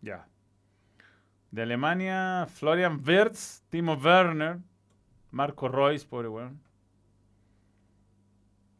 [0.00, 0.28] Ya.
[1.50, 4.58] De Alemania, Florian Wirtz, Timo Werner,
[5.30, 6.60] Marco Reus, pobre weón.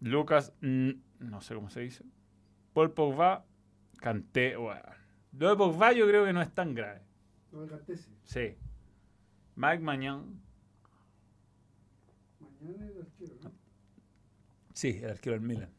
[0.01, 2.05] Lucas, no sé cómo se dice.
[2.73, 3.45] Paul Pogba,
[3.99, 4.79] Canté, weón.
[5.33, 7.03] Lo de Pogba yo creo que no es tan grave.
[7.51, 8.11] No me cantese.
[8.25, 8.57] Sí.
[9.57, 10.41] Mike Mañán,
[12.61, 13.53] Mañana el arquero, ¿no?
[14.75, 15.71] sí, el arquero del Milan.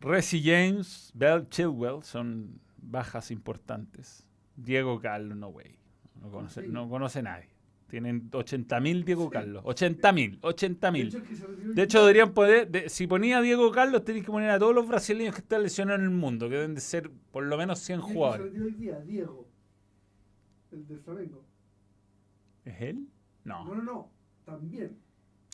[0.00, 4.26] Resi James, Bell Chilwell son bajas importantes.
[4.56, 5.78] Diego Carlos, no way.
[6.20, 6.68] No conoce, Sí.
[6.70, 7.48] no conoce nadie.
[7.88, 9.30] Tienen 80.000 Diego Sí.
[9.30, 9.64] Carlos.
[9.64, 11.14] 80.000, 80.000.
[11.14, 14.24] el que se retiró hoy De hecho, deberían poder, de- si ponía Diego Carlos, tenéis
[14.24, 16.80] que poner a todos los brasileños que están lesionados en el mundo, que deben de
[16.80, 18.44] ser por lo menos 100 y el que se jugadores.
[18.46, 19.48] retiró hoy día, Diego.
[20.72, 21.44] El del Flamengo.
[22.64, 23.06] ¿Es él?
[23.44, 23.74] No, No.
[23.76, 24.10] no, no.
[24.44, 24.98] También.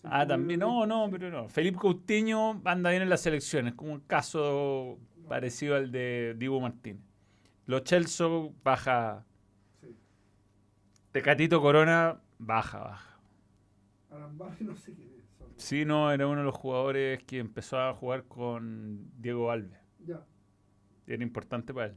[0.02, 1.48] Ah, también, no, no, pero no.
[1.48, 4.98] Felipe Coutinho anda bien en las selecciones, como un caso
[5.28, 7.02] parecido al de Dibu Martínez.
[7.66, 8.27] Los Chelsea
[8.64, 9.24] baja.
[9.81, 9.94] Sí.
[11.12, 13.20] Tecatito Corona baja, baja.
[14.10, 15.20] Arambaje no sé quién es.
[15.56, 19.78] Sí, no, era uno de los jugadores que empezó a jugar con Diego Alves.
[20.06, 20.24] Ya.
[21.06, 21.97] Era importante para él.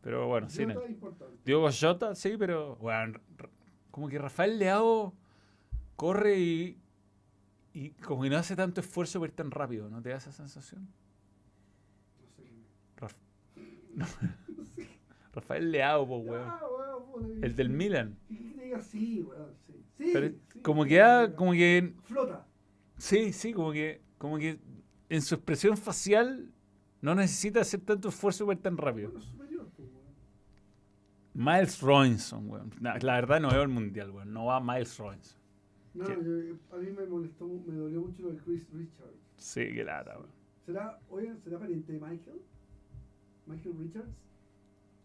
[0.00, 0.46] Pero bueno,
[0.88, 1.36] importante.
[1.44, 3.18] Diego Jota, sí, pero bueno,
[3.90, 5.12] como que Rafael Leao
[5.96, 6.78] corre y,
[7.78, 10.32] y como que no hace tanto esfuerzo por ir tan rápido, ¿no te da esa
[10.32, 10.88] sensación?
[13.96, 14.18] No sé
[15.32, 16.48] Rafael Leao, po, weón.
[16.48, 16.60] Ah,
[17.14, 18.16] weón, El del Milan.
[18.30, 20.10] Y que te diga sí, weón, sí.
[20.12, 22.46] Pero sí, como sí, que da- como que Flota.
[22.96, 24.58] sí, sí, como que como que
[25.10, 26.50] en su expresión facial
[27.02, 29.10] no necesita hacer tanto esfuerzo para ir tan rápido.
[29.10, 30.06] Bueno, superior, pues, weón.
[31.34, 32.70] Miles Robinson, weón.
[32.80, 34.32] La verdad no veo el mundial, weón.
[34.32, 35.35] No va Miles Robinson.
[35.96, 39.16] No, yo- a mí me molestó, me dolió mucho lo de Chris Richards.
[39.38, 40.30] Sí, qué lata, weón.
[40.64, 42.40] ¿Será, oye, ¿será pariente de Michael?
[43.46, 44.10] ¿Michael Richards?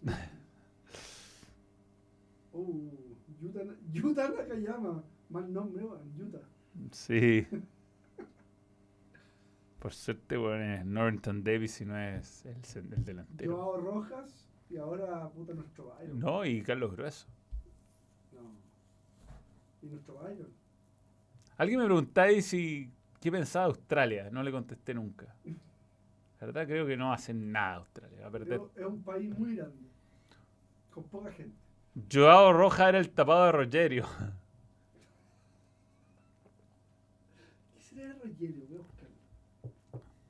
[2.54, 2.92] Oh,
[3.42, 3.62] Yuta,
[3.94, 5.04] Yuta Nakayama.
[5.30, 6.42] Mal nombre, weón, Yuta.
[6.92, 7.48] Sí.
[9.80, 12.46] Por suerte, weón, es Norrington Davis y no es
[12.76, 13.56] el delantero.
[13.56, 16.20] Joao Rojas y ahora, puta, nuestro Byron.
[16.20, 17.28] No, y Carlos Grueso.
[18.34, 18.42] No.
[19.82, 20.50] ¿Y nuestro Byron?
[21.58, 24.30] Alguien me preguntáis si qué pensaba de Australia.
[24.32, 25.34] No le contesté nunca.
[26.40, 28.30] La verdad creo que no hacen nada Australia.
[28.76, 29.78] Es, un país muy grande.
[30.92, 31.56] Con poca gente.
[32.12, 34.08] Joao Roja era el tapado de Rogerio.
[37.76, 38.66] ¿Qué será de Rogelio?
[38.68, 39.16] Voy a buscarlo.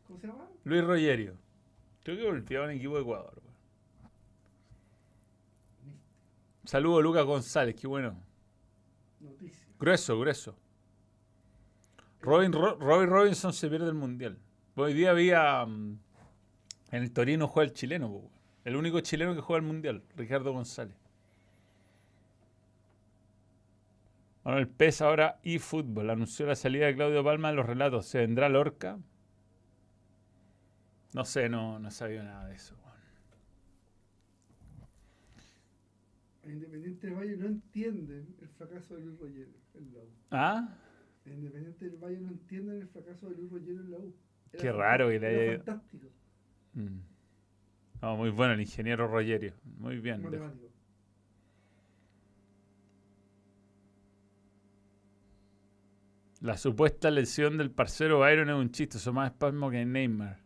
[0.07, 0.48] ¿Cómo se llama?
[0.65, 1.38] Luis Rogerio.
[2.03, 3.41] Creo que volvió a un equipo de Ecuador.
[3.41, 3.56] weón.
[6.65, 8.18] Saludos Lucas González, qué bueno.
[9.19, 9.68] Noticia.
[9.80, 10.56] Grueso, grueso.
[12.22, 14.38] Robin, Ro- Robin Robinson se pierde el mundial.
[14.76, 15.65] Hoy día había.
[15.65, 15.99] mm,
[16.91, 18.31] en el Torino juega el chileno, po,
[18.65, 20.95] el único chileno que juega el mundial, Ricardo González.
[24.43, 28.07] Bueno, el PES ahora eFootball anunció la salida de Claudio Palma de los relatos.
[28.07, 28.98] ¿Se vendrá Lorca?
[31.14, 32.76] No sé, no, no sabía nada de eso.
[36.43, 39.19] El Independiente del Valle no entienden el fracaso de Luis
[39.93, 40.10] la U.
[40.31, 40.69] ¿Ah?
[41.26, 44.15] El Independiente del Valle no entienden el fracaso de Luis Rogelio en la U.
[44.53, 46.07] Era Qué raro que le haya- fantástico.
[46.73, 46.99] Mm.
[48.02, 49.53] No, muy bueno el ingeniero Rogerio.
[49.77, 50.22] Muy bien.
[56.41, 60.39] La supuesta lesión del parcero Byron es un chiste, son más espasmo que Neymar.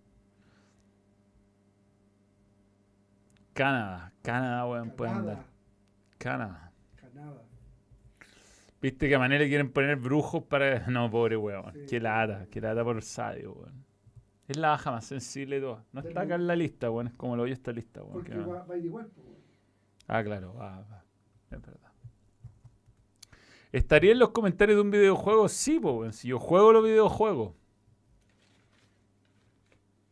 [3.54, 5.32] Canadá, Canadá, weón, pueden Canadá.
[5.32, 5.46] andar.
[6.18, 6.72] Canadá.
[6.98, 7.42] Canadá.
[8.82, 10.86] Viste que a Manera quieren poner brujos para.
[10.90, 11.74] No, pobre weón.
[11.74, 11.86] Sí.
[11.90, 13.86] Qué lata, qué lata por el sadio, weón.
[14.48, 15.84] Es la baja más sensible de todas.
[15.92, 17.08] No está acá en la lista, weón.
[17.08, 18.14] Es como lo oye esta lista, weón.
[18.14, 19.10] Porque va, va a ir igual.
[19.18, 19.36] weón.
[20.08, 21.04] Ah, claro, va, va.
[21.50, 21.92] Es verdad.
[23.72, 25.50] ¿Estaría en los comentarios de un videojuego?
[25.50, 26.14] Sí, po, weón.
[26.14, 27.54] Si yo juego los videojuegos.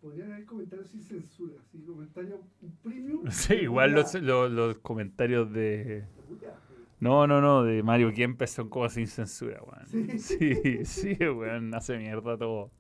[0.01, 1.53] Podrían haber comentarios sin censura.
[1.61, 2.41] Así, comentarios
[2.81, 3.23] premium.
[3.31, 6.05] Sí, igual los, los, los comentarios de.
[6.27, 6.59] Puta,
[7.03, 10.17] No, no, no, de Mario Kempes son como sin censura, weón.
[10.17, 10.45] Sí.
[10.85, 12.71] Sí, sí, weón, hace mierda todo.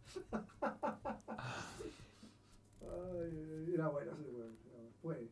[2.81, 4.57] Ay, era bueno ese weón.
[4.71, 5.27] era bueno.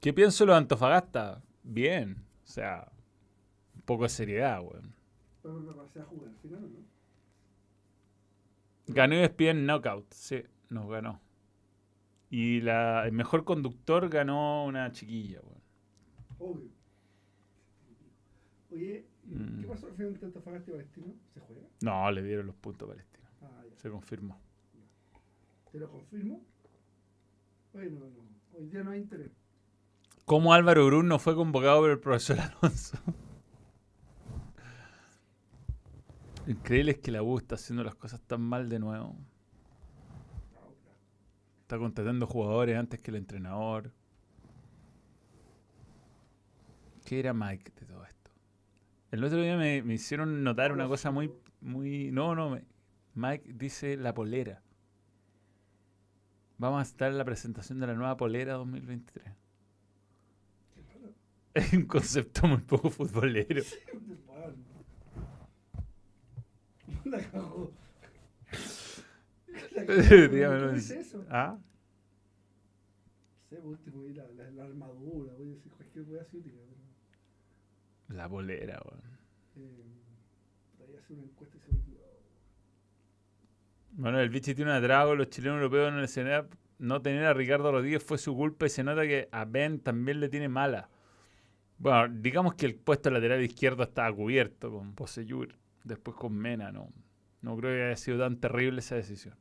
[0.00, 1.42] ¿Qué pienso de los Antofagasta?
[1.62, 2.22] Bien.
[2.44, 2.92] O sea,
[3.74, 4.94] un poco de seriedad, weón.
[5.40, 6.80] Pero me pasé a jugar al final, ¿no?
[8.88, 11.22] Ganó ESPN Knockout, sí, nos ganó.
[12.28, 15.62] Y la, el mejor conductor ganó una chiquilla, weón.
[16.38, 16.79] Obvio.
[18.72, 19.60] Oye, ¿y Mm.
[19.62, 21.06] ¿qué pasó al final de Antofagasta y Palestino?
[21.34, 21.62] ¿Se juega?
[21.82, 23.30] No, le dieron los puntos palestinos.
[23.42, 23.76] Ah, ya.
[23.78, 24.38] Se confirmó.
[25.72, 26.42] ¿Te lo confirmo?
[27.74, 28.06] Hoy no.
[28.58, 29.30] Hoy día no hay interés.
[30.24, 32.96] ¿Cómo Álvaro Brun no fue convocado por el profesor Alonso?
[36.46, 39.16] Lo Increíble es que la U está haciendo las cosas tan mal de nuevo.
[41.62, 43.92] Está contratando jugadores antes que el entrenador.
[47.04, 48.19] ¿Qué era Mike de todo esto?
[49.10, 52.10] El otro día me, me hicieron notar una cosa muy, muy...
[52.12, 52.64] No, no, me-
[53.14, 54.62] Mike dice la polera.
[56.58, 59.24] Vamos a estar en la presentación de la nueva polera 2023.
[60.74, 61.14] Qué raro.
[61.54, 63.62] Es un concepto muy poco futbolero.
[67.04, 67.72] La cagó.
[69.74, 71.24] ¿Cómo es eso?
[71.30, 71.58] ¿Ah?
[71.58, 76.36] No sé, por último, y la, la, la armadura, voy a decir cualquier wea así
[76.38, 76.69] útil, pero.
[78.14, 79.02] La polera, weón.
[79.56, 79.84] Eh,
[80.78, 82.00] voy a hacer una encuesta y se me olvidó.
[83.92, 86.48] Bueno, el bichi tiene una trago, los chilenos europeos en el escenario.
[86.78, 90.18] No tener a Ricardo Rodríguez fue su culpa y se nota que a Ben también
[90.18, 90.88] le tiene mala.
[91.78, 95.54] Bueno, digamos que el puesto lateral izquierdo estaba cubierto con Poseyur,
[95.84, 96.92] después con Mena, no.
[97.42, 99.34] No creo que haya sido tan terrible esa decisión.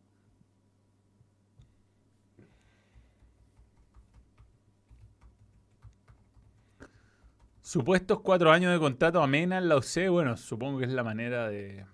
[7.70, 11.86] Supuestos cuatro años de contrato amena la UC, bueno, supongo que es la manera de.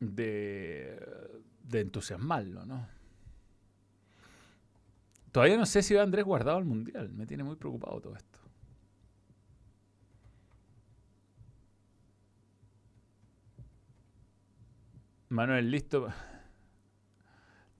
[0.00, 0.98] de.
[1.62, 2.88] de entusiasmarlo, ¿no?
[5.30, 7.08] Todavía no sé si va Andrés guardado al mundial.
[7.12, 8.40] Me tiene muy preocupado todo esto.
[15.28, 16.08] Manuel, listo.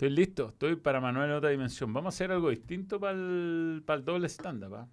[0.00, 1.92] Estoy listo, estoy para Manuel en otra dimensión.
[1.92, 4.74] Vamos a hacer algo distinto para el, para el doble stand-up.
[4.74, 4.88] ¿ah?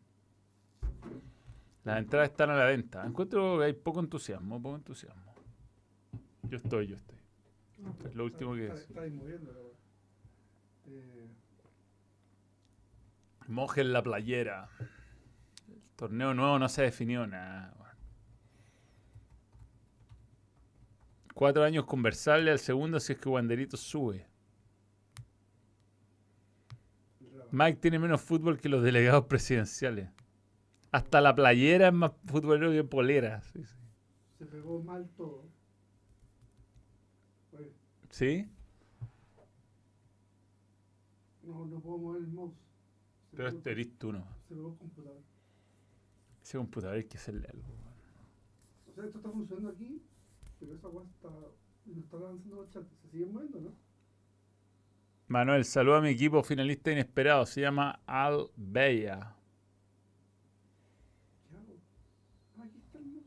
[1.85, 3.05] Las entradas están a la venta.
[3.05, 5.33] Encuentro que hay poco entusiasmo, poco entusiasmo.
[6.49, 7.17] Yo estoy, yo estoy.
[7.77, 8.89] No, Es lo último que está, decir.
[8.89, 9.73] está ahí moviendo.
[10.87, 11.27] Eh,
[13.47, 14.67] Mojen la playera.
[15.69, 17.95] El torneo nuevo no se definió nada.
[21.33, 24.27] Cuatro años conversarle al segundo si es que Wanderito sube.
[27.21, 27.35] el rabo.
[27.51, 30.09] Mike tiene menos fútbol que los delegados presidenciales.
[30.91, 33.41] Hasta la playera es más futbolero que polera.
[33.41, 33.75] Sí, sí.
[34.37, 35.45] Se pegó mal todo.
[37.53, 37.71] Oye,
[38.09, 38.49] ¿Sí?
[41.43, 42.53] no, no puedo mover el mouse.
[43.31, 44.25] Se Pero este eres tú, ¿no?
[44.47, 45.21] Se pegó el computador.
[46.41, 47.67] Ese computador hay que hacerle algo.
[48.89, 50.01] O sea, esto está funcionando aquí,
[50.59, 51.29] pero esa está.
[51.85, 52.87] No está avanzando los chats.
[53.01, 53.86] Se siguen moviendo, ¿no?
[55.27, 57.45] Manuel, saluda a mi equipo finalista inesperado.
[57.45, 59.35] Se llama Al Bella.
[61.49, 61.75] ¿Qué hago?
[62.57, 63.25] Ah, aquí está el mouse.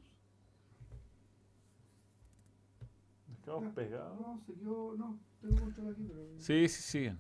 [3.39, 3.75] Estamos Ya.
[3.75, 4.19] pegados.
[4.21, 4.95] No, se quedó.
[4.97, 6.27] No, tengo control aquí, pero.
[6.39, 7.19] Sí, sí, siguen.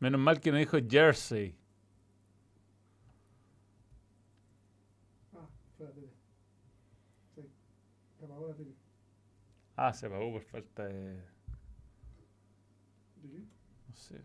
[0.00, 1.54] Menos mal que no dijo Jersey.
[5.34, 6.08] Ah, fue la tele.
[7.36, 7.42] Sí,
[8.18, 8.74] se apagó la tele.
[9.76, 11.22] Ah, se apagó por falta de.
[13.22, 13.44] ¿De qué?
[14.10, 14.20] Sé.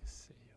[0.00, 0.56] ¿Qué sé yo?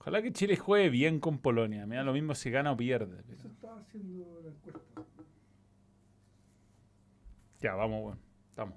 [0.00, 1.86] Ojalá que Chile juegue bien con Polonia.
[1.86, 3.22] Me da lo mismo si gana o pierde.
[3.24, 5.02] pero- Eso estaba haciendo la encuesta.
[7.60, 8.20] Ya, vamos, bueno.
[8.50, 8.74] Estamos.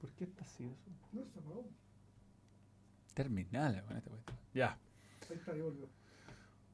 [0.00, 0.90] ¿Por qué está así eso?
[1.12, 1.66] No, se apagó.
[3.14, 4.38] Terminal con esta cuestión.
[4.54, 4.78] Ya,
[5.30, 5.88] Ahí está, ahí volvió.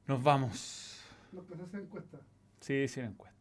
[0.07, 1.01] nos vamos.
[1.31, 2.19] No, que se hace encuesta.
[2.59, 3.34] Sí, sí, la encuesta.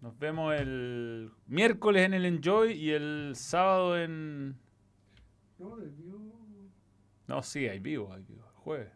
[0.00, 4.56] Nos vemos el miércoles en el Enjoy y el sábado en.
[5.58, 6.20] No, del vivo.
[7.26, 8.42] No, sí, hay vivo, hay vivo.
[8.56, 8.90] Jueves.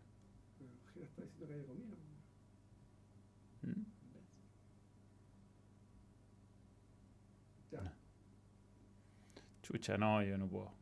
[0.95, 1.97] Pero está diciendo que haya comida.
[3.63, 3.83] ¿Mm?
[7.71, 7.93] Ya.
[9.63, 10.73] Chucha, no, yo no puedo.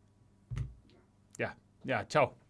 [1.36, 2.41] Ya, ya, chao.